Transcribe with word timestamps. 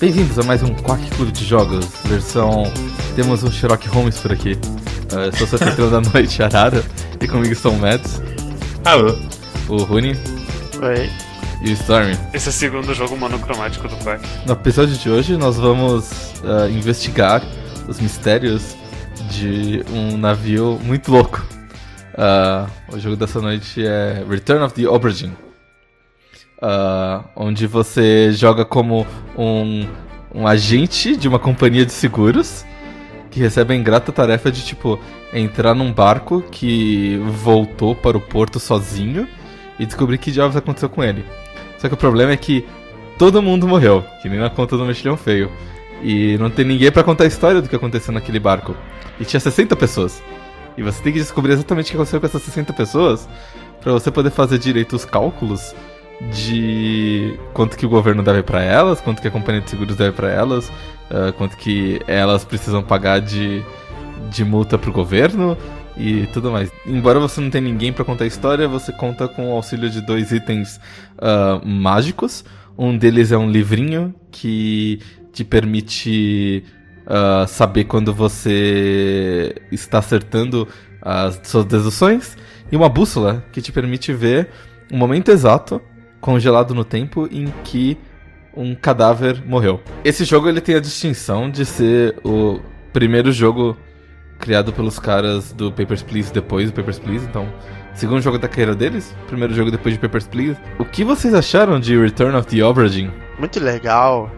Bem-vindos 0.00 0.38
a 0.38 0.42
mais 0.44 0.62
um 0.62 0.74
Quack 0.76 1.10
Clube 1.10 1.30
de 1.30 1.44
Jogos, 1.44 1.86
versão. 2.06 2.64
Temos 3.14 3.42
um 3.42 3.50
Sherlock 3.50 3.86
Holmes 3.88 4.18
por 4.18 4.32
aqui. 4.32 4.52
Uh, 5.12 5.26
eu 5.38 5.46
sou 5.46 5.58
anfitrião 5.60 5.90
da 5.92 6.00
noite, 6.00 6.42
Arara, 6.42 6.82
e 7.20 7.28
comigo 7.28 7.52
estão 7.52 7.74
o 7.74 7.78
Mads, 7.78 8.18
Alô. 8.82 9.14
o 9.68 9.82
Rune 9.82 10.16
Oi. 10.80 11.10
e 11.62 11.68
o 11.68 11.72
Stormy. 11.74 12.16
Esse 12.32 12.48
é 12.48 12.50
o 12.50 12.52
segundo 12.54 12.94
jogo 12.94 13.14
monocromático 13.14 13.86
do 13.88 13.96
Quack. 13.96 14.26
No 14.46 14.54
episódio 14.54 14.96
de 14.96 15.10
hoje, 15.10 15.36
nós 15.36 15.58
vamos 15.58 16.32
uh, 16.44 16.66
investigar 16.70 17.42
os 17.86 18.00
mistérios 18.00 18.74
de 19.30 19.84
um 19.92 20.16
navio 20.16 20.80
muito 20.82 21.12
louco. 21.12 21.44
Uh, 22.14 22.96
o 22.96 22.98
jogo 22.98 23.16
dessa 23.16 23.38
noite 23.38 23.84
é 23.84 24.24
Return 24.26 24.64
of 24.64 24.74
the 24.74 24.86
Aubergine. 24.86 25.49
Uh, 26.62 27.24
onde 27.34 27.66
você 27.66 28.32
joga 28.32 28.66
como 28.66 29.06
um, 29.36 29.86
um 30.34 30.46
agente 30.46 31.16
de 31.16 31.26
uma 31.26 31.38
companhia 31.38 31.86
de 31.86 31.92
seguros 31.92 32.66
que 33.30 33.40
recebe 33.40 33.72
a 33.72 33.76
ingrata 33.76 34.12
tarefa 34.12 34.50
de, 34.50 34.62
tipo, 34.64 34.98
entrar 35.32 35.74
num 35.74 35.92
barco 35.92 36.42
que 36.50 37.16
voltou 37.42 37.94
para 37.94 38.16
o 38.16 38.20
porto 38.20 38.58
sozinho 38.58 39.26
e 39.78 39.86
descobrir 39.86 40.18
que 40.18 40.30
diabos 40.30 40.56
aconteceu 40.56 40.88
com 40.88 41.02
ele. 41.02 41.24
Só 41.78 41.88
que 41.88 41.94
o 41.94 41.96
problema 41.96 42.32
é 42.32 42.36
que 42.36 42.66
todo 43.16 43.40
mundo 43.40 43.66
morreu, 43.66 44.04
que 44.20 44.28
nem 44.28 44.38
na 44.38 44.50
conta 44.50 44.76
do 44.76 44.84
mexilhão 44.84 45.16
feio. 45.16 45.50
E 46.02 46.36
não 46.38 46.50
tem 46.50 46.64
ninguém 46.64 46.90
pra 46.90 47.04
contar 47.04 47.24
a 47.24 47.26
história 47.26 47.62
do 47.62 47.68
que 47.68 47.76
aconteceu 47.76 48.12
naquele 48.12 48.40
barco. 48.40 48.74
E 49.18 49.24
tinha 49.24 49.40
60 49.40 49.76
pessoas. 49.76 50.22
E 50.76 50.82
você 50.82 51.02
tem 51.02 51.12
que 51.12 51.18
descobrir 51.18 51.52
exatamente 51.52 51.86
o 51.86 51.90
que 51.90 51.96
aconteceu 51.96 52.20
com 52.20 52.26
essas 52.26 52.42
60 52.42 52.72
pessoas 52.72 53.28
pra 53.80 53.92
você 53.92 54.10
poder 54.10 54.30
fazer 54.30 54.58
direito 54.58 54.96
os 54.96 55.04
cálculos 55.04 55.74
de 56.28 57.38
quanto 57.54 57.76
que 57.76 57.86
o 57.86 57.88
governo 57.88 58.22
deve 58.22 58.42
pra 58.42 58.62
elas, 58.62 59.00
quanto 59.00 59.22
que 59.22 59.28
a 59.28 59.30
companhia 59.30 59.62
de 59.62 59.70
seguros 59.70 59.96
deve 59.96 60.12
pra 60.12 60.30
elas, 60.30 60.70
ah, 61.10 61.32
quanto 61.32 61.56
que 61.56 62.00
elas 62.06 62.44
precisam 62.44 62.82
pagar 62.82 63.20
de, 63.20 63.62
de 64.30 64.44
multa 64.44 64.78
pro 64.78 64.92
governo 64.92 65.56
e 65.96 66.26
tudo 66.32 66.50
mais. 66.50 66.70
Embora 66.86 67.18
você 67.18 67.40
não 67.40 67.50
tenha 67.50 67.64
ninguém 67.64 67.92
pra 67.92 68.04
contar 68.04 68.24
a 68.24 68.26
história, 68.26 68.68
você 68.68 68.92
conta 68.92 69.26
com 69.28 69.50
o 69.50 69.52
auxílio 69.52 69.88
de 69.88 70.00
dois 70.00 70.30
itens 70.30 70.80
ah, 71.18 71.60
mágicos. 71.64 72.44
Um 72.76 72.96
deles 72.96 73.32
é 73.32 73.38
um 73.38 73.50
livrinho 73.50 74.14
que 74.30 75.00
te 75.32 75.44
permite 75.44 76.64
ah, 77.06 77.46
saber 77.48 77.84
quando 77.84 78.12
você 78.12 79.54
está 79.72 79.98
acertando 79.98 80.68
as 81.00 81.40
suas 81.44 81.64
deduções. 81.64 82.36
E 82.70 82.76
uma 82.76 82.88
bússola 82.88 83.44
que 83.52 83.60
te 83.60 83.72
permite 83.72 84.12
ver 84.12 84.50
o 84.92 84.96
momento 84.96 85.30
exato, 85.30 85.80
congelado 86.20 86.74
no 86.74 86.84
tempo, 86.84 87.28
em 87.30 87.52
que 87.64 87.96
um 88.54 88.74
cadáver 88.74 89.42
morreu. 89.46 89.80
Esse 90.04 90.24
jogo 90.24 90.48
ele 90.48 90.60
tem 90.60 90.74
a 90.74 90.80
distinção 90.80 91.50
de 91.50 91.64
ser 91.64 92.16
o 92.24 92.60
primeiro 92.92 93.30
jogo 93.32 93.76
criado 94.38 94.72
pelos 94.72 94.98
caras 94.98 95.52
do 95.52 95.70
Papers, 95.70 96.02
Please 96.02 96.32
depois 96.32 96.70
do 96.70 96.74
Papers, 96.74 96.98
Please. 96.98 97.26
Então, 97.26 97.46
segundo 97.94 98.20
jogo 98.20 98.38
da 98.38 98.48
carreira 98.48 98.74
deles, 98.74 99.14
primeiro 99.26 99.54
jogo 99.54 99.70
depois 99.70 99.94
de 99.94 100.00
Papers, 100.00 100.26
Please. 100.26 100.58
O 100.78 100.84
que 100.84 101.04
vocês 101.04 101.34
acharam 101.34 101.78
de 101.78 101.96
Return 101.96 102.36
of 102.36 102.48
the 102.48 102.60
Aubergine? 102.60 103.12
Muito 103.38 103.60
legal. 103.60 104.30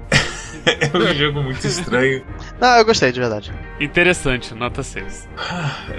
É 0.92 0.96
um 0.96 1.14
jogo 1.14 1.42
muito 1.42 1.66
estranho. 1.66 2.22
Não, 2.60 2.76
eu 2.76 2.84
gostei 2.84 3.12
de 3.12 3.20
verdade. 3.20 3.52
Interessante, 3.80 4.54
nota 4.54 4.82
6. 4.82 5.28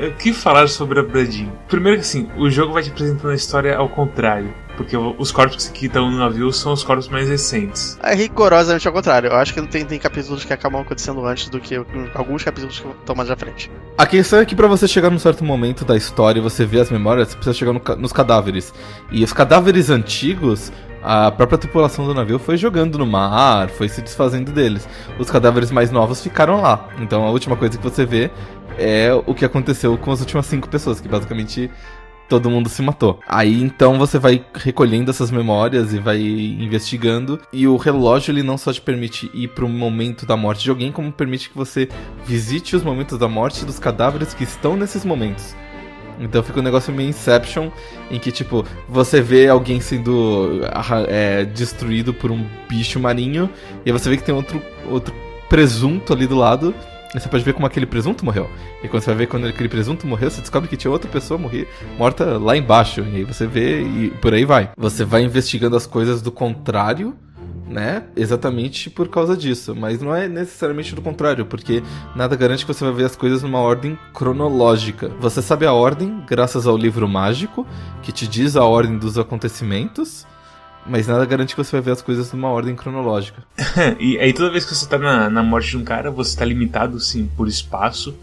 O 0.07 0.11
que 0.17 0.33
falar 0.33 0.67
sobre 0.67 0.99
a 0.99 1.03
Bradin? 1.03 1.51
Primeiro 1.67 1.97
que 1.97 2.03
assim, 2.03 2.29
o 2.37 2.49
jogo 2.49 2.73
vai 2.73 2.83
te 2.83 2.89
apresentando 2.89 3.31
a 3.31 3.35
história 3.35 3.75
ao 3.75 3.89
contrário. 3.89 4.53
Porque 4.75 4.97
os 4.97 5.31
corpos 5.31 5.69
que 5.69 5.85
estão 5.85 6.09
no 6.09 6.17
navio 6.17 6.51
são 6.51 6.73
os 6.73 6.83
corpos 6.83 7.07
mais 7.07 7.29
recentes. 7.29 7.97
É 8.01 8.15
rigorosamente 8.15 8.87
ao 8.87 8.93
contrário. 8.93 9.29
Eu 9.29 9.35
acho 9.35 9.53
que 9.53 9.61
tem, 9.67 9.85
tem 9.85 9.99
capítulos 9.99 10.43
que 10.43 10.51
acabam 10.51 10.81
acontecendo 10.81 11.23
antes 11.25 11.47
do 11.47 11.59
que 11.59 11.75
alguns 12.15 12.43
capítulos 12.43 12.79
que 12.79 12.87
estão 12.87 13.15
mais 13.15 13.29
à 13.29 13.35
frente. 13.35 13.69
A 13.97 14.05
questão 14.05 14.39
é 14.39 14.45
que 14.45 14.55
pra 14.55 14.67
você 14.67 14.87
chegar 14.87 15.11
num 15.11 15.19
certo 15.19 15.43
momento 15.43 15.85
da 15.85 15.95
história 15.95 16.39
e 16.39 16.41
você 16.41 16.65
ver 16.65 16.81
as 16.81 16.89
memórias, 16.89 17.29
você 17.29 17.35
precisa 17.35 17.53
chegar 17.53 17.73
no 17.73 17.81
nos 17.97 18.11
cadáveres. 18.11 18.73
E 19.11 19.23
os 19.23 19.31
cadáveres 19.31 19.91
antigos, 19.91 20.71
a 21.03 21.29
própria 21.31 21.57
tripulação 21.57 22.05
do 22.05 22.13
navio 22.13 22.39
foi 22.39 22.55
jogando 22.55 22.97
no 22.97 23.05
mar, 23.05 23.69
foi 23.69 23.89
se 23.89 24.01
desfazendo 24.01 24.51
deles. 24.51 24.87
Os 25.19 25.29
cadáveres 25.29 25.69
mais 25.69 25.91
novos 25.91 26.21
ficaram 26.21 26.61
lá. 26.61 26.87
Então 26.99 27.25
a 27.25 27.29
última 27.29 27.57
coisa 27.57 27.77
que 27.77 27.83
você 27.83 28.05
vê 28.05 28.31
é 28.77 29.13
o 29.25 29.33
que 29.33 29.43
aconteceu 29.43 29.97
com 29.97 30.11
as 30.11 30.21
últimas 30.21 30.45
cinco 30.45 30.69
pessoas, 30.69 31.01
que 31.01 31.07
basicamente 31.07 31.69
todo 32.29 32.49
mundo 32.49 32.69
se 32.69 32.81
matou. 32.81 33.19
Aí 33.27 33.61
então 33.61 33.99
você 33.99 34.17
vai 34.17 34.45
recolhendo 34.55 35.11
essas 35.11 35.29
memórias 35.29 35.93
e 35.93 35.99
vai 35.99 36.21
investigando. 36.21 37.39
E 37.51 37.67
o 37.67 37.75
relógio 37.75 38.31
ele 38.31 38.41
não 38.41 38.57
só 38.57 38.71
te 38.71 38.81
permite 38.81 39.29
ir 39.33 39.49
pro 39.49 39.67
momento 39.67 40.25
da 40.25 40.37
morte 40.37 40.63
de 40.63 40.69
alguém, 40.69 40.91
como 40.91 41.11
permite 41.11 41.49
que 41.49 41.57
você 41.57 41.89
visite 42.25 42.75
os 42.75 42.83
momentos 42.83 43.17
da 43.17 43.27
morte 43.27 43.65
dos 43.65 43.77
cadáveres 43.77 44.33
que 44.33 44.45
estão 44.45 44.77
nesses 44.77 45.03
momentos. 45.03 45.53
Então 46.19 46.43
fica 46.43 46.59
um 46.59 46.63
negócio 46.63 46.93
meio 46.93 47.09
Inception, 47.09 47.69
em 48.09 48.19
que, 48.19 48.31
tipo, 48.31 48.65
você 48.87 49.21
vê 49.21 49.47
alguém 49.47 49.79
sendo 49.79 50.61
é, 51.07 51.45
destruído 51.45 52.13
por 52.13 52.31
um 52.31 52.45
bicho 52.69 52.99
marinho, 52.99 53.49
e 53.85 53.91
você 53.91 54.09
vê 54.09 54.17
que 54.17 54.23
tem 54.23 54.33
outro, 54.33 54.61
outro 54.89 55.13
presunto 55.49 56.13
ali 56.13 56.27
do 56.27 56.35
lado, 56.35 56.73
e 57.15 57.19
você 57.19 57.29
pode 57.29 57.43
ver 57.43 57.53
como 57.53 57.67
aquele 57.67 57.85
presunto 57.85 58.25
morreu. 58.25 58.49
E 58.83 58.87
quando 58.87 59.03
você 59.03 59.11
vai 59.11 59.19
ver 59.19 59.27
quando 59.27 59.45
aquele 59.45 59.69
presunto 59.69 60.07
morreu, 60.07 60.31
você 60.31 60.41
descobre 60.41 60.67
que 60.67 60.75
tinha 60.75 60.89
outra 60.89 61.09
pessoa 61.09 61.37
morrer, 61.37 61.67
morta 61.97 62.39
lá 62.39 62.57
embaixo. 62.57 63.01
E 63.01 63.17
aí 63.17 63.23
você 63.23 63.45
vê 63.45 63.81
e 63.81 64.09
por 64.19 64.33
aí 64.33 64.45
vai. 64.45 64.71
Você 64.75 65.05
vai 65.05 65.21
investigando 65.21 65.75
as 65.75 65.85
coisas 65.85 66.23
do 66.23 66.31
contrário, 66.31 67.15
né? 67.67 68.03
Exatamente 68.15 68.89
por 68.89 69.07
causa 69.07 69.35
disso. 69.35 69.75
Mas 69.75 70.01
não 70.01 70.15
é 70.15 70.27
necessariamente 70.27 70.95
do 70.95 71.01
contrário, 71.01 71.45
porque 71.45 71.83
nada 72.15 72.35
garante 72.35 72.65
que 72.65 72.73
você 72.73 72.83
vai 72.83 72.93
ver 72.93 73.05
as 73.05 73.15
coisas 73.15 73.41
numa 73.43 73.59
ordem 73.59 73.97
cronológica. 74.13 75.09
Você 75.19 75.41
sabe 75.41 75.65
a 75.65 75.73
ordem 75.73 76.23
graças 76.27 76.67
ao 76.67 76.77
livro 76.77 77.07
mágico, 77.07 77.65
que 78.01 78.11
te 78.11 78.27
diz 78.27 78.55
a 78.55 78.63
ordem 78.63 78.97
dos 78.97 79.17
acontecimentos. 79.17 80.25
Mas 80.85 81.07
nada 81.07 81.25
garante 81.25 81.55
que 81.55 81.63
você 81.63 81.71
vai 81.71 81.81
ver 81.81 81.91
as 81.91 82.01
coisas 82.01 82.31
numa 82.33 82.49
ordem 82.49 82.75
cronológica. 82.75 83.41
e 83.99 84.17
aí 84.19 84.33
toda 84.33 84.51
vez 84.51 84.65
que 84.65 84.75
você 84.75 84.87
tá 84.87 84.97
na, 84.97 85.29
na 85.29 85.41
morte 85.41 85.69
de 85.69 85.77
um 85.77 85.83
cara, 85.83 86.11
você 86.11 86.37
tá 86.37 86.43
limitado 86.43 86.99
sim 86.99 87.29
por 87.37 87.47
espaço, 87.47 88.13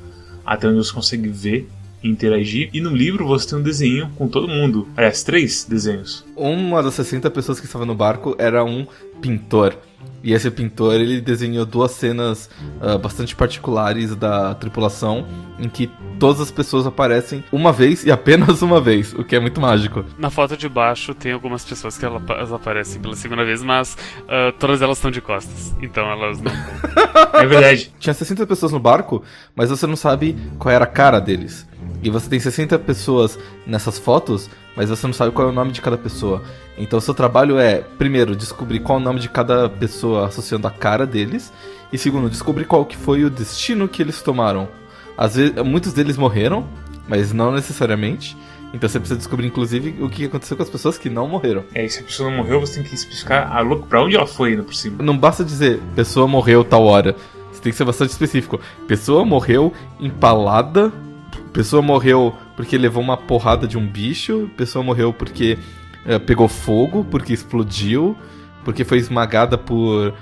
até 0.45 0.69
onde 0.69 0.77
você 0.77 0.93
consegue 0.93 1.29
ver 1.29 1.69
interagir. 2.03 2.71
E 2.73 2.81
no 2.81 2.91
livro 2.91 3.27
você 3.27 3.49
tem 3.49 3.59
um 3.59 3.63
desenho 3.63 4.11
com 4.17 4.29
todo 4.29 4.49
mundo. 4.49 4.89
Aliás, 4.97 5.23
três 5.23 5.65
desenhos. 5.65 6.25
Uma 6.37 6.83
das 6.83 6.95
60 6.95 7.31
pessoas 7.31 7.61
que 7.61 7.67
estava 7.67 7.87
no 7.87 7.95
barco 7.95 8.35
era 8.39 8.65
um 8.65 8.87
pintor. 9.21 9.77
E 10.23 10.33
esse 10.35 10.51
pintor 10.51 10.95
ele 10.97 11.21
desenhou 11.21 11.65
duas 11.65 11.93
cenas 11.93 12.51
ah, 12.81 12.99
bastante 12.99 13.35
particulares 13.35 14.15
da 14.15 14.55
tripulação, 14.55 15.27
em 15.59 15.69
que 15.69 15.91
todas 16.19 16.41
as 16.43 16.51
pessoas 16.51 16.87
aparecem 16.87 17.43
uma 17.51 17.73
vez 17.73 18.05
e 18.05 18.11
apenas 18.13 18.61
uma 18.63 18.81
vez, 18.81 19.15
o 19.15 19.25
que 19.25 19.35
é 19.35 19.41
muito 19.41 19.61
mágico. 19.61 20.05
Na 20.19 20.29
foto 20.29 20.57
de 20.57 20.69
baixo 20.69 21.15
tem 21.15 21.33
algumas 21.33 21.65
pessoas 21.65 21.97
que 21.97 22.05
ela- 22.05 22.21
elas 22.29 22.53
aparecem 22.53 23.01
pela 23.01 23.17
segunda 23.17 23.45
vez, 23.45 23.63
mas 23.63 23.97
ah, 24.29 24.53
todas 24.59 24.83
elas 24.83 24.99
estão 24.99 25.11
de 25.11 25.21
costas. 25.23 25.75
Então 25.81 26.05
elas 26.11 26.41
não. 26.41 26.53
É 27.41 27.47
verdade. 27.47 27.91
Tinha 27.99 28.13
60 28.13 28.47
pessoas 28.47 28.73
no 28.73 28.79
barco, 28.81 29.23
mas 29.57 29.71
você 29.71 29.87
não 29.87 29.97
sabe 29.97 30.37
qual 30.59 30.75
era 30.75 30.85
a 30.85 30.89
cara 30.89 31.19
deles. 31.19 31.67
E 32.03 32.11
você 32.11 32.29
tem 32.29 32.41
60 32.41 32.79
pessoas 32.79 33.39
nessas 33.67 33.99
fotos, 33.99 34.49
mas 34.81 34.89
você 34.89 35.07
não 35.07 35.13
sabe 35.13 35.31
qual 35.31 35.47
é 35.47 35.51
o 35.51 35.55
nome 35.55 35.73
de 35.73 35.83
cada 35.83 35.99
pessoa. 35.99 36.43
Então 36.79 36.99
o 36.99 37.03
seu 37.03 37.13
trabalho 37.13 37.59
é, 37.59 37.83
primeiro, 37.99 38.35
descobrir 38.35 38.81
qual 38.81 38.99
é 38.99 39.03
o 39.03 39.05
nome 39.05 39.21
de 39.21 39.29
cada 39.29 39.69
pessoa 39.69 40.27
associando 40.27 40.67
a 40.67 40.71
cara 40.71 41.05
deles. 41.07 41.53
E 41.93 41.99
segundo, 41.99 42.31
descobrir 42.31 42.65
qual 42.65 42.87
que 42.87 42.97
foi 42.97 43.23
o 43.23 43.29
destino 43.29 43.87
que 43.87 44.01
eles 44.01 44.23
tomaram. 44.23 44.67
Às 45.19 45.37
vezes, 45.37 45.55
muitos 45.63 45.93
deles 45.93 46.17
morreram, 46.17 46.67
mas 47.07 47.31
não 47.31 47.53
necessariamente. 47.53 48.35
Então 48.73 48.89
você 48.89 48.99
precisa 48.99 49.19
descobrir, 49.19 49.49
inclusive, 49.49 50.03
o 50.03 50.09
que 50.09 50.25
aconteceu 50.25 50.57
com 50.57 50.63
as 50.63 50.71
pessoas 50.71 50.97
que 50.97 51.11
não 51.11 51.29
morreram. 51.29 51.63
É, 51.75 51.85
e 51.85 51.91
se 51.91 52.01
a 52.01 52.03
pessoa 52.03 52.31
não 52.31 52.39
morreu, 52.39 52.59
você 52.59 52.77
tem 52.77 52.85
que 52.85 52.95
especificar 52.95 53.55
a 53.55 53.61
louco 53.61 53.87
pra 53.87 54.03
onde 54.03 54.17
ela 54.17 54.27
foi 54.27 54.53
ainda 54.53 54.63
por 54.63 54.75
cima. 54.75 55.03
Não 55.03 55.19
basta 55.19 55.45
dizer 55.45 55.79
pessoa 55.95 56.27
morreu 56.27 56.65
tal 56.65 56.87
hora. 56.87 57.15
Você 57.53 57.61
tem 57.61 57.71
que 57.71 57.77
ser 57.77 57.85
bastante 57.85 58.13
específico. 58.13 58.59
Pessoa 58.89 59.27
morreu 59.27 59.75
empalada. 60.01 60.91
Pessoa 61.53 61.83
morreu 61.83 62.35
porque 62.61 62.77
levou 62.77 63.03
uma 63.03 63.17
porrada 63.17 63.67
de 63.67 63.79
um 63.79 63.87
bicho. 63.87 64.51
Pessoa 64.55 64.85
morreu 64.85 65.15
porque 65.15 65.57
eh, 66.05 66.19
pegou 66.19 66.47
fogo, 66.47 67.03
porque 67.11 67.33
explodiu, 67.33 68.15
porque 68.63 68.85
foi 68.85 68.99
esmagada 68.99 69.57
por, 69.57 70.13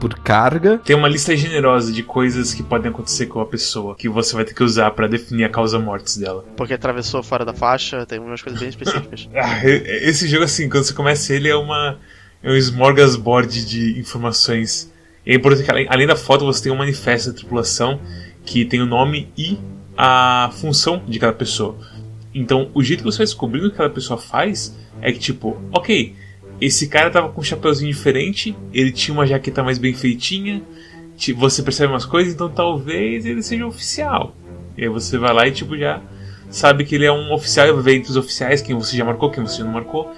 por 0.00 0.18
carga. 0.18 0.78
Tem 0.78 0.96
uma 0.96 1.06
lista 1.06 1.36
generosa 1.36 1.92
de 1.92 2.02
coisas 2.02 2.54
que 2.54 2.62
podem 2.62 2.90
acontecer 2.90 3.26
com 3.26 3.40
a 3.40 3.46
pessoa 3.46 3.94
que 3.94 4.08
você 4.08 4.34
vai 4.34 4.42
ter 4.42 4.54
que 4.54 4.64
usar 4.64 4.90
pra 4.92 5.06
definir 5.06 5.44
a 5.44 5.50
causa 5.50 5.78
mortes 5.78 6.16
dela. 6.16 6.46
Porque 6.56 6.72
atravessou 6.72 7.22
fora 7.22 7.44
da 7.44 7.52
faixa, 7.52 8.06
tem 8.06 8.18
umas 8.18 8.40
coisas 8.40 8.58
bem 8.58 8.70
específicas. 8.70 9.28
Ah, 9.36 9.60
esse 9.62 10.26
jogo, 10.26 10.44
assim, 10.44 10.70
quando 10.70 10.84
você 10.84 10.94
começa 10.94 11.34
ele, 11.34 11.48
é 11.48 11.56
uma. 11.56 11.98
É 12.42 12.50
um 12.50 12.56
smorgasbord 12.56 13.66
de 13.66 14.00
informações. 14.00 14.90
E 15.26 15.32
é 15.32 15.34
importante 15.34 15.64
que, 15.64 15.70
além, 15.70 15.86
além 15.90 16.06
da 16.06 16.16
foto, 16.16 16.46
você 16.46 16.62
tem 16.62 16.72
um 16.72 16.76
manifesto 16.76 17.30
da 17.30 17.36
tripulação 17.36 18.00
que 18.46 18.64
tem 18.64 18.80
o 18.80 18.86
nome 18.86 19.30
e 19.36 19.58
a 19.96 20.50
função 20.54 21.02
de 21.06 21.18
cada 21.18 21.32
pessoa. 21.32 21.76
Então, 22.34 22.70
o 22.74 22.82
jeito 22.82 23.00
que 23.00 23.04
você 23.04 23.18
vai 23.18 23.26
descobrindo 23.26 23.66
o 23.68 23.70
que 23.70 23.76
cada 23.76 23.90
pessoa 23.90 24.18
faz 24.18 24.76
é 25.00 25.12
que, 25.12 25.18
tipo, 25.18 25.60
ok, 25.72 26.14
esse 26.60 26.88
cara 26.88 27.10
tava 27.10 27.28
com 27.28 27.40
um 27.40 27.44
chapeuzinho 27.44 27.92
diferente, 27.92 28.56
ele 28.72 28.92
tinha 28.92 29.14
uma 29.14 29.26
jaqueta 29.26 29.62
mais 29.62 29.78
bem 29.78 29.92
feitinha, 29.92 30.62
ti- 31.16 31.32
você 31.32 31.62
percebe 31.62 31.92
umas 31.92 32.06
coisas, 32.06 32.32
então 32.32 32.48
talvez 32.48 33.26
ele 33.26 33.42
seja 33.42 33.64
um 33.64 33.68
oficial. 33.68 34.34
E 34.78 34.84
aí 34.84 34.88
você 34.88 35.18
vai 35.18 35.34
lá 35.34 35.46
e 35.46 35.52
tipo 35.52 35.76
já 35.76 36.00
sabe 36.48 36.84
que 36.84 36.94
ele 36.94 37.04
é 37.04 37.12
um 37.12 37.32
oficial, 37.32 37.66
e 37.66 37.94
entre 37.94 38.10
os 38.10 38.16
oficiais 38.16 38.62
quem 38.62 38.74
você 38.74 38.96
já 38.96 39.04
marcou, 39.04 39.30
quem 39.30 39.42
você 39.42 39.58
já 39.58 39.64
não 39.64 39.72
marcou. 39.72 40.12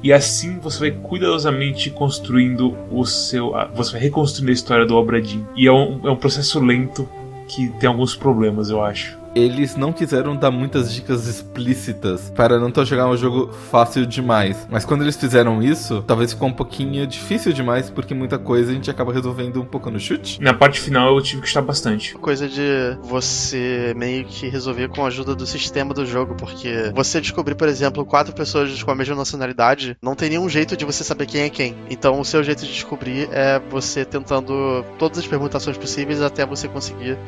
E 0.00 0.12
assim 0.12 0.60
você 0.60 0.78
vai 0.78 0.90
cuidadosamente 0.92 1.90
construindo 1.90 2.76
o 2.90 3.04
seu. 3.04 3.52
Você 3.74 3.92
vai 3.92 4.00
reconstruindo 4.00 4.50
a 4.50 4.54
história 4.54 4.86
do 4.86 4.94
Obradin. 4.94 5.44
E 5.56 5.66
é 5.66 5.72
um, 5.72 6.06
é 6.06 6.10
um 6.10 6.16
processo 6.16 6.60
lento 6.60 7.08
que 7.48 7.68
tem 7.80 7.88
alguns 7.88 8.14
problemas, 8.14 8.70
eu 8.70 8.82
acho. 8.82 9.17
Eles 9.34 9.76
não 9.76 9.92
quiseram 9.92 10.36
dar 10.36 10.50
muitas 10.50 10.92
dicas 10.92 11.26
explícitas 11.26 12.32
para 12.34 12.58
não 12.58 12.72
jogar 12.84 13.08
um 13.08 13.16
jogo 13.16 13.52
fácil 13.52 14.06
demais. 14.06 14.66
Mas 14.70 14.84
quando 14.84 15.02
eles 15.02 15.16
fizeram 15.16 15.62
isso, 15.62 16.02
talvez 16.06 16.32
ficou 16.32 16.48
um 16.48 16.52
pouquinho 16.52 17.06
difícil 17.06 17.52
demais, 17.52 17.90
porque 17.90 18.14
muita 18.14 18.38
coisa 18.38 18.70
a 18.70 18.74
gente 18.74 18.90
acaba 18.90 19.12
resolvendo 19.12 19.60
um 19.60 19.64
pouco 19.64 19.90
no 19.90 19.98
chute. 19.98 20.40
Na 20.40 20.54
parte 20.54 20.80
final 20.80 21.14
eu 21.14 21.22
tive 21.22 21.42
que 21.42 21.48
estar 21.48 21.62
bastante. 21.62 22.14
Coisa 22.14 22.48
de 22.48 22.96
você 23.02 23.92
meio 23.96 24.24
que 24.24 24.48
resolver 24.48 24.88
com 24.88 25.04
a 25.04 25.08
ajuda 25.08 25.34
do 25.34 25.46
sistema 25.46 25.92
do 25.92 26.06
jogo, 26.06 26.34
porque 26.34 26.92
você 26.94 27.20
descobrir, 27.20 27.54
por 27.54 27.68
exemplo, 27.68 28.04
quatro 28.04 28.32
pessoas 28.32 28.82
com 28.82 28.90
a 28.90 28.94
mesma 28.94 29.16
nacionalidade, 29.16 29.96
não 30.02 30.14
tem 30.14 30.30
nenhum 30.30 30.48
jeito 30.48 30.76
de 30.76 30.84
você 30.84 31.02
saber 31.02 31.26
quem 31.26 31.42
é 31.42 31.50
quem. 31.50 31.74
Então 31.90 32.20
o 32.20 32.24
seu 32.24 32.42
jeito 32.42 32.64
de 32.64 32.72
descobrir 32.72 33.28
é 33.32 33.60
você 33.70 34.04
tentando 34.04 34.84
todas 34.98 35.18
as 35.18 35.26
permutações 35.26 35.76
possíveis 35.76 36.22
até 36.22 36.46
você 36.46 36.68
conseguir 36.68 37.18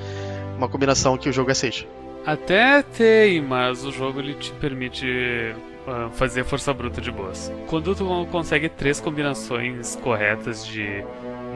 uma 0.60 0.68
combinação 0.68 1.16
que 1.16 1.28
o 1.28 1.32
jogo 1.32 1.50
aceite. 1.50 1.88
Até 2.24 2.82
tem, 2.82 3.40
mas 3.40 3.84
o 3.84 3.90
jogo 3.90 4.20
ele 4.20 4.34
te 4.34 4.52
permite 4.52 5.54
ah, 5.88 6.08
fazer 6.12 6.44
força 6.44 6.72
bruta 6.72 7.00
de 7.00 7.10
boas. 7.10 7.50
Quando 7.66 7.94
tu 7.94 8.04
consegue 8.30 8.68
três 8.68 9.00
combinações 9.00 9.96
corretas 9.96 10.66
de 10.66 11.02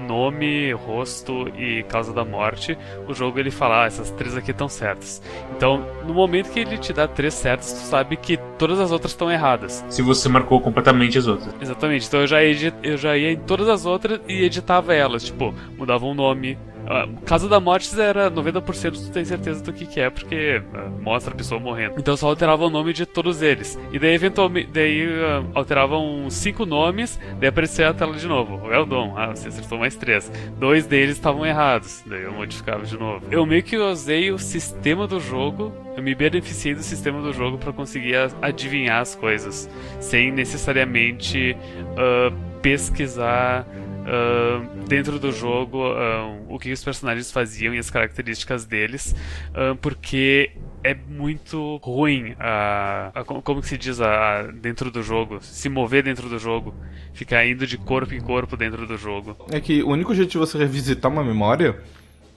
nome, 0.06 0.70
rosto 0.72 1.48
e 1.56 1.82
causa 1.84 2.12
da 2.12 2.24
morte, 2.24 2.76
o 3.08 3.14
jogo 3.14 3.38
ele 3.38 3.50
fala, 3.50 3.84
ah, 3.84 3.86
essas 3.86 4.10
três 4.10 4.36
aqui 4.36 4.50
estão 4.50 4.68
certas. 4.68 5.20
Então, 5.56 5.82
no 6.06 6.12
momento 6.14 6.50
que 6.50 6.60
ele 6.60 6.76
te 6.78 6.92
dá 6.92 7.06
três 7.08 7.32
certas, 7.34 7.72
tu 7.72 7.78
sabe 7.86 8.16
que 8.16 8.36
todas 8.58 8.80
as 8.80 8.90
outras 8.90 9.12
estão 9.12 9.30
erradas. 9.30 9.84
Se 9.88 10.02
você 10.02 10.28
marcou 10.28 10.60
completamente 10.60 11.16
as 11.18 11.26
outras. 11.26 11.54
Exatamente. 11.60 12.06
Então 12.06 12.20
eu 12.20 12.26
já, 12.26 12.42
edi- 12.42 12.72
eu 12.82 12.96
já 12.98 13.16
ia 13.16 13.32
em 13.32 13.36
todas 13.38 13.68
as 13.68 13.86
outras 13.86 14.20
e 14.28 14.42
editava 14.44 14.94
elas. 14.94 15.24
Tipo, 15.24 15.54
mudava 15.76 16.04
um 16.06 16.14
nome. 16.14 16.58
Ah, 16.86 17.08
Casa 17.24 17.48
da 17.48 17.58
Morte 17.60 17.98
era 18.00 18.30
90% 18.30 18.92
tu 18.92 19.10
tem 19.10 19.24
certeza 19.24 19.62
do 19.62 19.72
que, 19.72 19.86
que 19.86 20.00
é, 20.00 20.10
porque 20.10 20.62
ah, 20.74 20.88
mostra 21.00 21.32
a 21.32 21.36
pessoa 21.36 21.60
morrendo. 21.60 21.94
Então 21.98 22.16
só 22.16 22.28
alterava 22.28 22.64
o 22.64 22.70
nome 22.70 22.92
de 22.92 23.06
todos 23.06 23.42
eles. 23.42 23.78
E 23.92 23.98
daí, 23.98 24.14
eventualmente, 24.14 24.70
daí 24.72 25.06
ah, 25.06 25.44
alteravam 25.54 26.28
cinco 26.30 26.66
nomes, 26.66 27.18
daí 27.38 27.48
aparecia 27.48 27.88
a 27.88 27.94
tela 27.94 28.14
de 28.14 28.26
novo. 28.26 28.66
O 28.66 28.72
Eldon, 28.72 29.14
ah, 29.16 29.34
você 29.34 29.48
acertou 29.48 29.78
mais 29.78 29.96
três. 29.96 30.30
Dois 30.58 30.86
deles 30.86 31.16
estavam 31.16 31.44
errados, 31.44 32.02
daí 32.06 32.22
eu 32.22 32.32
modificava 32.32 32.84
de 32.84 32.98
novo. 32.98 33.26
Eu 33.30 33.46
meio 33.46 33.62
que 33.62 33.76
usei 33.76 34.30
o 34.30 34.38
sistema 34.38 35.06
do 35.06 35.20
jogo, 35.20 35.72
eu 35.96 36.02
me 36.02 36.14
beneficiei 36.14 36.74
do 36.74 36.82
sistema 36.82 37.22
do 37.22 37.32
jogo 37.32 37.58
para 37.58 37.72
conseguir 37.72 38.14
adivinhar 38.42 39.00
as 39.00 39.14
coisas, 39.14 39.68
sem 40.00 40.30
necessariamente 40.30 41.56
ah, 41.96 42.32
pesquisar 42.60 43.66
ah, 44.06 44.62
dentro 44.88 45.18
do 45.18 45.32
jogo 45.32 45.82
ah, 45.84 46.36
o 46.48 46.58
que 46.58 46.72
os 46.72 46.82
personagens 46.84 47.30
faziam 47.30 47.74
e 47.74 47.78
as 47.78 47.90
características 47.90 48.64
deles, 48.64 49.14
ah, 49.54 49.76
porque 49.80 50.50
é 50.82 50.94
muito 50.94 51.76
ruim 51.82 52.34
a, 52.38 53.10
a- 53.14 53.24
como 53.24 53.62
se 53.62 53.78
diz 53.78 54.00
a, 54.00 54.40
a- 54.40 54.42
dentro 54.42 54.90
do 54.90 55.02
jogo, 55.02 55.38
se 55.42 55.68
mover 55.68 56.02
dentro 56.02 56.28
do 56.28 56.38
jogo, 56.38 56.74
ficar 57.12 57.46
indo 57.46 57.66
de 57.66 57.78
corpo 57.78 58.12
em 58.14 58.20
corpo 58.20 58.56
dentro 58.56 58.86
do 58.86 58.96
jogo. 58.98 59.36
É 59.50 59.60
que 59.60 59.82
o 59.82 59.88
único 59.88 60.14
jeito 60.14 60.30
de 60.32 60.38
você 60.38 60.58
revisitar 60.58 61.10
uma 61.10 61.24
memória 61.24 61.76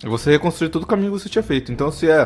é 0.03 0.07
você 0.07 0.31
reconstruir 0.31 0.69
todo 0.69 0.83
o 0.83 0.87
caminho 0.87 1.11
que 1.11 1.19
você 1.19 1.29
tinha 1.29 1.43
feito. 1.43 1.71
Então, 1.71 1.91
se 1.91 2.09
é. 2.09 2.25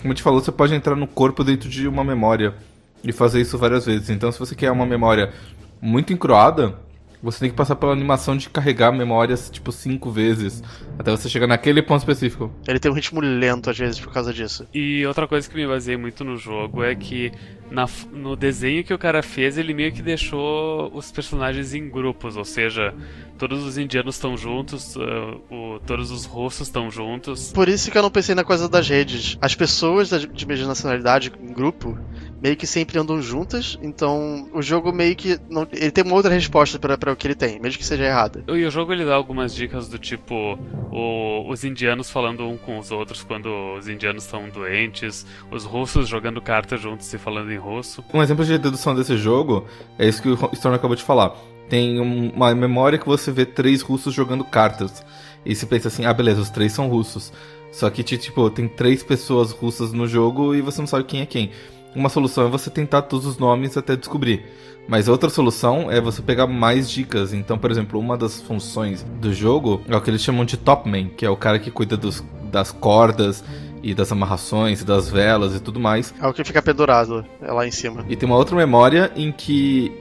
Como 0.00 0.12
gente 0.14 0.22
falou, 0.22 0.40
você 0.40 0.52
pode 0.52 0.72
entrar 0.74 0.94
no 0.94 1.08
corpo 1.08 1.42
dentro 1.42 1.68
de 1.68 1.88
uma 1.88 2.04
memória 2.04 2.54
e 3.02 3.10
fazer 3.10 3.40
isso 3.40 3.58
várias 3.58 3.84
vezes. 3.86 4.10
Então, 4.10 4.30
se 4.30 4.38
você 4.38 4.54
quer 4.54 4.70
uma 4.70 4.86
memória 4.86 5.32
muito 5.80 6.12
encroada, 6.12 6.78
você 7.22 7.40
tem 7.40 7.50
que 7.50 7.56
passar 7.56 7.76
pela 7.76 7.92
animação 7.92 8.36
de 8.36 8.48
carregar 8.48 8.92
memórias, 8.92 9.50
tipo, 9.50 9.72
cinco 9.72 10.10
vezes. 10.10 10.62
Até 10.98 11.10
você 11.10 11.28
chegar 11.28 11.46
naquele 11.46 11.82
ponto 11.82 11.98
específico. 12.00 12.50
Ele 12.66 12.78
tem 12.78 12.90
um 12.90 12.94
ritmo 12.94 13.20
lento 13.20 13.70
às 13.70 13.78
vezes 13.78 13.98
por 14.00 14.12
causa 14.12 14.32
disso. 14.32 14.66
E 14.72 15.04
outra 15.06 15.26
coisa 15.26 15.48
que 15.48 15.56
me 15.56 15.66
baseei 15.66 15.96
muito 15.96 16.24
no 16.24 16.36
jogo 16.36 16.82
é 16.82 16.94
que 16.94 17.32
na 17.70 17.86
no 18.12 18.34
desenho 18.34 18.82
que 18.82 18.94
o 18.94 18.98
cara 18.98 19.22
fez, 19.22 19.58
ele 19.58 19.74
meio 19.74 19.92
que 19.92 20.00
deixou 20.00 20.90
os 20.94 21.10
personagens 21.10 21.74
em 21.74 21.88
grupos, 21.88 22.36
ou 22.36 22.44
seja, 22.44 22.94
todos 23.36 23.62
os 23.64 23.76
indianos 23.76 24.14
estão 24.14 24.36
juntos, 24.36 24.96
ah, 24.96 25.36
o- 25.54 25.78
todos 25.86 26.10
os 26.10 26.24
russos 26.24 26.68
estão 26.68 26.90
juntos. 26.90 27.52
Por 27.52 27.68
isso 27.68 27.90
que 27.90 27.98
eu 27.98 28.02
não 28.02 28.10
pensei 28.10 28.34
na 28.34 28.44
coisa 28.44 28.68
das 28.68 28.88
redes. 28.88 29.36
As 29.40 29.54
pessoas 29.54 30.08
de 30.10 30.46
mesma 30.46 30.66
nacionalidade 30.68 31.30
em 31.40 31.52
grupo 31.52 31.98
meio 32.42 32.56
que 32.56 32.66
sempre 32.66 32.98
andam 32.98 33.20
juntas, 33.20 33.78
então 33.82 34.48
o 34.52 34.62
jogo 34.62 34.92
meio 34.92 35.14
que 35.16 35.38
não, 35.50 35.66
ele 35.72 35.90
tem 35.90 36.04
uma 36.04 36.14
outra 36.14 36.32
resposta 36.32 36.78
pra 36.78 36.96
para 36.96 37.12
o 37.12 37.16
que 37.16 37.26
ele 37.26 37.34
tem, 37.34 37.58
mesmo 37.60 37.78
que 37.78 37.84
seja 37.84 38.04
errada. 38.04 38.44
E 38.48 38.64
o 38.64 38.70
jogo 38.70 38.92
ele 38.92 39.04
dá 39.04 39.14
algumas 39.14 39.54
dicas 39.54 39.88
do 39.88 39.98
tipo 39.98 40.58
o- 40.90 41.50
os 41.50 41.64
indianos 41.64 42.10
falando 42.10 42.46
um 42.46 42.56
com 42.56 42.78
os 42.78 42.90
outros 42.90 43.22
quando 43.22 43.48
os 43.78 43.88
indianos 43.88 44.24
estão 44.24 44.48
doentes, 44.48 45.26
os 45.50 45.64
russos 45.64 46.08
jogando 46.08 46.40
cartas 46.40 46.80
juntos 46.80 47.12
e 47.12 47.18
falando 47.18 47.50
em 47.52 47.56
russo. 47.58 48.04
Um 48.12 48.22
exemplo 48.22 48.44
de 48.44 48.56
dedução 48.58 48.94
desse 48.94 49.16
jogo 49.16 49.66
é 49.98 50.06
isso 50.08 50.22
que 50.22 50.28
o 50.28 50.50
Storm 50.52 50.74
acabou 50.74 50.96
de 50.96 51.02
falar. 51.02 51.34
Tem 51.68 52.00
um- 52.00 52.30
uma 52.30 52.54
memória 52.54 52.98
que 52.98 53.06
você 53.06 53.30
vê 53.30 53.44
três 53.44 53.82
russos 53.82 54.14
jogando 54.14 54.42
cartas. 54.44 55.04
E 55.44 55.54
você 55.54 55.66
pensa 55.66 55.88
assim, 55.88 56.04
ah, 56.04 56.12
beleza, 56.14 56.40
os 56.40 56.50
três 56.50 56.72
são 56.72 56.88
russos. 56.88 57.32
Só 57.70 57.90
que, 57.90 58.02
ti- 58.02 58.16
tipo, 58.16 58.48
tem 58.50 58.66
três 58.66 59.02
pessoas 59.02 59.50
russas 59.52 59.92
no 59.92 60.06
jogo 60.08 60.54
e 60.54 60.62
você 60.62 60.80
não 60.80 60.86
sabe 60.86 61.04
quem 61.04 61.20
é 61.20 61.26
quem. 61.26 61.50
Uma 61.94 62.08
solução 62.08 62.46
é 62.46 62.50
você 62.50 62.70
tentar 62.70 63.02
todos 63.02 63.26
os 63.26 63.38
nomes 63.38 63.76
até 63.76 63.96
descobrir. 63.96 64.44
Mas 64.88 65.06
outra 65.06 65.28
solução 65.28 65.90
é 65.90 66.00
você 66.00 66.22
pegar 66.22 66.46
mais 66.46 66.90
dicas. 66.90 67.34
Então, 67.34 67.58
por 67.58 67.70
exemplo, 67.70 68.00
uma 68.00 68.16
das 68.16 68.40
funções 68.40 69.02
do 69.20 69.32
jogo 69.32 69.82
é 69.86 69.94
o 69.94 70.00
que 70.00 70.08
eles 70.08 70.22
chamam 70.22 70.44
de 70.44 70.56
Topman, 70.56 71.08
que 71.08 71.26
é 71.26 71.30
o 71.30 71.36
cara 71.36 71.58
que 71.58 71.70
cuida 71.70 71.96
dos, 71.96 72.24
das 72.50 72.72
cordas 72.72 73.44
e 73.82 73.94
das 73.94 74.10
amarrações, 74.10 74.80
e 74.80 74.84
das 74.84 75.08
velas 75.08 75.54
e 75.54 75.60
tudo 75.60 75.78
mais. 75.78 76.14
É 76.20 76.26
o 76.26 76.32
que 76.32 76.42
fica 76.42 76.62
pendurado 76.62 77.24
é 77.42 77.52
lá 77.52 77.66
em 77.66 77.70
cima. 77.70 78.04
E 78.08 78.16
tem 78.16 78.26
uma 78.26 78.36
outra 78.36 78.56
memória 78.56 79.12
em 79.14 79.30
que 79.30 79.92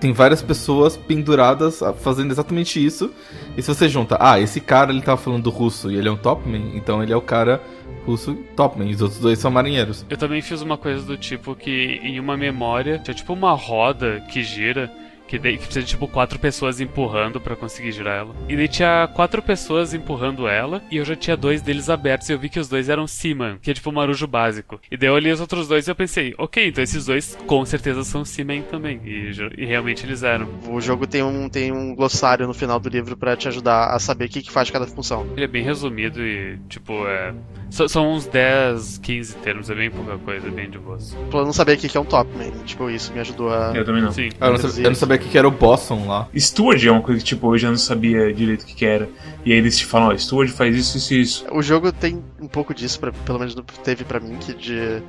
tem 0.00 0.12
várias 0.12 0.42
pessoas 0.42 0.96
penduradas 0.96 1.80
fazendo 2.00 2.30
exatamente 2.30 2.84
isso. 2.84 3.10
E 3.56 3.62
se 3.62 3.68
você 3.68 3.88
junta, 3.88 4.16
ah, 4.20 4.40
esse 4.40 4.60
cara 4.60 4.92
ele 4.92 5.00
tava 5.02 5.20
falando 5.20 5.48
russo 5.50 5.90
e 5.90 5.96
ele 5.96 6.08
é 6.08 6.12
um 6.12 6.16
topman, 6.16 6.72
então 6.74 7.02
ele 7.02 7.12
é 7.12 7.16
o 7.16 7.22
cara 7.22 7.62
russo 8.04 8.34
topman, 8.54 8.88
e 8.90 8.94
os 8.94 9.02
outros 9.02 9.20
dois 9.20 9.38
são 9.38 9.50
marinheiros. 9.50 10.04
Eu 10.08 10.16
também 10.16 10.40
fiz 10.40 10.62
uma 10.62 10.78
coisa 10.78 11.02
do 11.02 11.16
tipo 11.16 11.54
que 11.54 12.00
em 12.02 12.20
uma 12.20 12.36
memória 12.36 12.98
tinha 12.98 13.14
tipo 13.14 13.32
uma 13.32 13.52
roda 13.52 14.24
que 14.30 14.42
gira. 14.42 14.92
Que, 15.28 15.40
daí, 15.40 15.54
que 15.58 15.64
precisa 15.64 15.80
de 15.84 15.88
tipo 15.88 16.06
quatro 16.06 16.38
pessoas 16.38 16.80
empurrando 16.80 17.40
pra 17.40 17.56
conseguir 17.56 17.90
girar 17.90 18.18
ela. 18.18 18.34
E 18.48 18.54
daí 18.54 18.68
tinha 18.68 19.08
quatro 19.12 19.42
pessoas 19.42 19.92
empurrando 19.92 20.46
ela. 20.46 20.80
E 20.88 20.98
eu 20.98 21.04
já 21.04 21.16
tinha 21.16 21.36
dois 21.36 21.60
deles 21.60 21.90
abertos. 21.90 22.28
E 22.28 22.32
eu 22.32 22.38
vi 22.38 22.48
que 22.48 22.60
os 22.60 22.68
dois 22.68 22.88
eram 22.88 23.08
Seaman, 23.08 23.58
que 23.60 23.72
é 23.72 23.74
tipo 23.74 23.90
o 23.90 23.92
marujo 23.92 24.24
básico. 24.28 24.80
E 24.88 24.96
daí 24.96 25.08
eu 25.08 25.14
olhei 25.14 25.32
os 25.32 25.40
outros 25.40 25.66
dois 25.66 25.88
e 25.88 25.90
eu 25.90 25.96
pensei, 25.96 26.32
ok, 26.38 26.68
então 26.68 26.84
esses 26.84 27.06
dois 27.06 27.36
com 27.44 27.66
certeza 27.66 28.04
são 28.04 28.24
Seaman 28.24 28.62
também. 28.70 29.00
E, 29.04 29.32
e 29.58 29.66
realmente 29.66 30.06
eles 30.06 30.22
eram. 30.22 30.48
O 30.68 30.80
jogo 30.80 31.08
tem 31.08 31.24
um, 31.24 31.48
tem 31.48 31.72
um 31.72 31.92
glossário 31.96 32.46
no 32.46 32.54
final 32.54 32.78
do 32.78 32.88
livro 32.88 33.16
pra 33.16 33.36
te 33.36 33.48
ajudar 33.48 33.96
a 33.96 33.98
saber 33.98 34.26
o 34.26 34.28
que, 34.28 34.42
que 34.42 34.52
faz 34.52 34.70
cada 34.70 34.86
função. 34.86 35.26
Ele 35.32 35.44
é 35.44 35.48
bem 35.48 35.64
resumido 35.64 36.24
e, 36.24 36.56
tipo, 36.68 37.04
é. 37.04 37.34
So- 37.70 37.88
São 37.88 38.12
uns 38.12 38.26
10, 38.26 38.98
15 38.98 39.34
termos, 39.36 39.68
é 39.70 39.74
bem 39.74 39.90
pouca 39.90 40.16
coisa, 40.18 40.48
é 40.48 40.50
bem 40.50 40.68
de 40.70 40.78
boas. 40.78 41.16
Eu 41.32 41.44
não 41.44 41.52
saber 41.52 41.74
o 41.74 41.76
que, 41.76 41.88
que 41.88 41.96
é 41.96 42.00
um 42.00 42.04
topman. 42.04 42.50
Tipo, 42.64 42.88
isso 42.90 43.12
me 43.12 43.20
ajudou 43.20 43.50
a. 43.52 43.72
Eu 43.74 43.84
também 43.84 44.02
não. 44.02 44.12
Sim. 44.12 44.30
Eu 44.40 44.50
não, 44.50 44.56
sabia, 44.58 44.84
eu 44.84 44.90
não 44.90 44.94
sabia 44.96 45.16
o 45.16 45.18
que 45.18 45.28
que 45.28 45.38
era 45.38 45.48
o 45.48 45.50
Boston 45.50 46.06
lá. 46.06 46.28
Steward 46.36 46.86
é 46.86 46.90
uma 46.90 47.02
coisa 47.02 47.20
que, 47.20 47.26
tipo, 47.26 47.54
eu 47.54 47.58
já 47.58 47.68
não 47.70 47.76
sabia 47.76 48.32
direito 48.32 48.62
o 48.62 48.66
que, 48.66 48.74
que 48.74 48.84
era. 48.86 49.08
E 49.44 49.52
aí 49.52 49.58
eles 49.58 49.78
te 49.78 49.84
falam, 49.86 50.08
ó, 50.08 50.16
Steward 50.16 50.52
faz 50.52 50.76
isso, 50.76 50.96
isso 50.98 51.14
e 51.14 51.20
isso. 51.20 51.46
O 51.52 51.62
jogo 51.62 51.92
tem 51.92 52.22
um 52.40 52.48
pouco 52.48 52.74
disso, 52.74 52.98
pra, 52.98 53.12
pelo 53.12 53.38
menos 53.38 53.54
teve 53.84 54.04
pra 54.04 54.18
mim, 54.20 54.36
que 54.40 54.52
de 54.54 55.02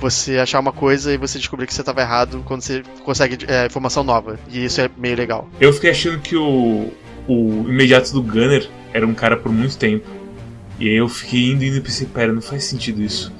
você 0.00 0.38
achar 0.38 0.60
uma 0.60 0.72
coisa 0.72 1.12
e 1.12 1.16
você 1.16 1.38
descobrir 1.38 1.66
que 1.66 1.74
você 1.74 1.82
tava 1.82 2.00
errado 2.00 2.42
quando 2.44 2.62
você 2.62 2.82
consegue 3.04 3.44
é, 3.48 3.66
informação 3.66 4.04
nova. 4.04 4.38
E 4.50 4.64
isso 4.64 4.80
é 4.80 4.88
meio 4.96 5.16
legal. 5.16 5.48
Eu 5.60 5.72
fiquei 5.72 5.90
achando 5.90 6.18
que 6.20 6.36
o, 6.36 6.92
o 7.26 7.64
imediato 7.68 8.12
do 8.12 8.22
Gunner 8.22 8.68
era 8.92 9.06
um 9.06 9.14
cara 9.14 9.36
por 9.36 9.52
muito 9.52 9.76
tempo. 9.76 10.06
E 10.78 10.88
aí 10.88 10.94
eu 10.96 11.08
fiquei 11.08 11.50
indo 11.50 11.64
e 11.64 11.68
indo 11.68 11.76
e 11.76 11.80
pensei, 11.80 12.06
pera, 12.06 12.32
não 12.32 12.42
faz 12.42 12.64
sentido 12.64 13.02
isso. 13.02 13.32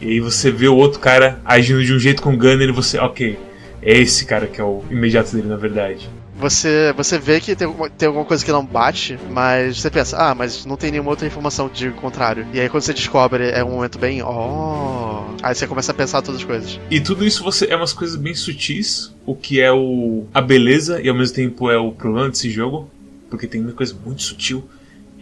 E 0.00 0.06
aí 0.08 0.20
você 0.20 0.50
vê 0.50 0.68
o 0.68 0.76
outro 0.76 1.00
cara 1.00 1.40
agindo 1.44 1.82
de 1.84 1.92
um 1.94 1.98
jeito 1.98 2.20
com 2.22 2.34
o 2.34 2.36
Gunner 2.36 2.68
e 2.68 2.72
você, 2.72 2.98
ok, 2.98 3.38
é 3.80 3.98
esse 3.98 4.24
cara 4.26 4.46
que 4.46 4.60
é 4.60 4.64
o 4.64 4.82
imediato 4.90 5.34
dele 5.34 5.48
na 5.48 5.56
verdade. 5.56 6.10
Você, 6.36 6.92
você 6.96 7.16
vê 7.16 7.40
que 7.40 7.54
tem, 7.54 7.64
alguma- 7.66 7.88
tem 7.88 8.08
alguma 8.08 8.24
coisa 8.24 8.44
que 8.44 8.50
não 8.50 8.66
bate, 8.66 9.16
mas 9.30 9.80
você 9.80 9.88
pensa, 9.88 10.16
ah, 10.18 10.34
mas 10.34 10.66
não 10.66 10.76
tem 10.76 10.90
nenhuma 10.90 11.10
outra 11.10 11.26
informação 11.26 11.70
de 11.72 11.90
contrário. 11.92 12.44
E 12.52 12.58
aí 12.60 12.68
quando 12.68 12.82
você 12.82 12.92
descobre, 12.92 13.50
é 13.50 13.62
um 13.64 13.70
momento 13.70 13.98
bem, 14.00 14.20
oh. 14.22 15.22
Aí 15.42 15.54
você 15.54 15.66
começa 15.66 15.92
a 15.92 15.94
pensar 15.94 16.22
todas 16.22 16.40
as 16.40 16.46
coisas. 16.46 16.78
E 16.90 17.00
tudo 17.00 17.24
isso 17.24 17.42
você 17.44 17.66
é 17.70 17.76
umas 17.76 17.92
coisas 17.92 18.16
bem 18.16 18.34
sutis, 18.34 19.14
o 19.24 19.34
que 19.34 19.60
é 19.60 19.72
o 19.72 20.24
a 20.34 20.40
beleza 20.40 21.00
e 21.00 21.08
ao 21.08 21.14
mesmo 21.14 21.36
tempo 21.36 21.70
é 21.70 21.78
o 21.78 21.92
problema 21.92 22.28
desse 22.28 22.50
jogo, 22.50 22.90
porque 23.30 23.46
tem 23.46 23.60
muita 23.60 23.76
coisa 23.76 23.94
muito 24.04 24.22
sutil. 24.22 24.64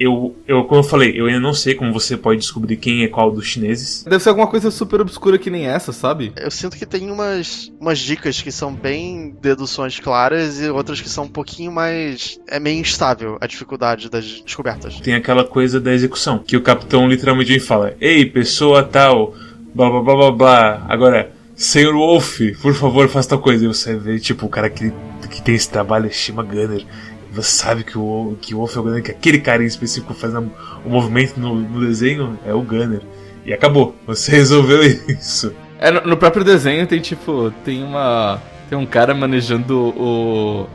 Eu, 0.03 0.35
eu 0.49 0.65
como 0.65 0.81
eu 0.81 0.85
falei, 0.85 1.13
eu 1.15 1.27
ainda 1.27 1.39
não 1.39 1.55
sei 1.55 1.77
como 1.77 1.93
você 1.93 2.17
pode 2.17 2.41
descobrir 2.41 2.77
quem 2.77 3.05
é 3.05 3.09
qual 3.09 3.31
dos 3.31 3.47
chineses. 3.47 4.03
Deve 4.03 4.21
ser 4.21 4.31
alguma 4.31 4.49
coisa 4.49 4.69
super 4.69 5.01
obscura 5.01 5.39
que 5.39 5.49
nem 5.49 5.67
essa, 5.67 5.93
sabe? 5.93 6.33
Eu 6.37 6.51
sinto 6.51 6.77
que 6.77 6.85
tem 6.85 7.09
umas, 7.09 7.73
umas 7.81 8.01
dicas 8.01 8.43
que 8.43 8.51
são 8.51 8.75
bem 8.75 9.37
deduções 9.41 10.01
claras 10.01 10.61
e 10.61 10.69
outras 10.69 11.01
que 11.01 11.09
são 11.09 11.25
um 11.25 11.29
pouquinho 11.29 11.71
mais. 11.71 12.41
É 12.49 12.59
meio 12.59 12.81
instável 12.81 13.39
a 13.41 13.47
dificuldade 13.47 14.11
das 14.11 14.41
descobertas. 14.41 15.01
Tem 15.01 15.15
aquela 15.15 15.45
coisa 15.45 15.81
da 15.81 15.93
execução, 15.93 16.41
que 16.41 16.57
o 16.57 16.63
capitão 16.63 17.09
literalmente 17.09 17.61
fala: 17.61 17.95
"Ei, 18.01 18.27
pessoa 18.27 18.83
tal, 18.83 19.35
blá 19.73 19.89
blá 19.89 20.01
blá 20.03 20.17
blá 20.17 20.31
blá. 20.33 20.87
Agora, 20.89 21.31
Senhor 21.55 21.95
Wolf, 21.95 22.41
por 22.61 22.75
favor, 22.75 23.09
faça 23.09 23.29
tal 23.29 23.39
coisa". 23.39 23.65
E 23.65 23.69
você 23.69 23.95
vê 23.95 24.19
tipo 24.19 24.47
o 24.47 24.49
cara 24.49 24.69
que, 24.69 24.93
que 25.31 25.41
tem 25.41 25.55
esse 25.55 25.71
trabalho 25.71 26.07
é 26.07 26.11
Shima 26.11 26.43
Gunner. 26.43 26.85
Você 27.33 27.51
sabe 27.51 27.85
que 27.85 27.97
o, 27.97 28.37
que 28.41 28.55
o 28.55 28.59
Wolf 28.59 28.77
é 28.77 28.81
o 28.81 28.83
Gunner, 28.83 29.03
que 29.03 29.11
aquele 29.11 29.41
cara 29.41 29.63
em 29.63 29.67
específico 29.67 30.13
fazendo 30.13 30.53
o 30.85 30.89
movimento 30.89 31.39
no, 31.41 31.55
no 31.55 31.81
desenho 31.81 32.39
é 32.45 32.53
o 32.53 32.63
Gunner. 32.63 33.03
E 33.45 33.53
acabou. 33.53 33.95
Você 34.07 34.33
resolveu 34.37 34.83
isso. 34.83 35.55
É, 35.79 35.91
no 35.91 36.17
próprio 36.17 36.45
desenho 36.45 36.87
tem 36.87 37.01
tipo, 37.01 37.53
tem 37.65 37.83
uma. 37.83 38.41
Tem 38.69 38.79
um 38.79 38.87
cara 38.87 39.15
manejando 39.15 39.77
o. 39.97 40.67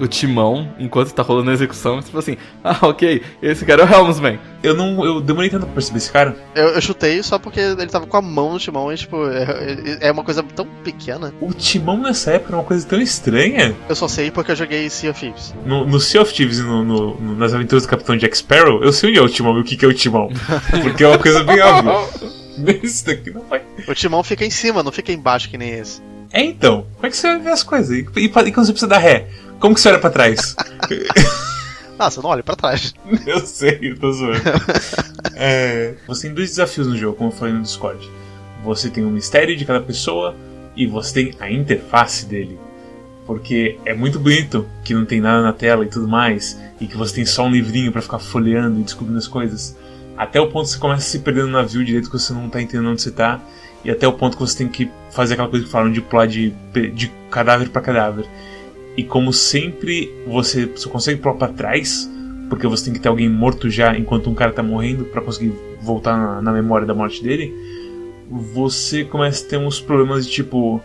o 0.00 0.08
timão 0.08 0.68
enquanto 0.78 1.12
tá 1.12 1.22
rolando 1.22 1.50
a 1.50 1.52
execução. 1.52 2.00
Tipo 2.02 2.18
assim, 2.18 2.36
ah, 2.64 2.78
ok, 2.82 3.22
esse 3.42 3.64
cara 3.64 3.82
é 3.82 3.84
o 3.84 3.88
Helmsman. 3.92 4.38
Eu 4.62 4.74
não. 4.74 5.04
Eu 5.04 5.20
demorei 5.20 5.48
tanto 5.50 5.64
pra 5.66 5.74
perceber 5.74 5.98
esse 5.98 6.10
cara. 6.10 6.36
Eu, 6.54 6.68
eu 6.68 6.80
chutei 6.80 7.22
só 7.22 7.38
porque 7.38 7.60
ele 7.60 7.86
tava 7.86 8.06
com 8.06 8.16
a 8.16 8.22
mão 8.22 8.52
no 8.52 8.58
timão 8.58 8.92
e, 8.92 8.96
tipo, 8.96 9.16
é, 9.28 9.98
é 10.08 10.12
uma 10.12 10.24
coisa 10.24 10.42
tão 10.42 10.66
pequena. 10.84 11.32
O 11.40 11.52
timão 11.54 11.96
nessa 11.96 12.32
época 12.32 12.50
era 12.50 12.56
uma 12.58 12.64
coisa 12.64 12.86
tão 12.86 13.00
estranha. 13.00 13.74
Eu 13.88 13.94
só 13.94 14.08
sei 14.08 14.30
porque 14.30 14.52
eu 14.52 14.56
joguei 14.56 14.88
Sea 14.90 15.10
of 15.10 15.20
Thieves. 15.20 15.54
No, 15.64 15.86
no 15.86 15.98
Sea 16.00 16.20
of 16.22 16.32
Thieves 16.34 16.58
e 16.58 16.62
no, 16.62 16.84
no- 16.84 17.14
no- 17.20 17.36
nas 17.36 17.54
aventuras 17.54 17.84
do 17.84 17.88
Capitão 17.88 18.16
Jack 18.16 18.36
Sparrow, 18.36 18.82
eu 18.82 18.92
sei 18.92 19.10
onde 19.10 19.18
é 19.18 19.22
o 19.22 19.28
timão 19.28 19.56
e 19.56 19.60
o 19.60 19.64
que, 19.64 19.76
que 19.76 19.84
é 19.84 19.88
o 19.88 19.94
timão. 19.94 20.28
Porque 20.82 21.04
é 21.04 21.08
uma 21.08 21.18
coisa 21.18 21.42
bem 21.44 21.60
óbvia. 21.60 22.30
Nesse 22.58 23.06
daqui 23.06 23.30
não 23.30 23.42
vai. 23.48 23.62
O 23.88 23.94
timão 23.94 24.22
fica 24.22 24.44
em 24.44 24.50
cima, 24.50 24.82
não 24.82 24.92
fica 24.92 25.10
embaixo 25.12 25.48
que 25.48 25.56
nem 25.56 25.70
esse. 25.70 26.02
É 26.32 26.42
então, 26.44 26.86
como 26.94 27.06
é 27.06 27.10
que 27.10 27.16
você 27.16 27.26
vai 27.28 27.38
ver 27.40 27.50
as 27.50 27.62
coisas? 27.62 27.90
E, 27.90 28.06
e, 28.16 28.24
e 28.24 28.28
quando 28.28 28.66
você 28.66 28.72
precisa 28.72 28.86
dar 28.86 28.98
ré? 28.98 29.26
Como 29.60 29.74
que 29.74 29.80
você 29.80 29.90
olha 29.90 29.98
pra 29.98 30.10
trás? 30.10 30.56
Ah, 32.02 32.10
você 32.10 32.22
não 32.22 32.30
olha 32.30 32.42
pra 32.42 32.56
trás. 32.56 32.94
eu 33.26 33.40
sei, 33.40 33.78
eu 33.82 33.98
tô 33.98 34.10
zoando. 34.10 34.40
É, 35.34 35.92
você 36.06 36.22
tem 36.22 36.34
dois 36.34 36.48
desafios 36.48 36.86
no 36.86 36.96
jogo, 36.96 37.18
como 37.18 37.28
eu 37.28 37.34
falei 37.34 37.52
no 37.52 37.60
Discord. 37.60 38.10
Você 38.64 38.88
tem 38.88 39.04
o 39.04 39.10
mistério 39.10 39.54
de 39.54 39.66
cada 39.66 39.82
pessoa 39.82 40.34
e 40.74 40.86
você 40.86 41.12
tem 41.12 41.34
a 41.38 41.50
interface 41.50 42.24
dele. 42.24 42.58
Porque 43.26 43.78
é 43.84 43.94
muito 43.94 44.18
bonito 44.18 44.66
que 44.82 44.94
não 44.94 45.04
tem 45.04 45.20
nada 45.20 45.42
na 45.42 45.52
tela 45.52 45.84
e 45.84 45.88
tudo 45.88 46.08
mais, 46.08 46.58
e 46.80 46.86
que 46.86 46.96
você 46.96 47.16
tem 47.16 47.26
só 47.26 47.44
um 47.44 47.50
livrinho 47.50 47.92
pra 47.92 48.00
ficar 48.00 48.18
folheando 48.18 48.80
e 48.80 48.82
descobrindo 48.82 49.18
as 49.18 49.28
coisas. 49.28 49.76
Até 50.16 50.40
o 50.40 50.46
ponto 50.46 50.64
que 50.64 50.72
você 50.72 50.78
começa 50.78 51.02
a 51.02 51.10
se 51.10 51.18
perder 51.18 51.44
no 51.44 51.50
navio 51.50 51.84
direito 51.84 52.10
que 52.10 52.18
você 52.18 52.32
não 52.32 52.48
tá 52.48 52.62
entendendo 52.62 52.92
onde 52.92 53.02
você 53.02 53.10
tá, 53.10 53.38
e 53.84 53.90
até 53.90 54.08
o 54.08 54.12
ponto 54.14 54.38
que 54.38 54.42
você 54.42 54.56
tem 54.56 54.68
que 54.68 54.90
fazer 55.10 55.34
aquela 55.34 55.48
coisa 55.48 55.66
que 55.66 55.70
falam 55.70 55.92
de 55.92 56.00
pular 56.00 56.26
de, 56.26 56.48
de 56.94 57.12
cadáver 57.30 57.68
pra 57.68 57.82
cadáver. 57.82 58.26
E 59.00 59.04
como 59.04 59.32
sempre 59.32 60.14
você 60.26 60.70
só 60.76 60.90
consegue 60.90 61.22
pular 61.22 61.34
pra 61.34 61.48
trás, 61.48 62.06
porque 62.50 62.66
você 62.66 62.84
tem 62.84 62.92
que 62.92 63.00
ter 63.00 63.08
alguém 63.08 63.30
morto 63.30 63.70
já 63.70 63.96
enquanto 63.96 64.28
um 64.28 64.34
cara 64.34 64.52
tá 64.52 64.62
morrendo 64.62 65.06
pra 65.06 65.22
conseguir 65.22 65.54
voltar 65.80 66.18
na, 66.18 66.42
na 66.42 66.52
memória 66.52 66.86
da 66.86 66.92
morte 66.92 67.22
dele, 67.22 67.50
você 68.28 69.02
começa 69.02 69.42
a 69.42 69.48
ter 69.48 69.56
uns 69.56 69.80
problemas 69.80 70.26
de 70.26 70.32
tipo, 70.32 70.82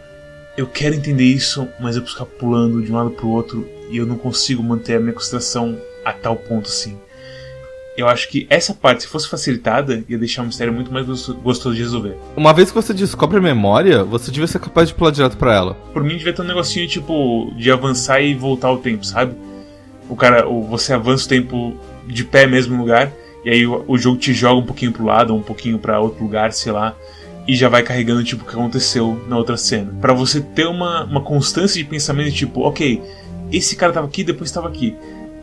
eu 0.56 0.66
quero 0.66 0.96
entender 0.96 1.26
isso, 1.26 1.68
mas 1.78 1.98
eu 1.98 2.04
preciso 2.04 2.24
ficar 2.24 2.38
pulando 2.40 2.82
de 2.82 2.90
um 2.90 2.96
lado 2.96 3.10
pro 3.10 3.28
outro 3.28 3.68
e 3.90 3.98
eu 3.98 4.06
não 4.06 4.16
consigo 4.16 4.64
manter 4.64 4.96
a 4.96 5.00
minha 5.02 5.12
concentração 5.12 5.78
a 6.06 6.14
tal 6.14 6.38
ponto 6.38 6.70
assim. 6.70 6.98
Eu 7.98 8.10
acho 8.10 8.28
que 8.30 8.46
essa 8.50 8.74
parte, 8.74 9.04
se 9.04 9.08
fosse 9.08 9.28
facilitada, 9.30 10.04
ia 10.10 10.18
deixar 10.18 10.42
o 10.42 10.46
mistério 10.46 10.74
muito 10.74 10.92
mais 10.92 11.06
gosto- 11.06 11.34
gostoso 11.36 11.76
de 11.76 11.82
resolver. 11.82 12.18
Uma 12.36 12.54
vez 12.54 12.70
que 12.70 12.76
você 12.76 12.94
descobre 12.94 13.38
a 13.38 13.42
memória, 13.42 14.04
você 14.04 14.30
devia 14.32 14.48
ser 14.48 14.60
capaz 14.60 14.90
de 14.90 14.94
pular 14.96 15.12
direto 15.12 15.38
pra 15.38 15.54
ela. 15.56 15.74
Por 15.94 16.04
mim 16.04 16.18
devia 16.18 16.34
ter 16.34 16.42
um 16.42 16.46
negocinho 16.46 16.88
tipo 16.90 17.54
de 17.58 17.72
avançar 17.72 18.20
e 18.22 18.34
voltar 18.34 18.70
o 18.72 18.78
tempo, 18.80 19.06
sabe? 19.06 19.34
O 20.10 20.16
cara, 20.16 20.48
o- 20.48 20.64
você 20.64 20.92
avança 20.94 21.26
o 21.26 21.30
tempo 21.30 21.76
de 22.06 22.26
pé 22.26 22.46
mesmo 22.46 22.76
no 22.76 22.82
lugar, 22.82 23.12
e 23.46 23.50
aí 23.50 23.66
o, 23.66 23.86
o 23.88 23.98
jogo 23.98 24.18
te 24.18 24.34
joga 24.34 24.60
um 24.60 24.66
pouquinho 24.66 24.92
pro 24.92 25.06
lado, 25.06 25.32
ou 25.34 25.40
um 25.40 25.44
pouquinho 25.44 25.80
pra 25.80 26.00
outro 26.00 26.22
lugar, 26.22 26.52
sei 26.52 26.74
lá, 26.74 26.94
e 27.48 27.56
já 27.56 27.70
vai 27.70 27.82
carregando 27.82 28.24
tipo 28.26 28.44
o 28.44 28.46
que 28.48 28.54
aconteceu 28.56 29.24
na 29.30 29.38
outra 29.38 29.56
cena. 29.56 29.94
Pra 30.02 30.14
você 30.14 30.42
ter 30.42 30.68
uma, 30.68 31.06
uma 31.06 31.22
constância 31.22 31.82
de 31.82 31.88
pensamento 31.88 32.34
tipo, 32.34 32.60
ok, 32.62 33.02
esse 33.54 33.76
cara 33.78 33.94
tava 33.94 34.06
aqui, 34.08 34.22
depois 34.24 34.52
tava 34.52 34.68
aqui. 34.68 34.96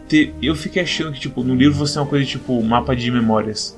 Te- 0.08 0.34
eu 0.42 0.54
fiquei 0.54 0.82
achando 0.82 1.12
que 1.12 1.20
tipo 1.20 1.42
no 1.42 1.54
livro 1.54 1.74
você 1.78 1.94
tem 1.94 2.02
uma 2.02 2.08
coisa 2.08 2.24
tipo 2.26 2.62
mapa 2.62 2.94
de 2.94 3.10
memórias 3.10 3.76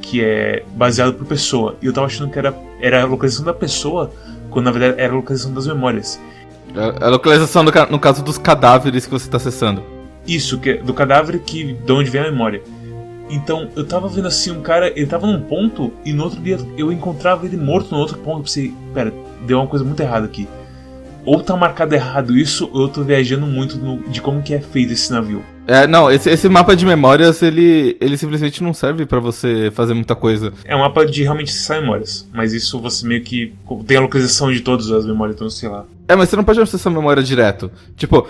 que 0.00 0.22
é 0.24 0.62
baseado 0.74 1.14
por 1.14 1.26
pessoa. 1.26 1.76
E 1.82 1.86
eu 1.86 1.92
tava 1.92 2.06
achando 2.06 2.30
que 2.30 2.38
era, 2.38 2.54
era 2.80 3.02
a 3.02 3.04
localização 3.06 3.44
da 3.44 3.52
pessoa, 3.52 4.10
quando 4.50 4.66
na 4.66 4.70
verdade 4.70 5.00
era 5.00 5.12
a 5.12 5.16
localização 5.16 5.52
das 5.52 5.66
memórias. 5.66 6.18
É 6.74 7.04
a 7.04 7.08
localização 7.08 7.64
do 7.64 7.72
no 7.90 7.98
caso 7.98 8.22
dos 8.22 8.38
cadáveres 8.38 9.04
que 9.04 9.12
você 9.12 9.28
tá 9.28 9.36
acessando. 9.36 9.82
Isso, 10.26 10.58
que 10.58 10.70
é 10.70 10.76
do 10.76 10.92
cadáver 10.94 11.38
que 11.40 11.72
de 11.72 11.92
onde 11.92 12.10
vem 12.10 12.20
a 12.22 12.30
memória. 12.30 12.62
Então, 13.30 13.68
eu 13.76 13.84
tava 13.86 14.08
vendo 14.08 14.28
assim 14.28 14.50
um 14.50 14.62
cara, 14.62 14.88
ele 14.96 15.06
tava 15.06 15.26
num 15.26 15.40
ponto 15.42 15.92
e 16.04 16.12
no 16.12 16.24
outro 16.24 16.40
dia 16.40 16.58
eu 16.78 16.90
encontrava 16.90 17.44
ele 17.44 17.56
morto 17.56 17.92
no 17.92 17.98
outro 17.98 18.16
ponto. 18.18 18.38
Eu 18.38 18.42
pensei, 18.44 18.74
pera, 18.94 19.12
deu 19.46 19.58
uma 19.58 19.66
coisa 19.66 19.84
muito 19.84 20.00
errada 20.00 20.24
aqui. 20.26 20.48
Ou 21.30 21.42
tá 21.42 21.54
marcado 21.54 21.94
errado 21.94 22.34
isso, 22.38 22.70
ou 22.72 22.82
eu 22.84 22.88
tô 22.88 23.02
viajando 23.02 23.46
muito 23.46 23.76
no- 23.76 23.98
de 24.08 24.18
como 24.22 24.40
que 24.42 24.54
é 24.54 24.60
feito 24.60 24.94
esse 24.94 25.12
navio. 25.12 25.42
É, 25.66 25.86
não, 25.86 26.10
esse, 26.10 26.30
esse 26.30 26.48
mapa 26.48 26.74
de 26.74 26.86
memórias, 26.86 27.42
ele, 27.42 27.98
ele 28.00 28.16
simplesmente 28.16 28.62
não 28.62 28.72
serve 28.72 29.04
pra 29.04 29.20
você 29.20 29.70
fazer 29.74 29.92
muita 29.92 30.14
coisa. 30.14 30.54
É 30.64 30.74
um 30.74 30.78
mapa 30.78 31.04
de 31.04 31.22
realmente 31.24 31.50
acessar 31.50 31.82
memórias, 31.82 32.26
mas 32.32 32.54
isso 32.54 32.80
você 32.80 33.06
meio 33.06 33.22
que 33.22 33.52
tem 33.86 33.98
a 33.98 34.00
localização 34.00 34.50
de 34.50 34.60
todas 34.60 34.90
as 34.90 35.04
memórias, 35.04 35.36
então 35.36 35.50
sei 35.50 35.68
lá. 35.68 35.84
É, 36.08 36.16
mas 36.16 36.30
você 36.30 36.36
não 36.36 36.44
pode 36.44 36.60
acessar 36.62 36.90
a 36.90 36.96
memória 36.96 37.22
direto. 37.22 37.70
Tipo, 37.94 38.26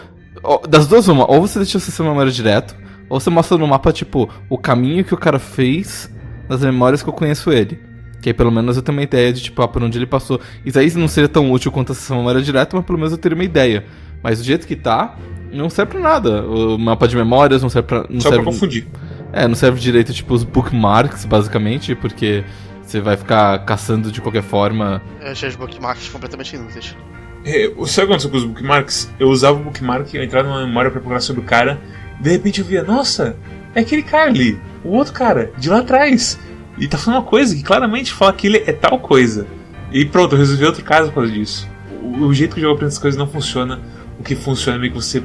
das 0.68 0.88
duas 0.88 1.06
uma, 1.06 1.30
ou 1.30 1.40
você 1.40 1.60
deixa 1.60 1.78
acessar 1.78 2.04
a 2.04 2.10
memória 2.10 2.32
direto, 2.32 2.74
ou 3.08 3.20
você 3.20 3.30
mostra 3.30 3.56
no 3.56 3.68
mapa, 3.68 3.92
tipo, 3.92 4.28
o 4.50 4.58
caminho 4.58 5.04
que 5.04 5.14
o 5.14 5.18
cara 5.18 5.38
fez 5.38 6.10
nas 6.48 6.62
memórias 6.62 7.00
que 7.00 7.08
eu 7.08 7.12
conheço 7.12 7.52
ele. 7.52 7.78
Que 8.20 8.30
aí 8.30 8.34
pelo 8.34 8.50
menos 8.50 8.76
eu 8.76 8.82
tenho 8.82 8.96
uma 8.96 9.02
ideia 9.02 9.32
de, 9.32 9.42
tipo, 9.42 9.62
ah, 9.62 9.68
por 9.68 9.82
onde 9.82 9.96
ele 9.98 10.06
passou. 10.06 10.40
Isso 10.64 10.78
aí 10.78 10.92
não 10.94 11.08
seria 11.08 11.28
tão 11.28 11.50
útil 11.52 11.70
quanto 11.70 11.92
acessar 11.92 12.16
a 12.16 12.20
memória 12.20 12.42
direto, 12.42 12.76
mas 12.76 12.84
pelo 12.84 12.98
menos 12.98 13.12
eu 13.12 13.18
teria 13.18 13.36
uma 13.36 13.44
ideia. 13.44 13.84
Mas 14.22 14.38
do 14.38 14.44
jeito 14.44 14.66
que 14.66 14.74
tá, 14.74 15.16
não 15.52 15.70
serve 15.70 15.92
pra 15.92 16.00
nada. 16.00 16.44
O 16.44 16.76
mapa 16.76 17.06
de 17.06 17.16
memórias 17.16 17.62
não 17.62 17.68
serve 17.68 17.86
pra. 17.86 18.06
Não 18.10 18.20
Só 18.20 18.30
serve, 18.30 18.44
pra 18.44 18.52
confundir. 18.52 18.86
É, 19.32 19.46
não 19.46 19.54
serve 19.54 19.78
direito, 19.78 20.12
tipo, 20.12 20.34
os 20.34 20.42
bookmarks, 20.42 21.24
basicamente, 21.24 21.94
porque 21.94 22.44
você 22.82 23.00
vai 23.00 23.16
ficar 23.16 23.58
caçando 23.64 24.10
de 24.10 24.20
qualquer 24.20 24.42
forma. 24.42 25.02
Eu 25.20 25.32
achei 25.32 25.48
os 25.48 25.56
bookmarks 25.56 26.08
completamente 26.08 26.56
inúteis. 26.56 26.96
É, 27.44 27.70
o 27.76 27.84
que 27.84 28.00
aconteceu 28.00 28.30
com 28.30 28.36
os 28.36 28.44
bookmarks? 28.44 29.10
Eu 29.18 29.28
usava 29.28 29.58
o 29.58 29.62
bookmark, 29.62 30.12
eu 30.12 30.24
entrava 30.24 30.48
numa 30.48 30.66
memória 30.66 30.90
pra 30.90 31.00
procurar 31.00 31.20
sobre 31.20 31.42
o 31.42 31.44
cara, 31.44 31.78
de 32.20 32.30
repente 32.30 32.60
eu 32.60 32.66
via, 32.66 32.82
nossa, 32.82 33.36
é 33.74 33.80
aquele 33.80 34.02
cara 34.02 34.30
ali, 34.30 34.58
o 34.84 34.90
outro 34.90 35.12
cara, 35.12 35.52
de 35.56 35.68
lá 35.68 35.78
atrás. 35.78 36.38
E 36.78 36.86
tá 36.86 36.96
falando 36.96 37.20
uma 37.20 37.28
coisa 37.28 37.54
que 37.54 37.62
claramente 37.62 38.12
fala 38.12 38.32
que 38.32 38.46
ele 38.46 38.58
é 38.58 38.72
tal 38.72 38.98
coisa. 38.98 39.46
E 39.92 40.04
pronto, 40.04 40.34
eu 40.34 40.38
resolvi 40.38 40.64
outro 40.64 40.84
caso 40.84 41.08
por 41.08 41.16
causa 41.16 41.32
disso. 41.32 41.68
O, 42.02 42.26
o 42.26 42.34
jeito 42.34 42.54
que 42.54 42.60
o 42.60 42.62
jogo 42.62 42.74
aprende 42.74 42.92
essas 42.92 43.02
coisas 43.02 43.18
não 43.18 43.28
funciona. 43.28 43.80
O 44.18 44.22
que 44.22 44.36
funciona 44.36 44.78
é 44.78 44.80
meio 44.80 44.92
que 44.92 45.00
você 45.00 45.22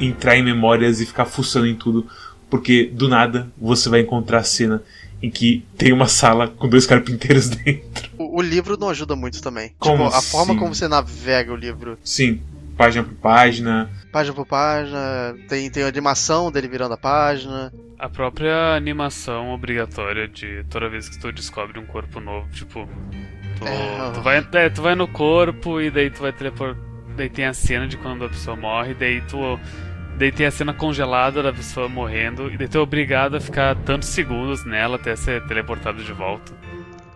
entrar 0.00 0.36
em 0.36 0.42
memórias 0.42 1.00
e 1.00 1.06
ficar 1.06 1.24
fuçando 1.24 1.66
em 1.66 1.74
tudo. 1.74 2.06
Porque 2.50 2.90
do 2.92 3.08
nada 3.08 3.48
você 3.58 3.88
vai 3.88 4.00
encontrar 4.00 4.38
a 4.38 4.44
cena 4.44 4.82
em 5.22 5.30
que 5.30 5.64
tem 5.76 5.92
uma 5.92 6.06
sala 6.06 6.48
com 6.48 6.68
dois 6.68 6.86
carpinteiros 6.86 7.48
dentro. 7.50 8.10
O, 8.16 8.38
o 8.38 8.42
livro 8.42 8.76
não 8.78 8.88
ajuda 8.88 9.14
muito 9.14 9.42
também. 9.42 9.72
Como 9.78 10.04
tipo, 10.04 10.16
a 10.16 10.22
forma 10.22 10.52
assim? 10.52 10.60
como 10.60 10.74
você 10.74 10.88
navega 10.88 11.52
o 11.52 11.56
livro, 11.56 11.98
Sim, 12.02 12.40
página 12.76 13.04
por 13.04 13.14
página. 13.14 13.90
Página 14.10 14.34
por 14.34 14.46
página, 14.46 15.34
tem, 15.48 15.70
tem 15.70 15.82
a 15.82 15.88
animação 15.88 16.50
dele 16.50 16.68
virando 16.68 16.94
a 16.94 16.98
página. 16.98 17.72
A 17.98 18.08
própria 18.08 18.74
animação 18.76 19.52
obrigatória 19.52 20.28
de 20.28 20.64
toda 20.70 20.88
vez 20.88 21.08
que 21.08 21.18
tu 21.18 21.32
descobre 21.32 21.78
um 21.78 21.86
corpo 21.86 22.20
novo, 22.20 22.48
tipo. 22.50 22.88
Tu, 23.58 23.66
É. 23.66 24.10
tu 24.14 24.20
vai, 24.20 24.46
é, 24.52 24.70
tu 24.70 24.82
vai 24.82 24.94
no 24.94 25.08
corpo 25.08 25.80
e 25.80 25.90
daí 25.90 26.10
tu 26.10 26.22
vai 26.22 26.32
telepor... 26.32 26.76
Daí 27.16 27.28
tem 27.28 27.46
a 27.46 27.52
cena 27.52 27.88
de 27.88 27.96
quando 27.96 28.24
a 28.24 28.28
pessoa 28.28 28.56
morre, 28.56 28.94
daí 28.94 29.20
tu. 29.22 29.38
Daí 30.16 30.30
tem 30.30 30.46
a 30.46 30.50
cena 30.50 30.72
congelada 30.72 31.42
da 31.42 31.52
pessoa 31.52 31.88
morrendo, 31.88 32.50
e 32.50 32.56
daí 32.56 32.68
tu 32.68 32.78
é 32.78 32.80
obrigado 32.80 33.36
a 33.36 33.40
ficar 33.40 33.76
tantos 33.76 34.08
segundos 34.08 34.64
nela 34.64 34.96
até 34.96 35.14
ser 35.16 35.44
teleportado 35.46 36.02
de 36.02 36.12
volta. 36.12 36.52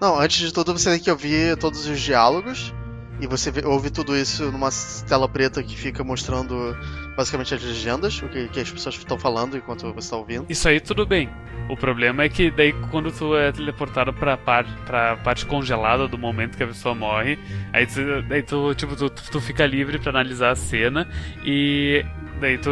Não, 0.01 0.19
antes 0.19 0.39
de 0.39 0.53
tudo 0.53 0.73
você 0.77 0.91
tem 0.91 1.01
que 1.01 1.11
ouvir 1.11 1.57
todos 1.57 1.87
os 1.87 2.01
diálogos 2.01 2.75
e 3.23 3.26
você 3.26 3.50
vê- 3.50 3.64
ouve 3.64 3.88
tudo 3.88 4.17
isso 4.17 4.50
numa 4.50 4.69
tela 5.09 5.29
preta 5.29 5.62
que 5.62 5.76
fica 5.76 6.02
mostrando 6.02 6.76
basicamente 7.17 7.55
as 7.55 7.62
legendas, 7.62 8.21
o 8.21 8.29
que, 8.29 8.49
que 8.49 8.61
as 8.61 8.71
pessoas 8.71 8.97
estão 8.97 9.17
falando 9.19 9.57
enquanto 9.57 9.83
você 9.93 9.99
está 10.07 10.17
ouvindo. 10.17 10.45
Isso 10.49 10.69
aí 10.69 10.81
tudo 10.81 11.07
bem. 11.07 11.31
O 11.69 11.76
problema 11.76 12.25
é 12.25 12.29
que 12.29 12.50
daí 12.50 12.73
quando 12.91 13.12
tu 13.12 13.37
é 13.37 13.52
teleportado 13.52 14.12
pra, 14.12 14.37
par, 14.37 14.64
pra 14.85 15.17
parte 15.19 15.47
congelada 15.47 16.09
do 16.09 16.19
momento 16.19 16.57
que 16.57 16.62
a 16.64 16.67
pessoa 16.67 16.95
morre, 16.95 17.38
aí 17.73 17.87
tu, 17.87 18.23
daí 18.29 18.43
tu, 18.43 18.75
tipo, 18.75 18.97
tu, 18.97 19.09
tu 19.09 19.41
fica 19.41 19.64
livre 19.64 19.99
pra 20.00 20.11
analisar 20.11 20.50
a 20.50 20.57
cena 20.57 21.09
e 21.45 22.05
daí 22.41 22.59
tu, 22.59 22.71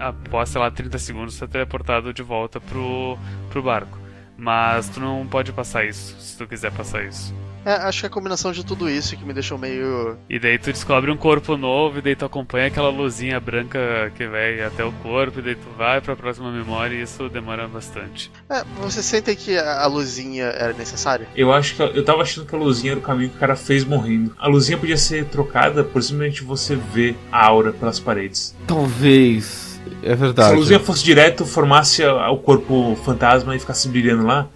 após, 0.00 0.48
sei 0.48 0.60
lá, 0.60 0.70
30 0.70 0.98
segundos, 0.98 1.38
tu 1.38 1.44
é 1.44 1.48
teleportado 1.48 2.12
de 2.14 2.22
volta 2.22 2.58
pro, 2.58 3.18
pro 3.50 3.62
barco. 3.62 3.98
Mas 4.38 4.88
tu 4.88 4.98
não 4.98 5.26
pode 5.26 5.52
passar 5.52 5.84
isso, 5.84 6.18
se 6.18 6.36
tu 6.38 6.46
quiser 6.48 6.72
passar 6.72 7.04
isso. 7.04 7.32
É, 7.64 7.72
acho 7.74 8.00
que 8.00 8.06
é 8.06 8.08
a 8.08 8.10
combinação 8.10 8.50
de 8.52 8.64
tudo 8.64 8.90
isso 8.90 9.16
que 9.16 9.24
me 9.24 9.32
deixou 9.32 9.56
meio. 9.56 10.16
E 10.28 10.38
daí 10.38 10.58
tu 10.58 10.72
descobre 10.72 11.10
um 11.10 11.16
corpo 11.16 11.56
novo, 11.56 11.98
e 11.98 12.02
daí 12.02 12.16
tu 12.16 12.24
acompanha 12.24 12.66
aquela 12.66 12.88
luzinha 12.90 13.38
branca 13.38 14.12
que 14.16 14.26
vai 14.26 14.60
até 14.62 14.84
o 14.84 14.90
corpo, 14.92 15.38
e 15.38 15.42
daí 15.42 15.54
tu 15.54 15.68
vai 15.78 16.00
pra 16.00 16.16
próxima 16.16 16.50
memória 16.50 16.94
e 16.96 17.02
isso 17.02 17.28
demora 17.28 17.68
bastante. 17.68 18.30
É, 18.50 18.64
você 18.80 19.02
sente 19.02 19.34
que 19.36 19.56
a, 19.56 19.86
luzinha 19.86 20.44
era 20.46 20.72
necessária? 20.72 21.28
Eu 21.36 21.52
acho 21.52 21.76
que 21.76 21.82
eu 21.82 22.04
tava 22.04 22.22
achando 22.22 22.46
que 22.46 22.54
a 22.54 22.58
luzinha 22.58 22.92
era 22.92 23.00
o 23.00 23.02
caminho 23.02 23.30
que 23.30 23.36
o 23.36 23.40
cara 23.40 23.54
fez 23.56 23.84
morrendo. 23.84 24.34
A 24.38 24.48
luzinha 24.48 24.76
podia 24.78 24.96
ser 24.96 25.26
trocada 25.26 25.84
por 25.84 26.02
simplesmente 26.02 26.42
você 26.42 26.74
ver 26.74 27.16
a 27.30 27.46
aura 27.46 27.72
pelas 27.72 28.00
paredes. 28.00 28.54
Talvez. 28.66 29.80
É 30.02 30.06
Se 30.08 30.12
a 30.12 30.16
verdade. 30.16 30.56
luzinha 30.56 30.80
fosse 30.80 31.04
direto, 31.04 31.44
formasse 31.44 32.02
a- 32.04 32.30
o 32.30 32.38
corpo 32.38 32.96
fantasma 33.04 33.54
e 33.54 33.58
ficasse 33.58 33.88
brilhando 33.88 34.26
lá, 34.26 34.48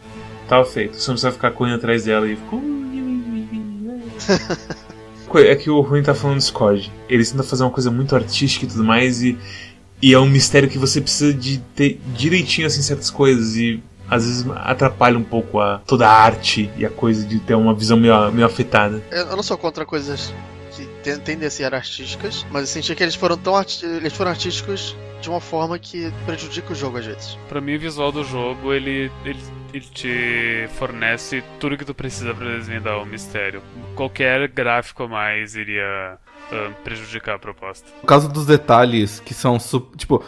tava 0.49 0.65
feito. 0.65 0.97
Você 0.97 1.09
não 1.09 1.15
precisa 1.15 1.33
ficar 1.33 1.51
correndo 1.53 1.77
atrás 1.77 2.05
dela 2.05 2.27
e 2.29 2.37
ficou. 2.37 2.63
É 5.35 5.55
que 5.55 5.69
o 5.69 5.81
Ruim 5.83 6.03
tá 6.03 6.15
falando 6.15 6.37
do 6.37 6.41
Discord. 6.41 6.91
Eles 7.11 7.31
tentam 7.31 7.45
fazer 7.45 7.63
uma 7.63 7.71
coisa 7.71 7.91
muito 7.91 8.17
artística 8.17 8.65
e 8.65 8.69
tudo 8.69 8.83
mais, 8.83 9.23
e, 9.23 9.37
e 10.01 10.15
é 10.15 10.19
um 10.19 10.25
mistério 10.25 10.67
que 10.67 10.79
você 10.79 10.99
precisa 10.99 11.35
de 11.35 11.59
ter 11.75 12.01
direitinho 12.15 12.67
assim 12.67 12.81
certas 12.81 13.11
coisas, 13.11 13.55
e 13.55 13.83
às 14.09 14.25
vezes 14.25 14.47
atrapalha 14.55 15.19
um 15.19 15.23
pouco 15.25 15.61
a, 15.61 15.79
toda 15.87 16.09
a 16.09 16.11
arte 16.11 16.71
e 16.79 16.87
a 16.87 16.91
coisa 16.91 17.27
de 17.27 17.39
ter 17.41 17.55
uma 17.55 17.75
visão 17.75 17.99
meio, 17.99 18.33
meio 18.33 18.47
afetada. 18.47 19.03
Eu, 19.11 19.37
não 19.37 19.43
sou 19.43 19.59
contra 19.59 19.85
coisas 19.85 20.33
que 20.71 20.87
ten- 21.03 21.19
tendem 21.19 21.49
a 21.49 21.51
ser 21.51 21.75
artísticas, 21.75 22.47
mas 22.51 22.63
eu 22.63 22.67
senti 22.69 22.95
que 22.95 23.03
eles 23.03 23.15
foram 23.15 23.37
tão 23.37 23.55
eles 23.83 24.13
foram 24.13 24.31
artísticos 24.31 24.97
de 25.21 25.29
uma 25.29 25.41
forma 25.41 25.79
que 25.79 26.13
prejudica 26.25 26.73
o 26.73 26.75
jogo 26.75 26.99
às 26.99 27.07
vezes. 27.07 27.39
Pra 27.49 27.61
mim, 27.61 27.77
o 27.77 27.81
visual 27.81 28.13
do 28.13 28.23
jogo, 28.23 28.73
ele, 28.73 29.11
ele, 29.25 29.41
ele 29.77 29.87
te 29.93 30.69
fornece 30.79 31.43
tudo 31.61 31.77
que 31.77 31.85
tu 31.85 31.95
precisa 31.95 32.35
pra 32.35 32.57
desvendar 32.57 32.99
o 32.99 33.07
mistério. 33.07 33.63
Qualquer 33.95 34.49
gráfico 34.49 35.03
a 35.03 35.09
mais 35.09 35.55
iria 35.55 36.19
ah, 36.51 36.71
prejudicar 36.83 37.37
a 37.37 37.39
proposta. 37.39 37.87
No 38.01 38.07
caso 38.07 38.29
dos 38.29 38.47
detalhes 38.47 39.21
que 39.21 39.35
são. 39.35 39.59
Tipo, 39.97 40.25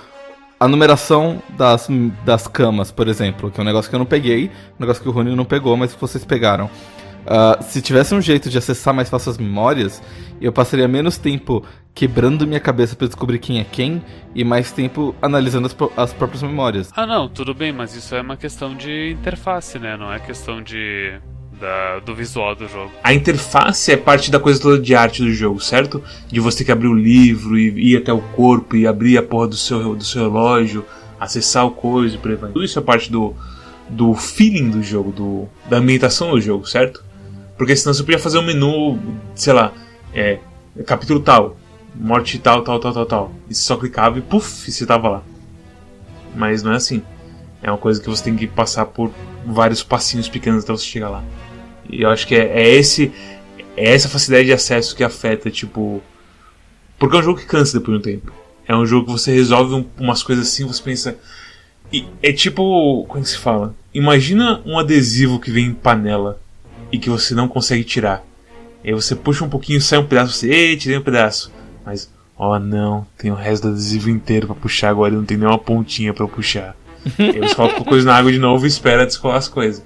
a 0.61 0.69
numeração 0.69 1.43
das, 1.57 1.89
das 2.25 2.47
camas, 2.47 2.91
por 2.91 3.09
exemplo, 3.09 3.51
que 3.51 3.59
é 3.59 3.63
um 3.63 3.67
negócio 3.67 3.89
que 3.89 3.95
eu 3.95 3.99
não 3.99 4.07
peguei, 4.07 4.51
um 4.79 4.81
negócio 4.81 5.03
que 5.03 5.09
o 5.09 5.13
Rony 5.13 5.35
não 5.35 5.45
pegou, 5.45 5.77
mas 5.77 5.95
que 5.95 6.01
vocês 6.01 6.25
pegaram. 6.25 6.71
Ah, 7.27 7.59
se 7.63 7.81
tivesse 7.81 8.15
um 8.15 8.21
jeito 8.21 8.51
de 8.51 8.59
acessar 8.59 8.93
mais 8.93 9.09
fácil 9.09 9.31
as 9.31 9.39
memórias, 9.39 10.03
eu 10.41 10.53
passaria 10.53 10.87
menos 10.87 11.17
tempo 11.17 11.65
quebrando 11.99 12.47
minha 12.47 12.61
cabeça 12.61 12.95
pra 12.95 13.09
descobrir 13.09 13.41
quem 13.41 13.59
é 13.59 13.65
quem 13.65 14.01
e 14.33 14.45
mais 14.45 14.71
tempo 14.71 15.17
analisando 15.21 15.67
as, 15.67 15.77
as 15.97 16.13
próprias 16.13 16.45
memórias. 16.45 16.93
Ah, 16.95 17.05
não, 17.05 17.29
tudo 17.29 17.53
bem, 17.53 17.73
mas 17.73 17.93
isso 17.97 18.15
é 18.15 18.21
uma 18.21 18.37
questão 18.37 18.77
de 18.77 19.17
interface, 19.19 19.81
né? 19.81 19.97
Não 19.97 20.13
é 20.13 20.21
questão 20.21 20.63
de. 20.63 21.19
Da, 21.61 21.99
do 21.99 22.15
visual 22.15 22.55
do 22.55 22.69
jogo. 22.69 22.93
A 23.03 23.13
interface 23.13 23.91
é 23.91 23.97
parte 23.97 24.31
da 24.31 24.39
coisa 24.39 24.63
toda 24.63 24.81
de 24.81 24.95
arte 24.95 25.25
do 25.25 25.33
jogo, 25.33 25.59
certo? 25.59 26.01
De 26.29 26.39
você 26.39 26.59
ter 26.59 26.67
que 26.67 26.71
abrir 26.71 26.87
o 26.87 26.95
livro 26.95 27.59
e 27.59 27.95
ir 27.95 27.97
até 27.97 28.13
o 28.13 28.21
corpo 28.21 28.77
e 28.77 28.87
abrir 28.87 29.19
a 29.19 29.23
porra 29.25 29.49
do 29.49 29.57
seu, 29.57 29.97
do 29.97 30.05
seu 30.05 30.23
relógio, 30.23 30.85
acessar 31.19 31.67
o 31.67 31.73
coisa 31.73 32.15
e 32.15 32.19
por 32.19 32.31
aí 32.31 32.37
vai. 32.37 32.53
Tudo 32.53 32.65
isso 32.65 32.79
é 32.79 32.83
parte 32.83 33.11
do, 33.11 33.35
do 33.89 34.15
feeling 34.15 34.71
do 34.71 34.85
jogo, 34.85 35.11
do, 35.11 35.49
da 35.69 35.79
ambientação 35.79 36.31
do 36.31 36.41
jogo, 36.41 36.65
certo? 36.65 37.03
Porque 37.57 37.75
senão 37.75 37.93
você 37.93 38.05
podia 38.05 38.21
fazer 38.21 38.39
um 38.39 38.47
menu, 38.47 38.97
sei 39.35 39.53
lá, 39.53 39.73
é, 40.15 40.39
capítulo 40.87 41.19
tal, 41.19 41.57
morte 41.95 42.39
tal, 42.39 42.63
tal, 42.63 42.79
tal, 42.79 42.93
tal, 42.93 43.07
tal. 43.07 43.33
E 43.49 43.55
você 43.55 43.63
só 43.63 43.77
clicava 43.77 44.19
e 44.19 44.23
puf, 44.23 44.71
você 44.71 44.87
tava 44.87 45.09
lá. 45.09 45.23
Mas 46.35 46.63
não 46.63 46.73
é 46.73 46.77
assim. 46.77 47.03
É 47.63 47.71
uma 47.71 47.79
coisa 47.79 48.01
que 48.01 48.09
você 48.09 48.23
tem 48.25 48.37
que 48.37 48.47
passar 48.47 48.87
por 48.87 49.11
vários 49.45 49.83
passinhos 49.83 50.29
pequenos 50.29 50.65
até 50.65 50.73
você 50.73 50.85
chegar 50.85 51.09
lá. 51.09 51.25
E 51.91 52.03
eu 52.03 52.11
acho 52.11 52.27
que 52.27 52.35
é, 52.35 52.63
é 52.63 52.69
esse 52.69 53.13
é 53.77 53.95
essa 53.95 54.09
facilidade 54.09 54.47
de 54.47 54.53
acesso 54.53 54.95
que 54.95 55.03
afeta, 55.05 55.51
tipo. 55.51 56.03
Porque 56.99 57.17
é 57.17 57.21
um 57.21 57.23
jogo 57.23 57.41
que 57.41 57.47
cansa 57.47 57.79
depois 57.79 58.01
de 58.01 58.09
um 58.09 58.13
tempo. 58.13 58.33
É 58.67 58.77
um 58.77 58.85
jogo 58.85 59.07
que 59.07 59.13
você 59.13 59.33
resolve 59.33 59.75
um- 59.75 59.87
umas 59.99 60.23
coisas 60.23 60.47
assim, 60.49 60.67
você 60.67 60.83
pensa. 60.83 61.17
E 61.93 62.07
é 62.23 62.33
tipo. 62.33 63.05
Como 63.09 63.21
é 63.21 63.23
que 63.23 63.29
se 63.31 63.39
fala? 63.39 63.75
Imagina 63.95 64.61
um 64.67 64.79
adesivo 64.79 65.41
que 65.41 65.51
vem 65.51 65.67
em 65.67 65.75
panela 65.75 66.39
e 66.93 66.99
que 66.99 67.09
você 67.09 67.35
não 67.35 67.49
consegue 67.49 67.83
tirar. 67.85 68.23
E 68.85 68.89
aí 68.89 68.95
você 68.95 69.15
puxa 69.17 69.45
um 69.45 69.49
pouquinho, 69.49 69.81
sai 69.81 69.99
um 69.99 70.07
pedaço, 70.07 70.33
você. 70.35 70.49
Ei, 70.51 70.77
tirei 70.77 70.99
um 70.99 71.03
pedaço. 71.03 71.51
Mas, 71.89 72.13
ó 72.37 72.59
não, 72.59 73.07
tem 73.17 73.31
o 73.31 73.35
resto 73.35 73.63
do 73.63 73.73
adesivo 73.73 74.11
inteiro 74.11 74.47
pra 74.47 74.55
puxar 74.55 74.91
agora 74.91 75.15
e 75.15 75.17
não 75.17 75.25
tem 75.25 75.39
nenhuma 75.39 75.59
pontinha 75.59 76.13
pra 76.13 76.23
eu 76.23 76.29
puxar. 76.29 76.77
e 77.19 77.23
aí 77.23 77.39
você 77.39 77.55
coloca 77.55 77.81
a 77.81 77.85
coisa 77.85 78.05
na 78.05 78.15
água 78.15 78.31
de 78.31 78.39
novo 78.39 78.67
e 78.67 78.69
espera 78.69 79.07
descolar 79.07 79.39
as 79.39 79.49
coisas. 79.49 79.83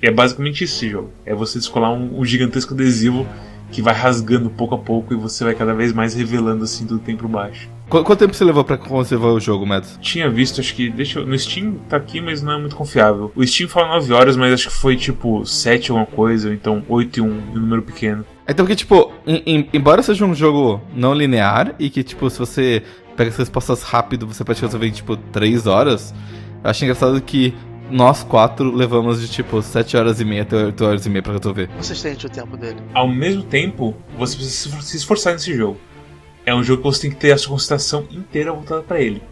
E 0.00 0.06
é 0.06 0.12
basicamente 0.12 0.62
isso 0.62 0.76
esse 0.76 0.88
jogo. 0.88 1.10
É 1.26 1.34
você 1.34 1.58
descolar 1.58 1.92
um, 1.92 2.20
um 2.20 2.24
gigantesco 2.24 2.72
adesivo 2.72 3.26
que 3.72 3.82
vai 3.82 3.92
rasgando 3.92 4.48
pouco 4.48 4.76
a 4.76 4.78
pouco 4.78 5.12
e 5.12 5.16
você 5.16 5.42
vai 5.42 5.56
cada 5.56 5.74
vez 5.74 5.92
mais 5.92 6.14
revelando 6.14 6.62
assim 6.62 6.86
tudo 6.86 7.00
que 7.00 7.06
tem 7.06 7.16
por 7.16 7.26
baixo. 7.26 7.68
Qu- 7.90 8.04
quanto 8.04 8.20
tempo 8.20 8.32
você 8.32 8.44
levou 8.44 8.62
pra 8.64 8.78
conservar 8.78 9.28
o 9.28 9.40
jogo, 9.40 9.66
Mads? 9.66 9.98
Tinha 10.00 10.30
visto, 10.30 10.60
acho 10.60 10.74
que. 10.74 10.88
Deixa 10.88 11.18
eu, 11.18 11.26
no 11.26 11.36
Steam 11.38 11.74
tá 11.88 11.96
aqui, 11.96 12.20
mas 12.20 12.40
não 12.40 12.52
é 12.52 12.58
muito 12.58 12.76
confiável. 12.76 13.32
O 13.34 13.44
Steam 13.46 13.68
fala 13.68 13.88
9 13.96 14.12
horas, 14.12 14.36
mas 14.36 14.52
acho 14.54 14.68
que 14.68 14.74
foi 14.76 14.96
tipo 14.96 15.44
7 15.44 15.90
alguma 15.90 16.06
coisa, 16.06 16.48
ou 16.48 16.54
então 16.54 16.82
8 16.88 17.18
e 17.18 17.20
1, 17.20 17.26
um 17.26 17.54
número 17.60 17.82
pequeno. 17.82 18.24
Então, 18.48 18.64
porque, 18.64 18.76
tipo, 18.76 19.12
em- 19.26 19.42
em- 19.44 19.68
embora 19.72 20.02
seja 20.02 20.24
um 20.24 20.34
jogo 20.34 20.80
não 20.94 21.12
linear 21.12 21.74
e 21.78 21.90
que, 21.90 22.02
tipo, 22.02 22.30
se 22.30 22.38
você 22.38 22.82
pega 23.16 23.30
as 23.30 23.36
respostas 23.36 23.82
rápido, 23.82 24.26
você 24.26 24.44
pode 24.44 24.60
resolver 24.60 24.86
em, 24.86 24.92
tipo, 24.92 25.16
3 25.16 25.66
horas, 25.66 26.14
eu 26.62 26.70
acho 26.70 26.84
engraçado 26.84 27.20
que 27.20 27.52
nós 27.90 28.22
quatro 28.22 28.72
levamos 28.74 29.20
de, 29.20 29.28
tipo, 29.28 29.60
7 29.62 29.96
horas 29.96 30.20
e 30.20 30.24
meia 30.24 30.42
até 30.42 30.56
8 30.66 30.84
horas 30.84 31.04
e 31.06 31.10
meia 31.10 31.22
pra 31.22 31.32
resolver. 31.36 31.68
Você 31.76 31.94
sente 31.94 32.24
o 32.26 32.30
tempo 32.30 32.56
dele. 32.56 32.76
Ao 32.94 33.08
mesmo 33.08 33.42
tempo, 33.42 33.96
você 34.16 34.36
precisa 34.36 34.80
se 34.80 34.96
esforçar 34.96 35.32
nesse 35.32 35.52
jogo. 35.56 35.76
É 36.50 36.54
um 36.54 36.64
jogo 36.64 36.82
que 36.82 36.88
você 36.88 37.02
tem 37.02 37.10
que 37.12 37.16
ter 37.16 37.30
a 37.30 37.38
sua 37.38 37.52
concentração 37.52 38.08
inteira 38.10 38.52
voltada 38.52 38.82
pra 38.82 39.00
ele. 39.00 39.22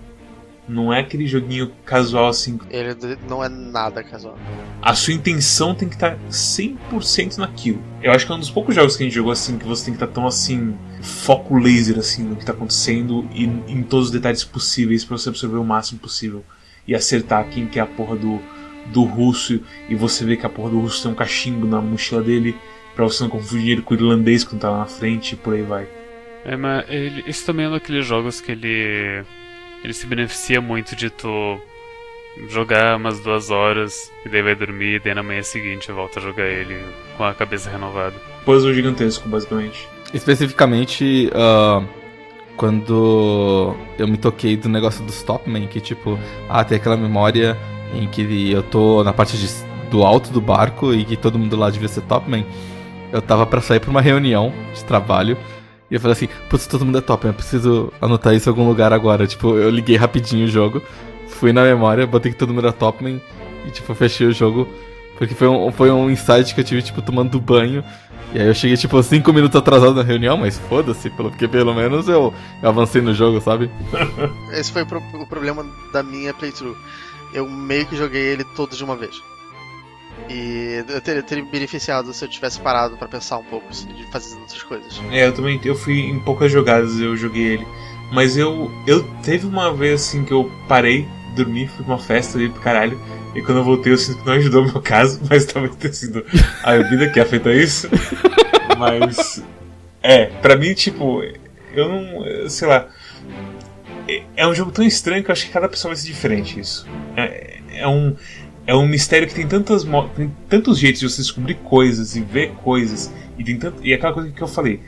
Não 0.68 0.94
é 0.94 1.00
aquele 1.00 1.26
joguinho 1.26 1.72
casual 1.84 2.28
assim. 2.28 2.60
Ele 2.70 2.96
não 3.28 3.42
é 3.42 3.48
nada 3.48 4.04
casual. 4.04 4.38
A 4.80 4.94
sua 4.94 5.14
intenção 5.14 5.74
tem 5.74 5.88
que 5.88 5.96
estar 5.96 6.16
100% 6.30 7.38
naquilo. 7.38 7.82
Eu 8.00 8.12
acho 8.12 8.24
que 8.24 8.30
é 8.30 8.36
um 8.36 8.38
dos 8.38 8.52
poucos 8.52 8.72
jogos 8.72 8.96
que 8.96 9.02
a 9.02 9.06
gente 9.06 9.16
jogou 9.16 9.32
assim 9.32 9.58
que 9.58 9.66
você 9.66 9.86
tem 9.86 9.94
que 9.94 9.96
estar 10.00 10.14
tão 10.14 10.28
assim. 10.28 10.78
foco 11.02 11.58
laser 11.58 11.98
assim 11.98 12.22
no 12.22 12.36
que 12.36 12.44
tá 12.44 12.52
acontecendo 12.52 13.28
e 13.34 13.46
em 13.46 13.82
todos 13.82 14.06
os 14.06 14.12
detalhes 14.12 14.44
possíveis 14.44 15.04
pra 15.04 15.18
você 15.18 15.28
absorver 15.28 15.58
o 15.58 15.64
máximo 15.64 15.98
possível. 15.98 16.44
E 16.86 16.94
acertar 16.94 17.48
quem 17.48 17.66
que 17.66 17.80
é 17.80 17.82
a 17.82 17.86
porra 17.86 18.14
do, 18.14 18.40
do 18.92 19.02
russo 19.02 19.60
e 19.88 19.96
você 19.96 20.24
vê 20.24 20.36
que 20.36 20.46
a 20.46 20.48
porra 20.48 20.70
do 20.70 20.78
russo 20.78 21.02
tem 21.02 21.10
um 21.10 21.16
cachimbo 21.16 21.66
na 21.66 21.80
mochila 21.80 22.22
dele 22.22 22.54
pra 22.94 23.04
você 23.04 23.24
não 23.24 23.30
confundir 23.30 23.70
ele 23.70 23.82
com 23.82 23.92
o 23.92 23.96
irlandês 23.96 24.44
quando 24.44 24.60
tá 24.60 24.70
lá 24.70 24.78
na 24.78 24.86
frente 24.86 25.32
e 25.32 25.36
por 25.36 25.54
aí 25.54 25.62
vai. 25.62 25.97
É, 26.44 26.56
mas 26.56 26.84
ele, 26.88 27.24
isso 27.26 27.44
também 27.44 27.66
é 27.66 27.68
um 27.68 27.72
daqueles 27.72 28.06
jogos 28.06 28.40
que 28.40 28.52
ele. 28.52 29.22
Ele 29.84 29.92
se 29.92 30.06
beneficia 30.06 30.60
muito 30.60 30.96
de 30.96 31.08
tu 31.10 31.60
jogar 32.48 32.96
umas 32.96 33.20
duas 33.20 33.50
horas 33.50 34.10
e 34.24 34.28
daí 34.28 34.42
vai 34.42 34.54
dormir 34.54 34.94
e 34.96 34.98
daí 34.98 35.14
na 35.14 35.22
manhã 35.22 35.42
seguinte 35.42 35.90
volta 35.92 36.18
a 36.18 36.22
jogar 36.22 36.44
ele 36.46 36.76
com 37.16 37.24
a 37.24 37.34
cabeça 37.34 37.70
renovada. 37.70 38.14
Puzzle 38.44 38.72
gigantesco, 38.74 39.28
basicamente. 39.28 39.88
Especificamente, 40.14 41.30
ah, 41.34 41.82
quando 42.56 43.74
eu 43.98 44.08
me 44.08 44.16
toquei 44.16 44.56
do 44.56 44.68
negócio 44.68 45.04
do 45.04 45.12
Stopman, 45.12 45.66
que, 45.66 45.80
tipo, 45.80 46.18
ah, 46.48 46.64
tem 46.64 46.76
aquela 46.76 46.96
memória 46.96 47.56
em 47.94 48.06
que 48.08 48.50
eu 48.50 48.62
tô 48.62 49.02
na 49.04 49.12
parte 49.12 49.36
de- 49.36 49.64
do 49.90 50.02
alto 50.04 50.30
do 50.30 50.40
barco 50.40 50.92
e 50.92 51.04
que 51.04 51.16
todo 51.16 51.38
mundo 51.38 51.56
lá 51.56 51.70
devia 51.70 51.88
ser 51.88 52.02
Topman. 52.02 52.44
Eu 53.12 53.22
tava 53.22 53.46
pra 53.46 53.60
sair 53.60 53.80
pra 53.80 53.90
uma 53.90 54.00
reunião 54.00 54.52
de 54.74 54.84
trabalho. 54.84 55.36
E 55.90 55.94
eu 55.94 56.00
falei 56.00 56.12
assim, 56.12 56.28
putz, 56.50 56.66
todo 56.66 56.84
mundo 56.84 56.98
é 56.98 57.00
Topman, 57.00 57.30
eu 57.30 57.34
preciso 57.34 57.92
anotar 58.00 58.34
isso 58.34 58.48
em 58.48 58.50
algum 58.52 58.66
lugar 58.68 58.92
agora. 58.92 59.26
Tipo, 59.26 59.56
eu 59.56 59.70
liguei 59.70 59.96
rapidinho 59.96 60.44
o 60.46 60.50
jogo, 60.50 60.82
fui 61.28 61.52
na 61.52 61.62
memória, 61.62 62.06
botei 62.06 62.30
que 62.32 62.38
todo 62.38 62.52
mundo 62.52 62.66
era 62.66 62.72
Topman 62.72 63.20
e, 63.66 63.70
tipo, 63.70 63.94
fechei 63.94 64.26
o 64.26 64.32
jogo. 64.32 64.68
Porque 65.16 65.34
foi 65.34 65.48
um, 65.48 65.72
foi 65.72 65.90
um 65.90 66.10
insight 66.10 66.54
que 66.54 66.60
eu 66.60 66.64
tive, 66.64 66.82
tipo, 66.82 67.00
tomando 67.02 67.40
banho. 67.40 67.82
E 68.34 68.38
aí 68.38 68.46
eu 68.46 68.54
cheguei, 68.54 68.76
tipo, 68.76 69.02
5 69.02 69.32
minutos 69.32 69.56
atrasado 69.58 69.94
na 69.94 70.02
reunião, 70.02 70.36
mas 70.36 70.58
foda-se, 70.58 71.08
porque 71.10 71.48
pelo 71.48 71.74
menos 71.74 72.06
eu, 72.06 72.32
eu 72.62 72.68
avancei 72.68 73.00
no 73.00 73.14
jogo, 73.14 73.40
sabe? 73.40 73.70
Esse 74.52 74.70
foi 74.70 74.82
o, 74.82 74.86
pro- 74.86 75.02
o 75.14 75.26
problema 75.26 75.64
da 75.92 76.02
minha 76.02 76.34
playthrough. 76.34 76.76
Eu 77.32 77.48
meio 77.48 77.86
que 77.86 77.96
joguei 77.96 78.20
ele 78.22 78.44
todo 78.44 78.76
de 78.76 78.84
uma 78.84 78.94
vez. 78.96 79.20
E 80.28 80.84
eu 80.88 81.00
teria, 81.00 81.22
teria 81.22 81.44
beneficiado 81.44 82.12
se 82.12 82.24
eu 82.24 82.28
tivesse 82.28 82.60
parado 82.60 82.96
pra 82.96 83.08
pensar 83.08 83.38
um 83.38 83.44
pouco 83.44 83.66
de 83.72 84.04
fazer 84.10 84.36
outras 84.36 84.62
coisas. 84.62 85.00
É, 85.10 85.26
eu 85.26 85.32
também 85.32 85.60
eu 85.64 85.74
fui 85.74 86.00
em 86.00 86.18
poucas 86.20 86.52
jogadas, 86.52 86.98
eu 87.00 87.16
joguei 87.16 87.46
ele. 87.54 87.66
Mas 88.12 88.36
eu. 88.36 88.70
Eu 88.86 89.02
teve 89.22 89.46
uma 89.46 89.72
vez 89.72 90.00
assim 90.02 90.24
que 90.24 90.32
eu 90.32 90.50
parei, 90.66 91.06
dormi, 91.34 91.66
fui 91.66 91.84
pra 91.84 91.94
uma 91.94 91.98
festa 92.02 92.40
e 92.42 92.48
pro 92.48 92.60
caralho. 92.60 93.00
E 93.34 93.42
quando 93.42 93.58
eu 93.58 93.64
voltei 93.64 93.92
eu 93.92 93.98
sinto 93.98 94.20
que 94.20 94.26
não 94.26 94.32
ajudou 94.34 94.64
no 94.66 94.72
meu 94.72 94.82
caso, 94.82 95.20
mas 95.28 95.44
talvez 95.46 95.74
tenha 95.76 95.92
sido 95.92 96.24
a 96.62 96.72
bebida 96.72 97.10
que 97.10 97.20
afetou 97.20 97.52
isso. 97.52 97.88
Mas. 98.78 99.42
É, 100.02 100.26
pra 100.26 100.56
mim, 100.56 100.72
tipo, 100.74 101.22
eu 101.74 101.88
não. 101.88 102.48
sei 102.48 102.68
lá. 102.68 102.86
É- 104.06 104.22
É 104.36 104.46
um 104.46 104.54
jogo 104.54 104.70
tão 104.70 104.84
estranho 104.84 105.22
que 105.22 105.30
eu 105.30 105.32
acho 105.32 105.46
que 105.46 105.52
cada 105.52 105.68
pessoa 105.68 105.92
vai 105.94 106.00
ser 106.02 106.06
diferente 106.08 106.58
isso. 106.60 106.86
É, 107.16 107.58
é 107.72 107.88
um. 107.88 108.16
É 108.68 108.74
um 108.74 108.86
mistério 108.86 109.26
que 109.26 109.34
tem, 109.34 109.48
tantas, 109.48 109.82
tem 110.14 110.30
tantos 110.46 110.78
jeitos 110.78 111.00
de 111.00 111.08
você 111.08 111.22
descobrir 111.22 111.54
coisas 111.54 112.14
e 112.14 112.20
ver 112.20 112.50
coisas. 112.62 113.10
E 113.38 113.42
tem 113.42 113.58
tanto. 113.58 113.82
E 113.82 113.92
é 113.92 113.94
aquela 113.94 114.12
coisa 114.12 114.30
que 114.30 114.42
eu 114.42 114.46
falei. 114.46 114.80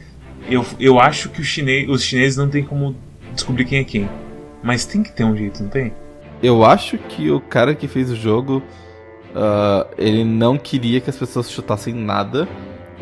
Eu, 0.50 0.66
eu 0.78 1.00
acho 1.00 1.30
que 1.30 1.42
chinês, 1.42 1.88
os 1.88 2.02
chineses 2.02 2.36
não 2.36 2.50
tem 2.50 2.62
como 2.62 2.94
descobrir 3.32 3.64
quem 3.64 3.78
é 3.78 3.84
quem. 3.84 4.06
Mas 4.62 4.84
tem 4.84 5.02
que 5.02 5.10
ter 5.10 5.24
um 5.24 5.34
jeito, 5.34 5.62
não 5.62 5.70
tem? 5.70 5.94
Eu 6.42 6.62
acho 6.62 6.98
que 6.98 7.30
o 7.30 7.40
cara 7.40 7.74
que 7.74 7.88
fez 7.88 8.10
o 8.10 8.16
jogo, 8.16 8.62
ah, 9.34 9.86
ele 9.96 10.24
não 10.24 10.58
queria 10.58 11.00
que 11.00 11.08
as 11.08 11.16
pessoas 11.16 11.50
chutassem 11.50 11.94
nada. 11.94 12.46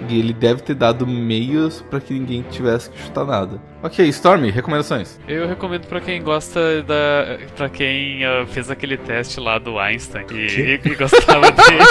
E 0.09 0.19
ele 0.19 0.33
deve 0.33 0.63
ter 0.63 0.75
dado 0.75 1.07
meios 1.07 1.83
pra 1.91 2.01
que 2.01 2.15
ninguém 2.15 2.43
tivesse 2.43 2.91
que 2.91 2.99
chutar 3.01 3.25
nada. 3.25 3.61
Ok, 3.83 4.07
Stormy, 4.09 4.51
recomendações. 4.51 5.19
Eu 5.27 5.47
recomendo 5.47 5.87
pra 5.87 6.01
quem 6.01 6.23
gosta 6.23 6.83
da. 6.83 7.39
pra 7.57 7.69
quem 7.69 8.25
ah, 8.25 8.47
fez 8.47 8.71
aquele 8.71 8.97
teste 8.97 9.41
lá 9.41 9.59
do 9.59 9.79
Einstein 9.79 10.27
e, 10.31 10.35
e, 10.35 10.81
e 10.85 10.95
gostava 10.95 11.51
dele. 11.51 11.85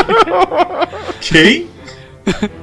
Quem? 1.21 1.67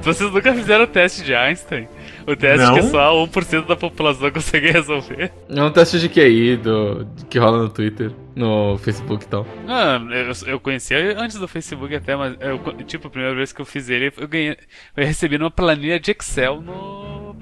Vocês 0.01 0.31
nunca 0.31 0.53
fizeram 0.53 0.83
o 0.83 0.87
teste 0.87 1.23
de 1.23 1.33
Einstein? 1.33 1.87
O 2.27 2.35
teste 2.35 2.65
Não. 2.65 2.75
que 2.75 2.81
só 2.83 3.25
1% 3.25 3.67
da 3.67 3.75
população 3.75 4.31
consegue 4.31 4.71
resolver. 4.71 5.31
É 5.49 5.63
um 5.63 5.71
teste 5.71 5.99
de 5.99 6.09
QI 6.09 6.57
do, 6.57 7.07
que 7.29 7.37
rola 7.37 7.59
no 7.59 7.69
Twitter, 7.69 8.11
no 8.35 8.77
Facebook 8.79 9.25
e 9.25 9.27
tal. 9.27 9.45
Não, 9.65 10.11
eu, 10.11 10.31
eu 10.47 10.59
conhecia 10.59 11.17
antes 11.19 11.37
do 11.37 11.47
Facebook 11.47 11.93
até, 11.93 12.15
mas 12.15 12.35
eu, 12.39 12.59
tipo, 12.83 13.07
a 13.07 13.11
primeira 13.11 13.35
vez 13.35 13.53
que 13.53 13.61
eu 13.61 13.65
fiz 13.65 13.89
ele, 13.89 14.11
eu 14.17 14.27
ganhei. 14.27 14.57
Eu 14.97 15.05
recebi 15.05 15.37
numa 15.37 15.51
planilha 15.51 15.99
de 15.99 16.11
Excel 16.11 16.61
no, 16.61 17.35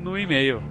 no 0.00 0.18
e-mail. 0.18 0.62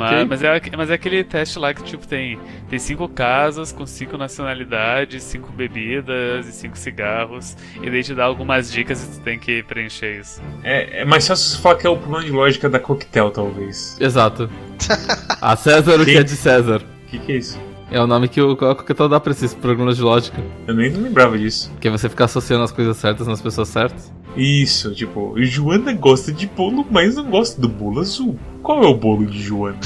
Mas, 0.00 0.28
mas, 0.28 0.42
é, 0.42 0.60
mas 0.76 0.90
é 0.90 0.94
aquele 0.94 1.22
teste 1.24 1.58
lá 1.58 1.72
que 1.72 1.82
tipo 1.82 2.06
tem, 2.06 2.38
tem 2.68 2.78
cinco 2.78 3.08
casas 3.08 3.72
com 3.72 3.86
cinco 3.86 4.16
nacionalidades, 4.16 5.22
cinco 5.22 5.52
bebidas 5.52 6.46
e 6.46 6.52
cinco 6.52 6.76
cigarros. 6.76 7.56
E 7.82 7.90
daí 7.90 8.02
te 8.02 8.14
dá 8.14 8.24
algumas 8.24 8.70
dicas 8.70 9.04
e 9.04 9.18
tu 9.18 9.24
tem 9.24 9.38
que 9.38 9.62
preencher 9.62 10.20
isso. 10.20 10.42
É, 10.62 11.02
é 11.02 11.04
mais 11.04 11.26
fácil 11.26 11.50
você 11.50 11.62
falar 11.62 11.76
que 11.76 11.86
é 11.86 11.90
o 11.90 11.96
problema 11.96 12.24
de 12.24 12.30
lógica 12.30 12.68
da 12.68 12.78
coquetel, 12.78 13.30
talvez. 13.30 13.96
Exato. 14.00 14.50
A 15.40 15.56
César 15.56 16.00
o 16.00 16.04
que 16.04 16.16
é 16.16 16.22
de 16.22 16.30
César. 16.30 16.82
O 16.82 17.10
que, 17.10 17.18
que 17.18 17.32
é 17.32 17.36
isso? 17.36 17.60
É 17.90 18.00
o 18.00 18.06
nome 18.06 18.28
que 18.28 18.40
o 18.40 18.56
Coquetel 18.56 19.08
dá 19.08 19.20
pra 19.20 19.30
esses 19.30 19.54
programas 19.54 19.96
de 19.96 20.02
lógica. 20.02 20.42
Eu 20.66 20.74
nem 20.74 20.90
lembrava 20.90 21.38
disso. 21.38 21.70
Que 21.80 21.86
é 21.86 21.90
você 21.90 22.08
ficar 22.08 22.24
associando 22.24 22.64
as 22.64 22.72
coisas 22.72 22.96
certas 22.96 23.26
nas 23.26 23.40
pessoas 23.40 23.68
certas. 23.68 24.12
Isso, 24.36 24.92
tipo, 24.94 25.34
Joana 25.38 25.92
gosta 25.92 26.32
de 26.32 26.46
bolo, 26.46 26.84
mas 26.90 27.14
não 27.16 27.24
gosta 27.30 27.60
do 27.60 27.68
bolo 27.68 28.00
azul. 28.00 28.36
Qual 28.62 28.82
é 28.82 28.86
o 28.86 28.94
bolo 28.94 29.26
de 29.26 29.40
Joana? 29.42 29.78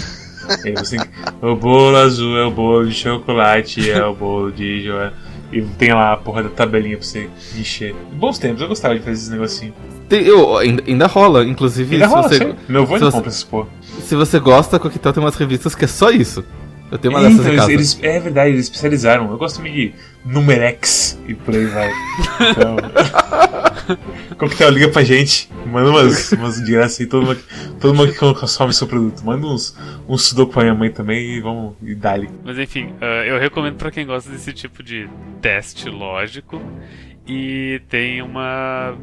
Aí 0.64 0.72
você 0.78 0.96
O 1.42 1.54
bolo 1.54 1.96
azul 1.96 2.36
é 2.38 2.44
o 2.46 2.50
bolo 2.50 2.86
de 2.86 2.94
chocolate, 2.94 3.90
é 3.90 4.04
o 4.04 4.14
bolo 4.14 4.50
de 4.50 4.82
Joana. 4.84 5.12
E 5.52 5.62
tem 5.62 5.92
lá 5.94 6.12
a 6.12 6.16
porra 6.16 6.42
da 6.42 6.48
tabelinha 6.50 6.96
pra 6.98 7.06
você 7.06 7.28
encher. 7.56 7.94
Bons 8.12 8.38
tempos, 8.38 8.60
eu 8.60 8.68
gostava 8.68 8.94
de 8.94 9.00
fazer 9.00 9.12
esse 9.12 9.30
negocinho. 9.30 9.72
Tem- 10.08 10.22
eu, 10.24 10.56
ainda, 10.58 10.82
ainda 10.86 11.06
rola, 11.06 11.44
inclusive, 11.44 11.94
Ainda 11.96 12.06
rola, 12.06 12.28
você. 12.28 12.54
Meu 12.68 12.82
avô 12.82 12.94
ainda 12.94 13.10
compra 13.10 13.28
essas 13.28 13.44
porra. 13.44 13.66
se 14.02 14.14
você 14.14 14.38
gosta, 14.38 14.78
Coquetel 14.78 15.12
tem 15.12 15.22
umas 15.22 15.34
revistas 15.36 15.74
que 15.74 15.84
é 15.84 15.88
só 15.88 16.10
isso. 16.10 16.44
Eu 16.90 16.96
tenho 16.98 17.12
uma 17.14 17.22
dessas 17.22 17.40
Então, 17.40 17.52
em 17.52 17.56
casa. 17.56 17.72
eles- 17.72 17.98
é 18.02 18.18
verdade, 18.20 18.50
eles 18.50 18.64
especializaram. 18.64 19.30
Eu 19.30 19.36
gosto 19.38 19.56
também 19.56 19.72
de 19.74 19.94
Numerex 20.24 21.18
e 21.26 21.34
por 21.34 21.54
aí 21.54 21.66
vai. 21.66 21.90
Então. 22.50 22.76
Coquetel, 24.38 24.70
liga 24.70 24.88
pra 24.88 25.02
gente. 25.02 25.50
Manda 25.66 25.90
umas, 25.90 26.32
umas 26.32 26.62
de 26.62 26.72
graça 26.72 27.02
aí. 27.02 27.08
Todo 27.08 27.26
mundo, 27.26 27.40
todo 27.80 27.94
mundo 27.94 28.12
que 28.12 28.18
consome 28.18 28.72
seu 28.72 28.86
produto. 28.86 29.24
Manda 29.24 29.46
uns, 29.46 29.76
uns 30.08 30.22
sudoku 30.22 30.52
pra 30.52 30.62
minha 30.62 30.74
mãe 30.74 30.90
também 30.90 31.36
e 31.36 31.40
vamos. 31.40 31.74
E 31.82 31.94
dali. 31.94 32.28
Mas 32.44 32.58
enfim, 32.58 32.94
ah, 33.00 33.24
eu 33.24 33.38
recomendo 33.38 33.76
pra 33.76 33.90
quem 33.90 34.06
gosta 34.06 34.30
desse 34.30 34.52
tipo 34.52 34.82
de 34.82 35.08
teste 35.40 35.88
lógico. 35.88 36.60
E 37.26 37.82
tem 37.88 38.22
uma. 38.22 38.96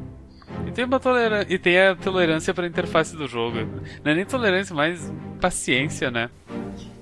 E 0.68 0.72
tem 0.72 0.86
uma 0.86 1.00
tolerância. 1.00 1.54
E 1.54 1.58
tem 1.58 1.80
a 1.80 1.96
tolerância 1.96 2.54
pra 2.54 2.68
interface 2.68 3.16
do 3.16 3.28
jogo. 3.28 3.58
Não 4.04 4.12
é 4.12 4.16
nem 4.16 4.26
tolerância, 4.26 4.76
mas 4.76 5.12
paciência, 5.40 6.10
né? 6.10 6.30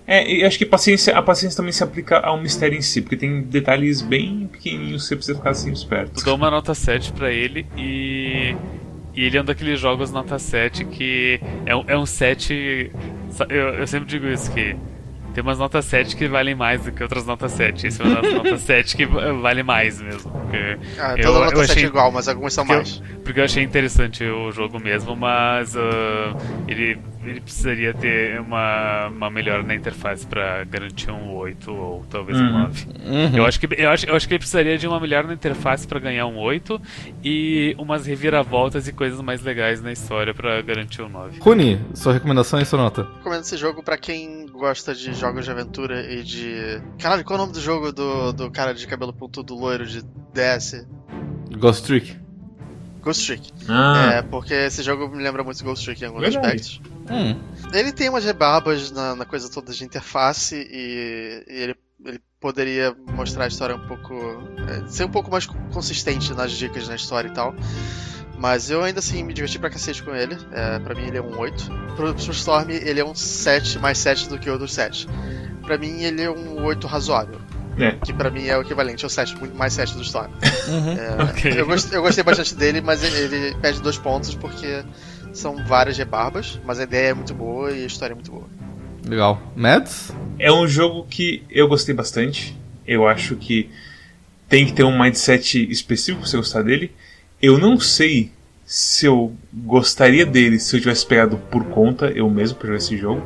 É, 0.05 0.29
e 0.29 0.43
acho 0.43 0.57
que 0.57 0.65
paciência, 0.65 1.17
a 1.17 1.21
paciência 1.21 1.55
também 1.57 1.71
se 1.71 1.81
aplica 1.83 2.17
ao 2.19 2.37
mistério 2.39 2.77
em 2.77 2.81
si, 2.81 3.01
porque 3.01 3.15
tem 3.15 3.41
detalhes 3.41 4.01
bem 4.01 4.49
pequenininhos 4.51 5.03
que 5.03 5.07
você 5.09 5.15
precisa 5.15 5.37
ficar 5.37 5.53
sempre 5.53 5.73
Tu 5.75 5.77
esperto. 5.83 6.25
dou 6.25 6.35
uma 6.35 6.51
nota 6.51 6.73
7 6.73 7.13
pra 7.13 7.31
ele 7.31 7.65
e. 7.77 8.55
E 9.15 9.25
ele 9.25 9.37
é 9.37 9.41
um 9.41 9.45
daqueles 9.45 9.79
jogos 9.79 10.11
nota 10.11 10.39
7 10.39 10.85
que 10.85 11.39
é 11.67 11.75
um, 11.75 11.83
é 11.87 11.95
um 11.97 12.05
7. 12.05 12.91
sa- 13.29 13.45
Eu, 13.47 13.75
eu 13.75 13.87
sempre 13.87 14.07
digo 14.07 14.25
isso, 14.27 14.51
que 14.51 14.75
tem 15.35 15.41
umas 15.43 15.59
notas 15.59 15.85
7 15.85 16.15
que 16.15 16.27
valem 16.27 16.55
mais 16.55 16.83
do 16.83 16.91
que 16.91 17.01
outras 17.03 17.23
notas 17.25 17.51
7. 17.51 17.85
Esse 17.87 18.01
é 18.01 18.05
uma 18.05 18.15
nota- 18.15 18.31
nota 18.31 18.57
7 18.57 18.97
que 18.97 19.05
va- 19.05 19.31
vale 19.33 19.61
mais 19.63 20.01
mesmo. 20.01 20.31
Porque 20.31 20.77
Ah, 20.99 21.11
Eu- 21.15 21.23
toda 21.25 21.37
eu 21.39 21.45
nota 21.45 21.55
7 21.57 21.71
achei- 21.71 21.83
é 21.83 21.87
igual, 21.87 22.11
mas 22.11 22.27
algumas 22.27 22.53
são 22.53 22.65
porque 22.65 22.73
eu- 22.73 22.83
mais. 22.83 23.19
Porque 23.23 23.39
eu 23.39 23.43
achei 23.45 23.63
interessante 23.63 24.23
o 24.23 24.51
jogo 24.51 24.79
mesmo, 24.79 25.15
mas 25.15 25.77
ah, 25.77 26.35
ele, 26.67 26.97
ele 27.25 27.41
precisaria 27.41 27.93
ter 27.93 28.39
uma, 28.39 29.07
uma 29.07 29.29
melhora 29.29 29.63
na 29.63 29.73
interface 29.75 30.25
pra 30.27 30.63
garantir 30.63 31.09
um 31.11 31.33
8 31.35 31.71
ou 31.71 32.05
talvez 32.09 32.39
um 32.39 32.43
Uhum. 32.43 32.51
9. 32.63 32.87
Uhum. 33.05 33.37
Eu 33.37 33.45
acho, 33.45 33.59
que, 33.59 33.67
eu, 33.81 33.89
acho, 33.89 34.05
eu 34.05 34.15
acho 34.15 34.27
que 34.27 34.33
ele 34.33 34.39
precisaria 34.39 34.77
de 34.77 34.87
uma 34.87 34.99
melhora 34.99 35.27
na 35.27 35.33
interface 35.33 35.87
pra 35.87 35.99
ganhar 35.99 36.25
um 36.27 36.37
8 36.37 36.81
e 37.23 37.75
umas 37.77 38.05
reviravoltas 38.05 38.87
e 38.87 38.93
coisas 38.93 39.21
mais 39.21 39.41
legais 39.41 39.81
na 39.81 39.91
história 39.91 40.33
pra 40.33 40.61
garantir 40.61 41.01
um 41.01 41.09
9. 41.09 41.39
Rune, 41.39 41.79
sua 41.93 42.13
recomendação 42.13 42.59
e 42.59 42.65
sua 42.65 42.79
nota. 42.79 43.07
Recomendo 43.17 43.41
esse 43.41 43.57
jogo 43.57 43.83
pra 43.83 43.97
quem 43.97 44.45
gosta 44.47 44.93
de 44.93 45.13
jogos 45.13 45.45
de 45.45 45.51
aventura 45.51 46.01
e 46.13 46.23
de. 46.23 46.81
Caralho, 46.99 47.23
qual 47.23 47.37
é 47.39 47.41
o 47.41 47.45
nome 47.45 47.53
do 47.53 47.61
jogo 47.61 47.91
do, 47.91 48.31
do 48.33 48.51
cara 48.51 48.73
de 48.73 48.85
cabelo 48.87 49.13
pontudo 49.13 49.53
loiro 49.55 49.85
de 49.85 50.01
DS? 50.33 50.85
Ghost 51.57 51.85
Trick. 51.85 52.15
Ghost 53.01 53.25
Trick. 53.27 53.51
Ah, 53.67 54.13
É, 54.15 54.21
porque 54.21 54.53
esse 54.53 54.81
jogo 54.81 55.07
me 55.09 55.21
lembra 55.21 55.43
muito 55.43 55.63
Ghost 55.63 55.83
Trick 55.85 56.01
em 56.03 56.07
alguns 56.07 56.21
Verdade. 56.21 56.45
aspectos. 56.47 56.81
Hum. 57.09 57.39
Ele 57.73 57.91
tem 57.91 58.09
umas 58.09 58.23
rebarbas 58.23 58.91
na, 58.91 59.15
na 59.15 59.25
coisa 59.25 59.49
toda 59.49 59.71
de 59.73 59.83
interface 59.83 60.55
e, 60.55 61.43
e 61.47 61.61
ele, 61.63 61.75
ele 62.05 62.21
poderia 62.39 62.95
mostrar 63.15 63.45
a 63.45 63.47
história 63.47 63.75
um 63.75 63.87
pouco. 63.87 64.13
é, 64.67 64.87
ser 64.87 65.03
um 65.05 65.09
pouco 65.09 65.29
mais 65.31 65.45
consistente 65.71 66.33
nas 66.33 66.51
dicas 66.51 66.87
na 66.87 66.95
história 66.95 67.27
e 67.27 67.31
tal. 67.33 67.53
Mas 68.37 68.69
eu 68.69 68.83
ainda 68.83 68.99
assim 68.99 69.23
me 69.23 69.33
diverti 69.33 69.57
pra 69.59 69.69
cacete 69.69 70.03
com 70.03 70.13
ele. 70.15 70.37
É, 70.51 70.79
pra 70.79 70.95
mim 70.95 71.03
ele 71.07 71.17
é 71.17 71.21
um 71.21 71.37
8. 71.39 71.65
Pro, 71.95 72.13
pro 72.13 72.31
Storm 72.31 72.69
ele 72.71 72.99
é 72.99 73.05
um 73.05 73.15
7 73.15 73.79
mais 73.79 73.97
7 73.99 74.27
do 74.29 74.39
que 74.39 74.49
outros 74.49 74.73
7. 74.73 75.07
Pra 75.61 75.77
mim 75.77 76.01
ele 76.03 76.21
é 76.21 76.29
um 76.29 76.61
8 76.63 76.85
razoável. 76.87 77.39
É. 77.77 77.91
Que 77.93 78.11
pra 78.13 78.29
mim 78.29 78.45
é 78.47 78.57
o 78.57 78.61
equivalente 78.61 79.03
ao 79.03 79.09
7, 79.09 79.35
muito 79.37 79.55
mais 79.55 79.73
7 79.73 79.95
do 79.95 80.01
Storm. 80.03 80.29
Uhum. 80.67 80.91
É, 80.97 81.23
Ok. 81.31 81.59
eu, 81.59 81.65
gost- 81.65 81.91
eu 81.93 82.01
gostei 82.01 82.23
bastante 82.23 82.53
dele, 82.55 82.81
mas 82.81 83.01
ele, 83.03 83.35
ele 83.35 83.55
perde 83.59 83.81
dois 83.81 83.97
pontos 83.97 84.35
porque 84.35 84.83
são 85.33 85.65
várias 85.65 85.97
rebarbas, 85.97 86.59
mas 86.63 86.79
a 86.79 86.83
ideia 86.83 87.09
é 87.09 87.13
muito 87.13 87.33
boa 87.33 87.71
e 87.71 87.83
a 87.83 87.87
história 87.87 88.13
é 88.13 88.15
muito 88.15 88.31
boa. 88.31 88.47
Legal. 89.05 89.41
Mads? 89.55 90.13
é 90.39 90.51
um 90.51 90.67
jogo 90.67 91.05
que 91.09 91.43
eu 91.49 91.67
gostei 91.67 91.93
bastante. 91.93 92.57
Eu 92.85 93.07
acho 93.07 93.35
que 93.35 93.69
tem 94.49 94.65
que 94.65 94.73
ter 94.73 94.83
um 94.83 94.99
mindset 94.99 95.69
específico 95.71 96.21
pra 96.21 96.29
você 96.29 96.37
gostar 96.37 96.63
dele. 96.63 96.91
Eu 97.41 97.57
não 97.57 97.79
sei 97.79 98.31
se 98.65 99.05
eu 99.05 99.33
gostaria 99.53 100.25
dele 100.25 100.59
se 100.59 100.75
eu 100.75 100.81
tivesse 100.81 101.05
pegado 101.05 101.37
por 101.49 101.63
conta, 101.65 102.07
eu 102.07 102.29
mesmo, 102.29 102.57
pra 102.57 102.67
jogar 102.67 102.77
esse 102.77 102.97
jogo. 102.97 103.23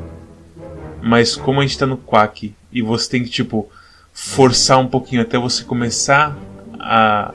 Mas 1.01 1.35
como 1.35 1.59
a 1.59 1.63
gente 1.63 1.77
tá 1.77 1.85
no 1.85 1.97
Quack 1.97 2.53
e 2.71 2.81
você 2.81 3.09
tem 3.09 3.23
que, 3.23 3.29
tipo, 3.29 3.69
forçar 4.13 4.79
um 4.79 4.87
pouquinho 4.87 5.21
até 5.21 5.37
você 5.37 5.63
começar 5.63 6.37
a. 6.79 7.33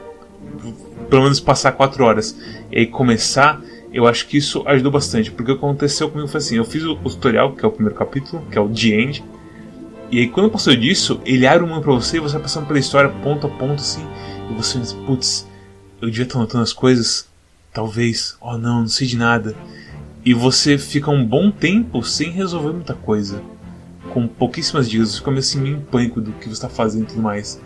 Pelo 1.08 1.22
menos 1.22 1.40
passar 1.40 1.72
4 1.72 2.04
horas 2.04 2.36
e 2.70 2.78
aí 2.78 2.86
começar, 2.86 3.60
eu 3.92 4.06
acho 4.06 4.26
que 4.26 4.36
isso 4.36 4.62
ajudou 4.66 4.90
bastante. 4.90 5.30
Porque 5.30 5.52
o 5.52 5.54
que 5.54 5.64
aconteceu 5.64 6.10
comigo 6.10 6.28
foi 6.28 6.38
assim: 6.38 6.56
eu 6.56 6.64
fiz 6.64 6.82
o, 6.82 6.92
o 6.92 7.10
tutorial, 7.10 7.52
que 7.52 7.64
é 7.64 7.68
o 7.68 7.72
primeiro 7.72 7.96
capítulo, 7.96 8.44
que 8.50 8.58
é 8.58 8.60
o 8.60 8.68
The 8.68 8.88
End. 8.88 9.24
E 10.10 10.18
aí 10.18 10.28
quando 10.28 10.50
passou 10.50 10.74
disso, 10.76 11.20
ele 11.24 11.46
abre 11.46 11.64
uma 11.64 11.80
pra 11.80 11.92
você 11.92 12.18
e 12.18 12.20
você 12.20 12.34
vai 12.34 12.42
passando 12.42 12.66
pela 12.66 12.78
história 12.78 13.08
ponto 13.22 13.46
a 13.46 13.50
ponto 13.50 13.80
assim. 13.80 14.06
E 14.50 14.54
você 14.54 14.78
diz, 14.78 14.92
putz, 14.92 15.48
eu 16.00 16.08
devia 16.10 16.24
estar 16.24 16.38
anotando 16.38 16.62
as 16.62 16.72
coisas? 16.72 17.28
Talvez. 17.72 18.36
Oh 18.40 18.58
não, 18.58 18.80
não 18.80 18.88
sei 18.88 19.06
de 19.06 19.16
nada. 19.16 19.54
E 20.24 20.34
você 20.34 20.76
fica 20.78 21.10
um 21.10 21.24
bom 21.24 21.50
tempo 21.50 22.02
sem 22.02 22.30
resolver 22.30 22.72
muita 22.72 22.94
coisa. 22.94 23.42
Com 24.10 24.26
pouquíssimas 24.26 24.88
dicas, 24.88 25.10
você 25.10 25.18
fica 25.18 25.30
meio 25.30 25.40
assim 25.40 25.60
meio 25.60 25.76
em 25.78 25.80
pânico 25.80 26.20
do 26.20 26.32
que 26.32 26.44
você 26.44 26.52
está 26.52 26.68
fazendo 26.68 27.04
e 27.04 27.06
tudo 27.06 27.22
mais. 27.22 27.60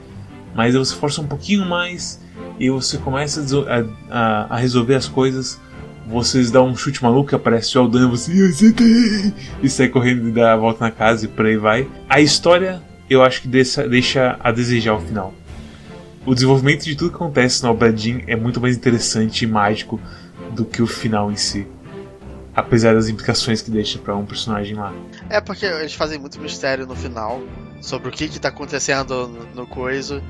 Mas 0.55 0.75
aí 0.75 0.79
você 0.79 0.95
força 0.95 1.21
um 1.21 1.27
pouquinho 1.27 1.67
mais, 1.67 2.21
e 2.59 2.71
você 2.71 2.97
começa 2.99 3.45
a, 3.69 3.85
a, 4.11 4.55
a 4.55 4.57
resolver 4.57 4.95
as 4.95 5.09
coisas. 5.09 5.61
Vocês 6.07 6.53
dão 6.53 6.69
um 6.69 6.77
chute 6.77 7.03
maluco, 7.03 7.35
aparece 7.35 7.77
o 7.77 7.81
Aldan 7.81 8.07
e 8.07 8.11
você 8.11 8.31
acertei! 8.45 9.35
E 9.61 9.69
sai 9.69 9.89
correndo 9.89 10.29
e 10.29 10.33
dá 10.33 10.53
a 10.53 10.57
volta 10.57 10.85
na 10.85 10.91
casa 10.91 11.25
e 11.25 11.29
por 11.29 11.45
aí 11.45 11.57
vai. 11.57 11.89
A 12.09 12.21
história, 12.21 12.81
eu 13.11 13.25
acho 13.25 13.43
que 13.43 13.49
deixa, 13.49 13.89
deixa 13.89 14.37
a 14.39 14.53
desejar 14.53 14.95
o 14.95 15.01
final. 15.01 15.35
O 16.25 16.33
desenvolvimento 16.33 16.85
de 16.85 16.95
tudo 16.95 17.11
que 17.11 17.17
acontece 17.17 17.63
na 17.63 17.71
obra 17.73 17.97
Jean 17.97 18.21
é 18.29 18.37
muito 18.37 18.61
mais 18.61 18.77
interessante 18.77 19.43
e 19.43 19.47
mágico 19.49 20.01
do 20.53 20.65
que 20.65 20.81
o 20.81 20.87
final 20.87 21.31
em 21.31 21.37
si. 21.37 21.67
Apesar 22.55 22.95
das 22.95 23.09
implicações 23.09 23.61
que 23.61 23.71
deixa 23.71 23.99
para 23.99 24.15
um 24.15 24.25
personagem 24.25 24.77
lá. 24.77 24.95
É 25.29 25.41
porque 25.41 25.67
eles 25.67 25.93
fazem 25.93 26.19
muito 26.19 26.41
mistério 26.41 26.87
no 26.87 26.95
final 26.95 27.43
sobre 27.81 28.09
o 28.09 28.13
que 28.13 28.29
que 28.29 28.39
tá 28.39 28.49
acontecendo 28.49 29.27
no, 29.27 29.47
no 29.55 29.67
coisa. 29.67 30.23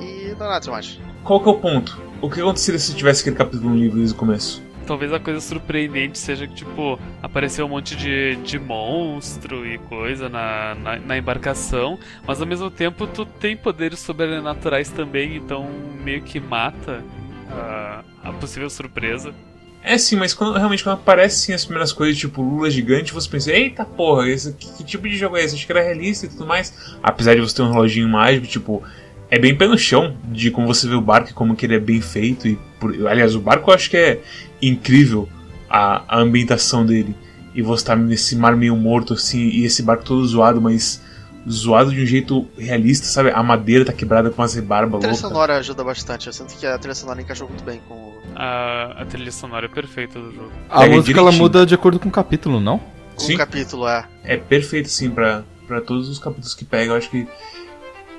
E 0.00 0.34
não 0.38 0.46
é 0.46 0.48
nada 0.50 0.60
demais. 0.60 1.00
Qual 1.24 1.42
que 1.42 1.48
é 1.48 1.52
o 1.52 1.58
ponto? 1.58 1.98
O 2.20 2.30
que 2.30 2.40
aconteceria 2.40 2.78
se 2.78 2.94
tivesse 2.94 3.22
aquele 3.22 3.36
capítulo 3.36 3.70
no 3.70 3.76
livro 3.76 3.96
desde 3.96 4.14
o 4.14 4.18
começo? 4.18 4.67
Talvez 4.88 5.12
a 5.12 5.20
coisa 5.20 5.38
surpreendente 5.38 6.18
seja 6.18 6.46
que, 6.46 6.54
tipo, 6.54 6.98
apareceu 7.22 7.66
um 7.66 7.68
monte 7.68 7.94
de, 7.94 8.36
de 8.36 8.58
monstro 8.58 9.66
e 9.66 9.76
coisa 9.76 10.30
na, 10.30 10.74
na, 10.76 10.96
na 10.96 11.18
embarcação, 11.18 11.98
mas 12.26 12.40
ao 12.40 12.46
mesmo 12.46 12.70
tempo 12.70 13.06
tu 13.06 13.26
tem 13.26 13.54
poderes 13.54 13.98
sobrenaturais 13.98 14.88
também, 14.88 15.36
então 15.36 15.68
meio 16.02 16.22
que 16.22 16.40
mata 16.40 17.04
a, 17.50 18.02
a 18.24 18.32
possível 18.32 18.70
surpresa. 18.70 19.34
É 19.82 19.98
sim, 19.98 20.16
mas 20.16 20.32
quando 20.32 20.56
realmente 20.56 20.82
quando 20.82 20.94
aparecem 20.94 21.54
as 21.54 21.66
primeiras 21.66 21.92
coisas, 21.92 22.16
tipo 22.16 22.40
Lula 22.40 22.70
gigante, 22.70 23.12
você 23.12 23.28
pensa, 23.28 23.52
eita 23.52 23.84
porra, 23.84 24.26
esse, 24.26 24.54
que, 24.54 24.72
que 24.72 24.84
tipo 24.84 25.06
de 25.06 25.18
jogo 25.18 25.36
é 25.36 25.44
esse? 25.44 25.54
Acho 25.54 25.66
que 25.66 25.72
era 25.72 25.82
realista 25.82 26.24
e 26.24 26.30
tudo 26.30 26.46
mais. 26.46 26.96
Apesar 27.02 27.34
de 27.34 27.42
você 27.42 27.54
ter 27.54 27.60
um 27.60 27.70
reloginho 27.70 28.08
mágico, 28.08 28.46
tipo, 28.46 28.82
é 29.30 29.38
bem 29.38 29.54
pé 29.56 29.66
no 29.66 29.76
chão 29.78 30.16
de 30.24 30.50
como 30.50 30.66
você 30.66 30.88
vê 30.88 30.94
o 30.94 31.00
barco 31.00 31.30
e 31.30 31.32
como 31.34 31.54
que 31.56 31.66
ele 31.66 31.74
é 31.76 31.80
bem 31.80 32.00
feito. 32.00 32.46
E 32.48 32.56
por, 32.80 32.94
aliás, 33.08 33.34
o 33.34 33.40
barco 33.40 33.70
eu 33.70 33.74
acho 33.74 33.90
que 33.90 33.96
é 33.96 34.20
incrível 34.62 35.28
a, 35.68 36.02
a 36.08 36.20
ambientação 36.20 36.84
dele. 36.84 37.14
E 37.54 37.62
você 37.62 37.84
tá 37.86 37.96
nesse 37.96 38.36
mar 38.36 38.54
meio 38.56 38.76
morto 38.76 39.14
assim, 39.14 39.38
e 39.48 39.64
esse 39.64 39.82
barco 39.82 40.04
todo 40.04 40.24
zoado, 40.26 40.60
mas 40.60 41.02
zoado 41.48 41.90
de 41.90 42.02
um 42.02 42.06
jeito 42.06 42.46
realista, 42.56 43.06
sabe? 43.06 43.30
A 43.30 43.42
madeira 43.42 43.84
tá 43.84 43.92
quebrada 43.92 44.30
com 44.30 44.40
umas 44.42 44.54
rebarbas 44.54 44.96
A 44.96 44.98
trilha 44.98 45.12
loucas. 45.12 45.28
sonora 45.30 45.56
ajuda 45.56 45.82
bastante. 45.82 46.26
Eu 46.26 46.32
sinto 46.32 46.54
que 46.56 46.66
a 46.66 46.78
trilha 46.78 46.94
sonora 46.94 47.20
encaixou 47.20 47.48
muito 47.48 47.64
bem 47.64 47.80
com 47.88 47.94
o. 47.94 48.18
A, 48.34 49.02
a 49.02 49.04
trilha 49.06 49.32
sonora 49.32 49.66
é 49.66 49.68
perfeita 49.68 50.20
do 50.20 50.30
jogo. 50.32 50.52
A 50.68 50.80
Pega 50.80 50.94
música 50.94 51.18
ela 51.18 51.32
muda 51.32 51.66
de 51.66 51.74
acordo 51.74 51.98
com 51.98 52.08
o 52.08 52.12
capítulo, 52.12 52.60
não? 52.60 52.78
com 53.16 53.24
Sim. 53.24 53.34
o 53.34 53.38
capítulo, 53.38 53.88
é. 53.88 54.04
É 54.22 54.36
perfeito 54.36 54.88
sim 54.88 55.10
pra, 55.10 55.42
pra 55.66 55.80
todos 55.80 56.08
os 56.08 56.20
capítulos 56.20 56.54
que 56.54 56.64
pega. 56.64 56.92
Eu 56.92 56.96
acho 56.96 57.10
que 57.10 57.26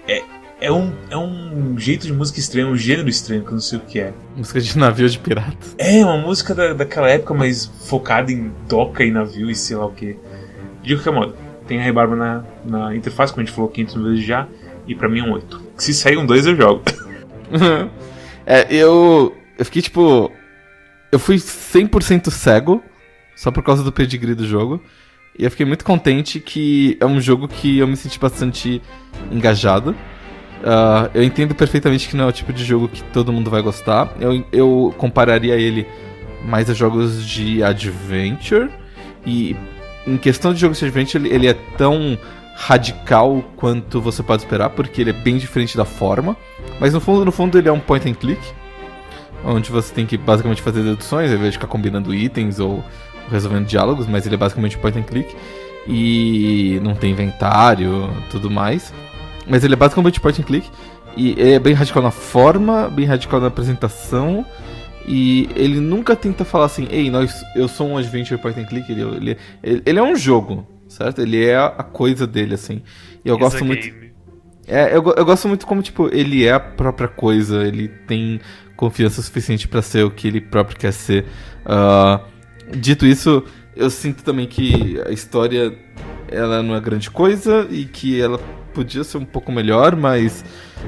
é, 0.08 0.22
é, 0.62 0.72
um, 0.72 0.94
é 1.10 1.18
um 1.18 1.78
jeito 1.78 2.06
de 2.06 2.14
música 2.14 2.40
estranho, 2.40 2.70
um 2.70 2.76
gênero 2.76 3.08
estranho, 3.08 3.44
que 3.44 3.48
eu 3.48 3.54
não 3.54 3.62
sei 3.62 3.80
o 3.80 3.82
que 3.82 4.00
é. 4.00 4.14
Música 4.36 4.60
de 4.60 4.78
navio 4.78 5.10
de 5.10 5.20
pirata. 5.20 5.58
É, 5.78 6.04
uma 6.04 6.18
música 6.18 6.54
da, 6.54 6.74
daquela 6.74 7.10
época, 7.10 7.34
mas 7.34 7.66
focada 7.66 8.32
em 8.32 8.52
doca 8.68 9.04
e 9.04 9.12
navio 9.12 9.50
e 9.50 9.56
sei 9.56 9.78
lá 9.78 9.86
o 9.86 9.92
que. 9.92 10.18
De 10.84 10.96
qualquer 10.96 11.12
modo, 11.12 11.36
tem 11.68 11.80
a 11.80 11.84
rebarba 11.84 12.16
na, 12.16 12.44
na 12.66 12.96
interface, 12.96 13.32
como 13.32 13.42
a 13.42 13.46
gente 13.46 13.56
falou 13.56 13.70
500 13.70 13.96
mil 13.96 14.06
vezes 14.06 14.26
já, 14.26 14.48
e 14.88 14.96
pra 14.96 15.08
mim 15.08 15.20
é 15.20 15.24
um 15.24 15.32
8. 15.34 15.62
Se 15.78 15.94
sair 15.94 16.18
um 16.18 16.26
2 16.26 16.48
eu 16.48 16.56
jogo. 16.56 16.84
é, 18.46 18.68
eu. 18.74 19.36
Eu 19.58 19.66
fiquei 19.66 19.82
tipo. 19.82 20.32
Eu 21.12 21.18
fui 21.20 21.38
100% 21.38 22.30
cego, 22.30 22.84
só 23.36 23.52
por 23.52 23.64
causa 23.64 23.84
do 23.84 23.92
pedigree 23.92 24.36
do 24.36 24.46
jogo. 24.46 24.82
E 25.38 25.44
eu 25.44 25.52
fiquei 25.52 25.66
muito 25.66 25.86
contente 25.86 26.40
que 26.40 26.98
é 27.00 27.06
um 27.06 27.20
jogo 27.20 27.48
que 27.48 27.80
eu 27.80 27.88
me 27.88 27.96
senti 27.96 28.20
bastante 28.20 28.82
engajado. 29.32 29.96
Ah, 30.64 31.10
eu 31.14 31.24
entendo 31.24 31.56
perfeitamente 31.56 32.08
que 32.08 32.16
não 32.16 32.26
é 32.26 32.28
o 32.28 32.32
tipo 32.32 32.52
de 32.52 32.64
jogo 32.64 32.88
que 32.88 33.04
todo 33.06 33.32
mundo 33.32 33.50
vai 33.50 33.62
gostar. 33.62 34.14
Eu, 34.20 34.44
eu 34.52 34.94
compararia 34.98 35.56
ele 35.56 35.88
mais 36.46 36.70
a 36.70 36.74
jogos 36.74 37.26
de 37.26 37.64
adventure. 37.64 38.70
E 39.26 39.56
em 40.08 40.18
questão 40.18 40.54
de 40.54 40.60
jogos 40.60 40.80
de 40.80 40.86
adventure, 40.86 41.24
ele, 41.24 41.36
ele 41.36 41.48
é 41.48 41.54
tão 41.78 42.18
radical 42.56 43.44
quanto 43.56 44.02
você 44.02 44.22
pode 44.22 44.44
esperar, 44.44 44.70
porque 44.72 45.02
ele 45.02 45.12
é 45.12 45.14
bem 45.14 45.38
diferente 45.38 45.78
da 45.78 45.86
forma. 45.86 46.36
Mas 46.80 46.94
no 46.94 47.00
fundo, 47.00 47.24
no 47.24 47.32
fundo 47.32 47.58
ele 47.58 47.70
é 47.70 47.72
um 47.72 47.80
point 47.80 48.10
and 48.10 48.16
click, 48.16 48.42
onde 49.46 49.72
você 49.72 49.94
tem 49.94 50.06
que 50.06 50.18
basicamente 50.18 50.62
fazer 50.62 50.84
deduções, 50.84 51.30
ao 51.30 51.38
invés 51.38 51.54
de 51.54 51.58
ficar 51.58 51.68
combinando 51.68 52.14
itens 52.14 52.60
ou 52.60 52.84
resolvendo 53.32 53.66
diálogos, 53.66 54.08
mas 54.08 54.26
ele 54.26 54.36
é 54.36 54.38
basicamente 54.38 54.78
point 54.78 54.98
and 54.98 55.04
click. 55.04 55.34
E 55.88 56.80
não 56.84 56.94
tem 56.94 57.12
inventário, 57.12 58.10
tudo 58.30 58.52
mais. 58.52 58.94
Mas 59.50 59.64
ele 59.64 59.74
é 59.74 59.78
basicamente 59.78 60.22
point 60.22 60.42
and 60.42 60.46
click. 60.46 60.70
E 61.18 61.32
ele 61.32 61.54
é 61.54 61.60
bem 61.60 61.74
radical 61.74 62.04
na 62.04 62.12
forma, 62.12 62.88
bem 62.90 63.06
radical 63.06 63.42
na 63.42 63.48
apresentação. 63.48 64.46
E 65.08 65.50
ele 65.56 65.80
nunca 65.80 66.16
tenta 66.16 66.46
falar 66.46 66.66
assim, 66.66 66.88
ei, 66.92 67.10
nós, 67.10 67.44
eu 67.56 67.68
sou 67.68 67.88
um 67.88 67.98
adventure 67.98 68.40
point 68.40 68.60
and 68.60 68.66
click. 68.66 68.92
Ele, 68.92 69.02
ele, 69.02 69.38
ele, 69.64 69.82
ele 69.86 70.00
é 70.00 70.04
um 70.04 70.16
jogo, 70.16 70.68
certo? 70.88 71.22
Ele 71.22 71.44
é 71.44 71.58
a, 71.58 71.84
coisa 71.84 72.28
dele, 72.28 72.54
assim. 72.54 72.84
E 73.26 73.30
eu 73.30 73.36
a 73.36 73.40
gosto 73.40 73.66
muito. 73.66 73.82
game. 73.82 74.10
É, 74.68 74.96
eu, 74.96 75.04
eu 75.18 75.26
gosto 75.26 75.48
muito 75.48 75.66
como, 75.66 75.82
tipo, 75.82 76.14
ele 76.14 76.46
é 76.46 76.54
a 76.54 76.60
própria 76.60 77.08
coisa, 77.08 77.66
ele 77.66 77.88
tem 77.88 78.40
confiança 78.76 79.20
suficiente 79.22 79.68
pra 79.68 79.82
ser 79.82 80.06
o 80.06 80.12
que 80.12 80.28
ele 80.28 80.40
próprio 80.40 80.78
quer 80.78 80.94
ser. 80.94 81.26
Ah, 81.66 82.22
dito 82.78 83.04
isso, 83.04 83.44
eu 83.76 83.90
sinto 83.90 84.24
também 84.24 84.46
que 84.46 85.02
a 85.08 85.12
história, 85.12 85.76
ela 86.32 86.64
não 86.64 86.76
é 86.76 86.80
grande 86.80 87.10
coisa 87.10 87.68
e 87.70 87.86
que 87.86 88.20
ela 88.20 88.40
podia 88.74 89.04
ser 89.04 89.18
um 89.18 89.26
pouco 89.26 89.52
melhor, 89.52 89.96
mas... 89.96 90.44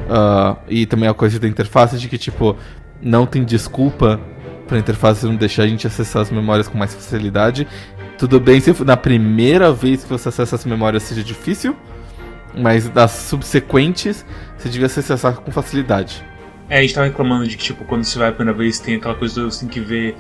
ah, 0.10 0.58
e 0.68 0.86
também 0.86 1.10
a 1.10 1.14
coisa 1.14 1.40
da 1.40 1.48
interface 1.48 1.98
de 1.98 2.08
que, 2.08 2.18
tipo, 2.18 2.56
não 3.02 3.26
tem 3.26 3.44
desculpa 3.44 4.20
pra 4.68 4.78
interface 4.78 5.26
não 5.26 5.36
deixar 5.36 5.64
a 5.64 5.68
gente 5.68 5.86
acessar 5.86 6.22
as 6.22 6.32
memórias 6.32 6.68
com 6.68 6.78
mais 6.78 6.94
facilidade. 6.94 7.68
Tudo 8.18 8.40
bem 8.40 8.60
se 8.62 8.84
na 8.86 8.96
primeira 8.96 9.74
vez 9.74 10.04
que 10.04 10.10
você 10.10 10.30
acessa 10.30 10.56
as 10.56 10.64
memórias 10.64 11.04
seja 11.04 11.24
difícil, 11.24 11.76
mas 12.56 12.88
das 12.88 13.12
subsequentes 13.12 14.26
você 14.58 14.70
devia 14.70 14.86
acessar 14.86 15.36
com 15.36 15.52
facilidade. 15.52 16.24
É, 16.70 16.78
a 16.78 16.82
gente 16.82 16.94
tava 16.94 17.08
reclamando 17.08 17.46
de 17.46 17.58
que, 17.58 17.64
tipo, 17.64 17.84
quando 17.84 18.06
você 18.06 18.18
vai 18.18 18.30
a 18.30 18.32
primeira 18.32 18.58
vez, 18.58 18.80
tem 18.80 18.96
aquela 18.96 19.16
coisa 19.16 19.42
de 19.42 19.42
você 19.42 19.60
tem 19.62 19.68
que 19.68 19.82
ver 19.82 20.16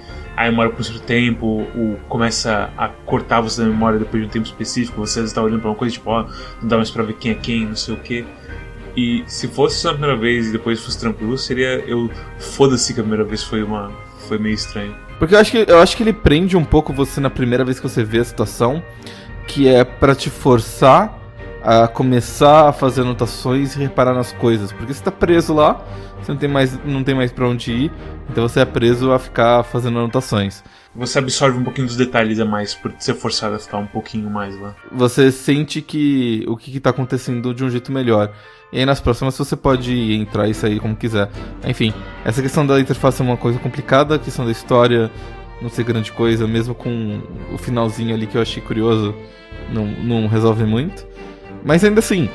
a 0.47 0.51
memória 0.51 0.71
por 0.71 0.81
um 0.81 0.83
certo 0.83 1.01
tempo, 1.01 1.45
o, 1.45 1.97
começa 2.07 2.69
a 2.77 2.87
cortar 2.87 3.41
você 3.41 3.61
da 3.61 3.67
memória 3.67 3.99
depois 3.99 4.23
de 4.23 4.29
um 4.29 4.31
tempo 4.31 4.45
específico, 4.45 4.99
você 4.99 5.19
às 5.19 5.23
vezes 5.23 5.33
tá 5.33 5.41
olhando 5.41 5.61
pra 5.61 5.69
uma 5.69 5.75
coisa, 5.75 5.93
tipo, 5.93 6.09
ó, 6.09 6.25
não 6.61 6.67
dá 6.67 6.77
mais 6.77 6.89
pra 6.89 7.03
ver 7.03 7.13
quem 7.13 7.31
é 7.31 7.35
quem, 7.35 7.65
não 7.65 7.75
sei 7.75 7.93
o 7.93 7.97
que. 7.97 8.25
E 8.95 9.23
se 9.27 9.47
fosse 9.47 9.79
só 9.79 9.89
a 9.89 9.93
primeira 9.93 10.17
vez 10.17 10.47
e 10.47 10.51
depois 10.51 10.83
fosse 10.83 10.99
tranquilo, 10.99 11.37
seria 11.37 11.83
eu. 11.87 12.09
Foda-se 12.37 12.93
que 12.93 12.99
a 12.99 13.03
primeira 13.03 13.23
vez 13.23 13.43
foi 13.43 13.63
uma. 13.63 13.91
Foi 14.27 14.37
meio 14.37 14.55
estranho. 14.55 14.95
Porque 15.17 15.35
eu 15.35 15.39
acho, 15.39 15.51
que, 15.51 15.65
eu 15.67 15.79
acho 15.79 15.95
que 15.95 16.03
ele 16.03 16.13
prende 16.13 16.57
um 16.57 16.65
pouco 16.65 16.91
você 16.91 17.21
na 17.21 17.29
primeira 17.29 17.63
vez 17.63 17.79
que 17.79 17.87
você 17.87 18.03
vê 18.03 18.19
a 18.19 18.23
situação, 18.23 18.83
que 19.47 19.67
é 19.67 19.83
pra 19.83 20.15
te 20.15 20.29
forçar 20.29 21.20
a 21.63 21.87
começar 21.87 22.69
a 22.69 22.73
fazer 22.73 23.01
anotações 23.01 23.75
e 23.75 23.79
reparar 23.79 24.13
nas 24.13 24.31
coisas. 24.33 24.71
Porque 24.71 24.93
você 24.93 25.03
tá 25.03 25.11
preso 25.11 25.53
lá, 25.53 25.83
você 26.21 26.31
não 26.31 26.39
tem 26.39 26.49
mais, 26.49 26.85
não 26.85 27.03
tem 27.03 27.15
mais 27.15 27.31
pra 27.31 27.47
onde 27.47 27.71
ir, 27.71 27.91
então 28.29 28.47
você 28.47 28.59
é 28.59 28.65
preso 28.65 29.11
a 29.11 29.19
ficar 29.19 29.63
fazendo 29.63 29.99
anotações. 29.99 30.63
Você 30.93 31.19
absorve 31.19 31.57
um 31.57 31.63
pouquinho 31.63 31.87
dos 31.87 31.95
detalhes 31.95 32.39
a 32.39 32.45
mais 32.45 32.75
por 32.75 32.93
ser 32.99 33.13
forçado 33.13 33.55
a 33.55 33.59
ficar 33.59 33.77
um 33.77 33.87
pouquinho 33.87 34.29
mais 34.29 34.59
lá. 34.59 34.75
Você 34.91 35.31
sente 35.31 35.81
que 35.81 36.43
o 36.47 36.57
que, 36.57 36.71
que 36.71 36.79
tá 36.79 36.89
acontecendo 36.89 37.53
de 37.53 37.63
um 37.63 37.69
jeito 37.69 37.91
melhor. 37.91 38.31
E 38.73 38.79
aí 38.79 38.85
nas 38.85 38.99
próximas 38.99 39.37
você 39.37 39.55
pode 39.55 40.13
entrar 40.13 40.49
e 40.49 40.53
sair 40.53 40.79
como 40.79 40.95
quiser. 40.95 41.29
Enfim, 41.65 41.93
essa 42.25 42.41
questão 42.41 42.65
da 42.65 42.79
interface 42.79 43.21
é 43.21 43.25
uma 43.25 43.37
coisa 43.37 43.57
complicada, 43.59 44.15
a 44.15 44.19
questão 44.19 44.45
da 44.45 44.51
história 44.51 45.09
não 45.61 45.69
ser 45.69 45.83
grande 45.83 46.11
coisa, 46.11 46.47
mesmo 46.47 46.73
com 46.73 47.21
o 47.53 47.57
finalzinho 47.57 48.13
ali 48.15 48.25
que 48.25 48.35
eu 48.35 48.41
achei 48.41 48.61
curioso, 48.61 49.15
não, 49.71 49.85
não 49.85 50.27
resolve 50.27 50.65
muito. 50.65 51.05
Mas 51.63 51.83
ainda 51.83 51.99
assim, 51.99 52.29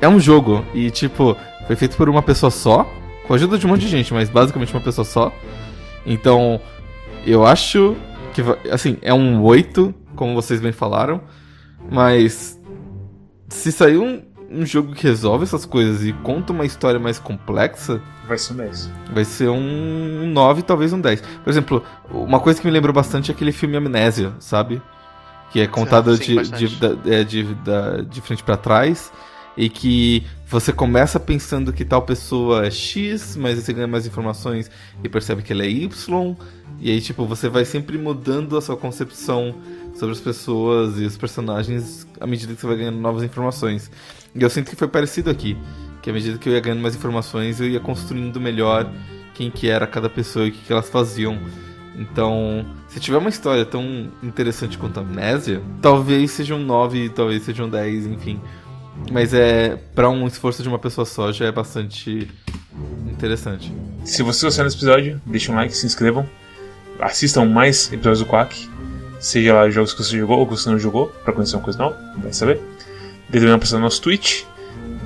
é 0.00 0.08
um 0.08 0.18
jogo 0.18 0.64
e 0.74 0.90
tipo, 0.90 1.36
foi 1.66 1.76
feito 1.76 1.96
por 1.96 2.08
uma 2.08 2.22
pessoa 2.22 2.50
só, 2.50 2.88
com 3.26 3.32
a 3.32 3.36
ajuda 3.36 3.58
de 3.58 3.66
um 3.66 3.70
monte 3.70 3.82
de 3.82 3.88
gente, 3.88 4.12
mas 4.12 4.28
basicamente 4.28 4.72
uma 4.74 4.82
pessoa 4.82 5.04
só. 5.04 5.32
Então, 6.06 6.60
eu 7.26 7.46
acho 7.46 7.96
que, 8.34 8.42
assim, 8.70 8.98
é 9.00 9.14
um 9.14 9.42
8, 9.42 9.94
como 10.14 10.34
vocês 10.34 10.60
bem 10.60 10.72
falaram, 10.72 11.20
mas 11.90 12.60
se 13.48 13.72
sair 13.72 13.98
um, 13.98 14.22
um 14.50 14.66
jogo 14.66 14.92
que 14.92 15.04
resolve 15.06 15.44
essas 15.44 15.64
coisas 15.64 16.04
e 16.04 16.12
conta 16.12 16.52
uma 16.52 16.66
história 16.66 17.00
mais 17.00 17.18
complexa, 17.18 18.00
Vai 18.26 18.38
ser 18.38 18.54
um 18.54 18.56
10. 18.56 18.90
vai 19.12 19.24
ser 19.24 19.48
um 19.48 20.26
9, 20.32 20.62
talvez 20.62 20.92
um 20.92 21.00
10. 21.00 21.20
Por 21.20 21.50
exemplo, 21.50 21.82
uma 22.10 22.40
coisa 22.40 22.60
que 22.60 22.66
me 22.66 22.72
lembrou 22.72 22.92
bastante 22.92 23.30
é 23.30 23.34
aquele 23.34 23.52
filme 23.52 23.76
Amnésia, 23.76 24.32
sabe? 24.38 24.80
Que 25.54 25.60
é 25.60 25.66
contado 25.68 26.16
sim, 26.16 26.42
de, 26.42 26.66
de, 26.66 27.12
é, 27.14 27.22
de, 27.22 27.44
da- 27.54 28.00
de 28.00 28.20
frente 28.20 28.42
pra 28.42 28.56
trás. 28.56 29.12
E 29.56 29.68
que 29.68 30.26
você 30.48 30.72
começa 30.72 31.20
pensando 31.20 31.72
que 31.72 31.84
tal 31.84 32.02
pessoa 32.02 32.66
é 32.66 32.70
X, 32.72 33.36
mas 33.36 33.56
você 33.56 33.72
ganha 33.72 33.86
mais 33.86 34.04
informações 34.04 34.68
e 35.02 35.08
percebe 35.08 35.42
que 35.42 35.52
ela 35.52 35.62
é 35.62 35.68
Y. 35.68 36.36
E 36.80 36.90
aí, 36.90 37.00
tipo, 37.00 37.24
você 37.24 37.48
vai 37.48 37.64
sempre 37.64 37.96
mudando 37.96 38.56
a 38.56 38.60
sua 38.60 38.76
concepção 38.76 39.54
sobre 39.94 40.12
as 40.12 40.20
pessoas 40.20 40.98
e 40.98 41.04
os 41.04 41.16
personagens 41.16 42.04
à 42.20 42.26
medida 42.26 42.52
que 42.52 42.60
você 42.60 42.66
vai 42.66 42.76
ganhando 42.78 42.98
novas 42.98 43.22
informações. 43.22 43.88
E 44.34 44.42
eu 44.42 44.50
sinto 44.50 44.70
que 44.70 44.76
foi 44.76 44.88
parecido 44.88 45.30
aqui. 45.30 45.56
Que 46.02 46.10
à 46.10 46.12
medida 46.12 46.36
que 46.36 46.48
eu 46.48 46.52
ia 46.52 46.60
ganhando 46.60 46.82
mais 46.82 46.96
informações, 46.96 47.60
eu 47.60 47.68
ia 47.68 47.78
construindo 47.78 48.40
melhor 48.40 48.92
quem 49.34 49.52
que 49.52 49.68
era 49.68 49.86
cada 49.86 50.10
pessoa 50.10 50.46
e 50.46 50.48
o 50.48 50.52
que, 50.52 50.58
que 50.66 50.72
elas 50.72 50.88
faziam. 50.88 51.38
Então, 51.96 52.64
se 52.88 52.98
tiver 52.98 53.18
uma 53.18 53.28
história 53.28 53.64
tão 53.64 54.10
interessante 54.22 54.76
quanto 54.76 54.98
a 54.98 55.02
Amnésia, 55.02 55.62
talvez 55.80 56.32
seja 56.32 56.54
um 56.54 56.64
9, 56.64 57.10
talvez 57.10 57.42
seja 57.42 57.64
um 57.64 57.68
10, 57.68 58.06
enfim. 58.06 58.40
Mas 59.10 59.32
é 59.34 59.76
para 59.94 60.08
um 60.08 60.26
esforço 60.26 60.62
de 60.62 60.68
uma 60.68 60.78
pessoa 60.78 61.04
só 61.04 61.32
já 61.32 61.46
é 61.46 61.52
bastante 61.52 62.28
interessante. 63.08 63.72
Se 64.04 64.22
você 64.22 64.46
gostar 64.46 64.64
desse 64.64 64.76
episódio, 64.76 65.20
deixa 65.24 65.52
um 65.52 65.54
like, 65.54 65.76
se 65.76 65.86
inscrevam, 65.86 66.28
assistam 67.00 67.44
mais 67.44 67.92
episódios 67.92 68.20
do 68.20 68.26
Quack, 68.26 68.68
seja 69.20 69.54
lá 69.54 69.70
jogos 69.70 69.92
que 69.92 70.02
você 70.02 70.18
jogou 70.18 70.38
ou 70.38 70.46
que 70.46 70.52
você 70.52 70.68
não 70.70 70.78
jogou, 70.78 71.08
pra 71.24 71.32
conhecer 71.32 71.56
uma 71.56 71.62
coisa 71.62 71.78
nova, 71.78 71.96
vai 72.18 72.32
saber. 72.32 72.60
Dê 73.28 73.38
também 73.38 73.52
uma 73.52 73.58
passada 73.58 73.78
no 73.78 73.84
nosso 73.84 74.02
Twitch, 74.02 74.44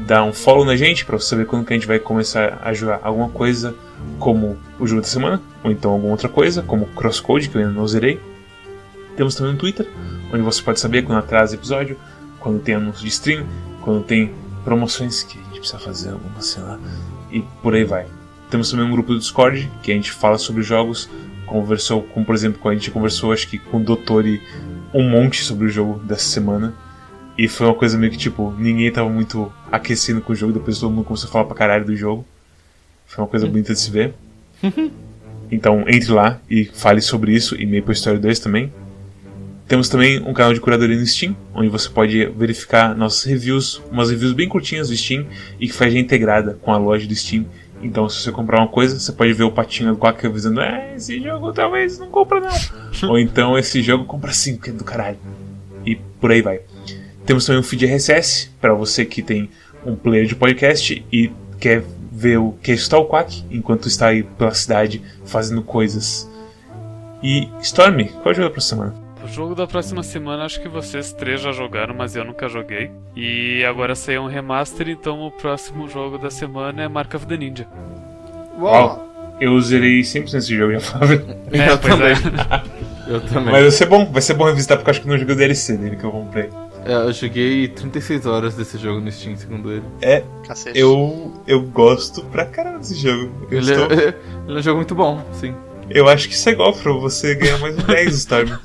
dá 0.08 0.24
um 0.24 0.32
follow 0.32 0.64
na 0.64 0.74
gente 0.74 1.04
você 1.04 1.28
saber 1.28 1.44
quando 1.44 1.66
que 1.66 1.74
a 1.74 1.76
gente 1.76 1.86
vai 1.86 1.98
começar 1.98 2.58
a 2.62 2.72
jogar 2.72 3.00
alguma 3.02 3.28
coisa 3.28 3.74
como 4.18 4.56
o 4.80 4.86
jogo 4.86 5.02
da 5.02 5.06
semana, 5.06 5.42
ou 5.62 5.70
então 5.70 5.92
alguma 5.92 6.12
outra 6.12 6.30
coisa, 6.30 6.62
como 6.62 6.86
Crosscode, 6.86 7.50
que 7.50 7.56
eu 7.56 7.60
ainda 7.60 7.74
não 7.74 7.86
zerei. 7.86 8.18
Temos 9.18 9.34
também 9.34 9.52
um 9.52 9.56
Twitter, 9.58 9.86
onde 10.32 10.42
você 10.42 10.62
pode 10.62 10.80
saber 10.80 11.02
quando 11.02 11.18
atrasa 11.18 11.56
episódio, 11.56 11.98
quando 12.40 12.58
tem 12.58 12.76
anúncio 12.76 13.02
de 13.02 13.08
stream, 13.08 13.44
quando 13.82 14.02
tem 14.02 14.32
promoções 14.64 15.24
que 15.24 15.38
a 15.38 15.42
gente 15.42 15.58
precisa 15.58 15.78
fazer 15.78 16.08
alguma, 16.08 16.40
sei 16.40 16.62
lá, 16.62 16.80
e 17.30 17.42
por 17.62 17.74
aí 17.74 17.84
vai. 17.84 18.06
Temos 18.48 18.70
também 18.70 18.86
um 18.86 18.90
grupo 18.90 19.12
do 19.12 19.18
Discord, 19.18 19.70
que 19.82 19.92
a 19.92 19.94
gente 19.94 20.10
fala 20.10 20.38
sobre 20.38 20.62
jogos, 20.62 21.10
conversou, 21.44 22.02
como 22.02 22.24
por 22.24 22.34
exemplo, 22.34 22.58
com 22.58 22.70
a 22.70 22.74
gente 22.74 22.90
conversou 22.90 23.30
acho 23.30 23.46
que 23.46 23.58
com 23.58 23.76
o 23.76 23.84
Doutor 23.84 24.24
um 24.94 25.10
monte 25.10 25.44
sobre 25.44 25.66
o 25.66 25.68
jogo 25.68 25.98
dessa 25.98 26.24
semana. 26.24 26.72
E 27.38 27.46
foi 27.46 27.68
uma 27.68 27.74
coisa 27.74 27.96
meio 27.96 28.10
que 28.10 28.18
tipo, 28.18 28.52
ninguém 28.58 28.90
tava 28.90 29.08
muito 29.08 29.52
aquecendo 29.70 30.20
com 30.20 30.32
o 30.32 30.36
jogo, 30.36 30.52
depois 30.52 30.80
todo 30.80 30.90
mundo 30.90 31.04
começou 31.04 31.28
a 31.28 31.32
falar 31.32 31.44
pra 31.44 31.54
caralho 31.54 31.84
do 31.84 31.94
jogo. 31.94 32.26
Foi 33.06 33.22
uma 33.22 33.30
coisa 33.30 33.46
bonita 33.46 33.72
de 33.72 33.78
se 33.78 33.90
ver. 33.90 34.12
Então 35.50 35.84
entre 35.88 36.10
lá 36.10 36.40
e 36.50 36.64
fale 36.64 37.00
sobre 37.00 37.32
isso 37.32 37.54
e 37.54 37.64
meio 37.64 37.88
Story 37.92 38.18
2 38.18 38.40
também. 38.40 38.72
Temos 39.68 39.88
também 39.88 40.18
um 40.20 40.32
canal 40.32 40.52
de 40.52 40.60
curadoria 40.60 40.98
no 40.98 41.06
Steam, 41.06 41.36
onde 41.54 41.68
você 41.68 41.88
pode 41.90 42.24
verificar 42.26 42.96
nossas 42.96 43.24
reviews, 43.24 43.80
umas 43.92 44.10
reviews 44.10 44.32
bem 44.32 44.48
curtinhas 44.48 44.88
do 44.88 44.96
Steam 44.96 45.26
e 45.60 45.68
que 45.68 45.74
faz 45.74 45.94
integrada 45.94 46.58
com 46.60 46.72
a 46.72 46.78
loja 46.78 47.06
do 47.06 47.14
Steam. 47.14 47.46
Então, 47.82 48.08
se 48.08 48.22
você 48.22 48.32
comprar 48.32 48.58
uma 48.58 48.68
coisa, 48.68 48.98
você 48.98 49.12
pode 49.12 49.32
ver 49.34 49.44
o 49.44 49.52
patinho 49.52 49.92
do 49.92 49.98
Quack 49.98 50.26
avisando: 50.26 50.60
É, 50.60 50.94
esse 50.96 51.20
jogo 51.22 51.52
talvez 51.52 51.98
não 51.98 52.08
compra 52.08 52.40
não. 52.40 52.50
Ou 53.10 53.18
então, 53.18 53.56
esse 53.56 53.82
jogo 53.82 54.04
compra 54.04 54.32
sim, 54.32 54.56
que 54.56 54.70
é 54.70 54.72
do 54.72 54.84
caralho. 54.84 55.18
E 55.86 55.94
por 55.94 56.32
aí 56.32 56.42
vai. 56.42 56.60
Temos 57.28 57.44
também 57.44 57.60
um 57.60 57.62
feed 57.62 57.84
RSS 57.84 58.50
para 58.58 58.72
você 58.72 59.04
que 59.04 59.20
tem 59.20 59.50
um 59.84 59.94
player 59.94 60.24
de 60.24 60.34
podcast 60.34 61.04
e 61.12 61.30
quer 61.60 61.84
ver 62.10 62.38
o 62.38 62.52
que 62.52 62.72
está 62.72 62.96
o 62.96 63.04
Quack 63.04 63.44
enquanto 63.50 63.86
está 63.86 64.06
aí 64.06 64.22
pela 64.22 64.54
cidade 64.54 65.02
fazendo 65.26 65.60
coisas. 65.62 66.26
E 67.22 67.46
Storm, 67.60 68.06
qual 68.22 68.28
é 68.28 68.30
o 68.30 68.34
jogo 68.34 68.48
da 68.48 68.50
próxima 68.50 68.62
semana? 68.62 68.94
O 69.22 69.28
jogo 69.28 69.54
da 69.54 69.66
próxima 69.66 70.02
semana 70.02 70.44
acho 70.46 70.58
que 70.62 70.70
vocês 70.70 71.12
três 71.12 71.42
já 71.42 71.52
jogaram, 71.52 71.94
mas 71.94 72.16
eu 72.16 72.24
nunca 72.24 72.48
joguei. 72.48 72.90
E 73.14 73.62
agora 73.62 73.94
saiu 73.94 74.22
um 74.22 74.26
remaster, 74.26 74.88
então 74.88 75.20
o 75.20 75.30
próximo 75.30 75.86
jogo 75.86 76.16
da 76.16 76.30
semana 76.30 76.82
é 76.82 76.88
Mark 76.88 77.12
of 77.12 77.26
the 77.26 77.36
Ninja. 77.36 77.66
Uau! 78.58 79.06
Eu 79.38 79.60
zerei 79.60 80.00
100% 80.00 80.34
esse 80.34 80.56
jogo, 80.56 80.72
já 80.80 80.80
falava. 80.80 81.12
É, 81.52 81.72
eu 81.72 81.78
pois 81.78 81.94
também. 81.94 82.12
é. 82.12 83.12
Eu 83.12 83.20
também. 83.20 83.52
Mas 83.52 83.62
vai 83.62 83.70
ser 83.70 83.86
bom, 83.86 84.10
vai 84.10 84.22
ser 84.22 84.32
bom 84.32 84.44
revisitar 84.44 84.78
porque 84.78 84.88
eu 84.88 84.92
acho 84.92 85.02
que 85.02 85.08
não 85.08 85.18
joguei 85.18 85.34
o 85.34 85.38
DLC 85.38 85.76
dele 85.76 85.96
que 85.96 86.04
eu 86.04 86.10
comprei. 86.10 86.48
É, 86.88 86.94
eu 86.94 87.12
joguei 87.12 87.68
36 87.68 88.24
horas 88.24 88.54
desse 88.54 88.78
jogo 88.78 88.98
no 89.00 89.12
Steam, 89.12 89.36
segundo 89.36 89.70
ele. 89.70 89.84
É, 90.00 90.24
Cacete. 90.46 90.78
eu, 90.78 91.32
eu 91.46 91.60
gosto 91.62 92.24
pra 92.24 92.46
caramba 92.46 92.78
desse 92.78 92.94
jogo. 92.94 93.46
Eu, 93.50 93.58
Ele, 93.58 93.70
estou- 93.72 93.92
é, 93.92 94.14
ele 94.48 94.56
é 94.56 94.58
um 94.58 94.62
jogo 94.62 94.76
muito 94.78 94.94
bom, 94.94 95.22
sim. 95.34 95.54
eu 95.90 96.08
acho 96.08 96.26
que 96.28 96.34
isso 96.34 96.48
é 96.48 96.52
igual 96.52 96.72
pra 96.72 96.90
você 96.92 97.34
ganhar 97.34 97.58
mais 97.58 97.76
um 97.78 97.82
10 97.82 98.14
Storm. 98.14 98.48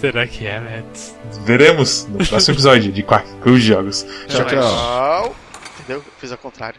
Será 0.00 0.26
que 0.26 0.46
é, 0.46 0.60
Matt? 0.60 0.98
Veremos 1.44 2.06
no 2.08 2.24
próximo 2.24 2.54
episódio 2.54 2.92
de 2.92 3.02
Quack 3.02 3.26
Cruz 3.42 3.62
Jogos. 3.64 4.06
Tchau, 4.28 4.44
tchau. 4.46 4.60
Tchau. 4.60 5.36
Entendeu? 5.80 6.04
Fiz 6.20 6.30
ao 6.30 6.38
contrário. 6.38 6.78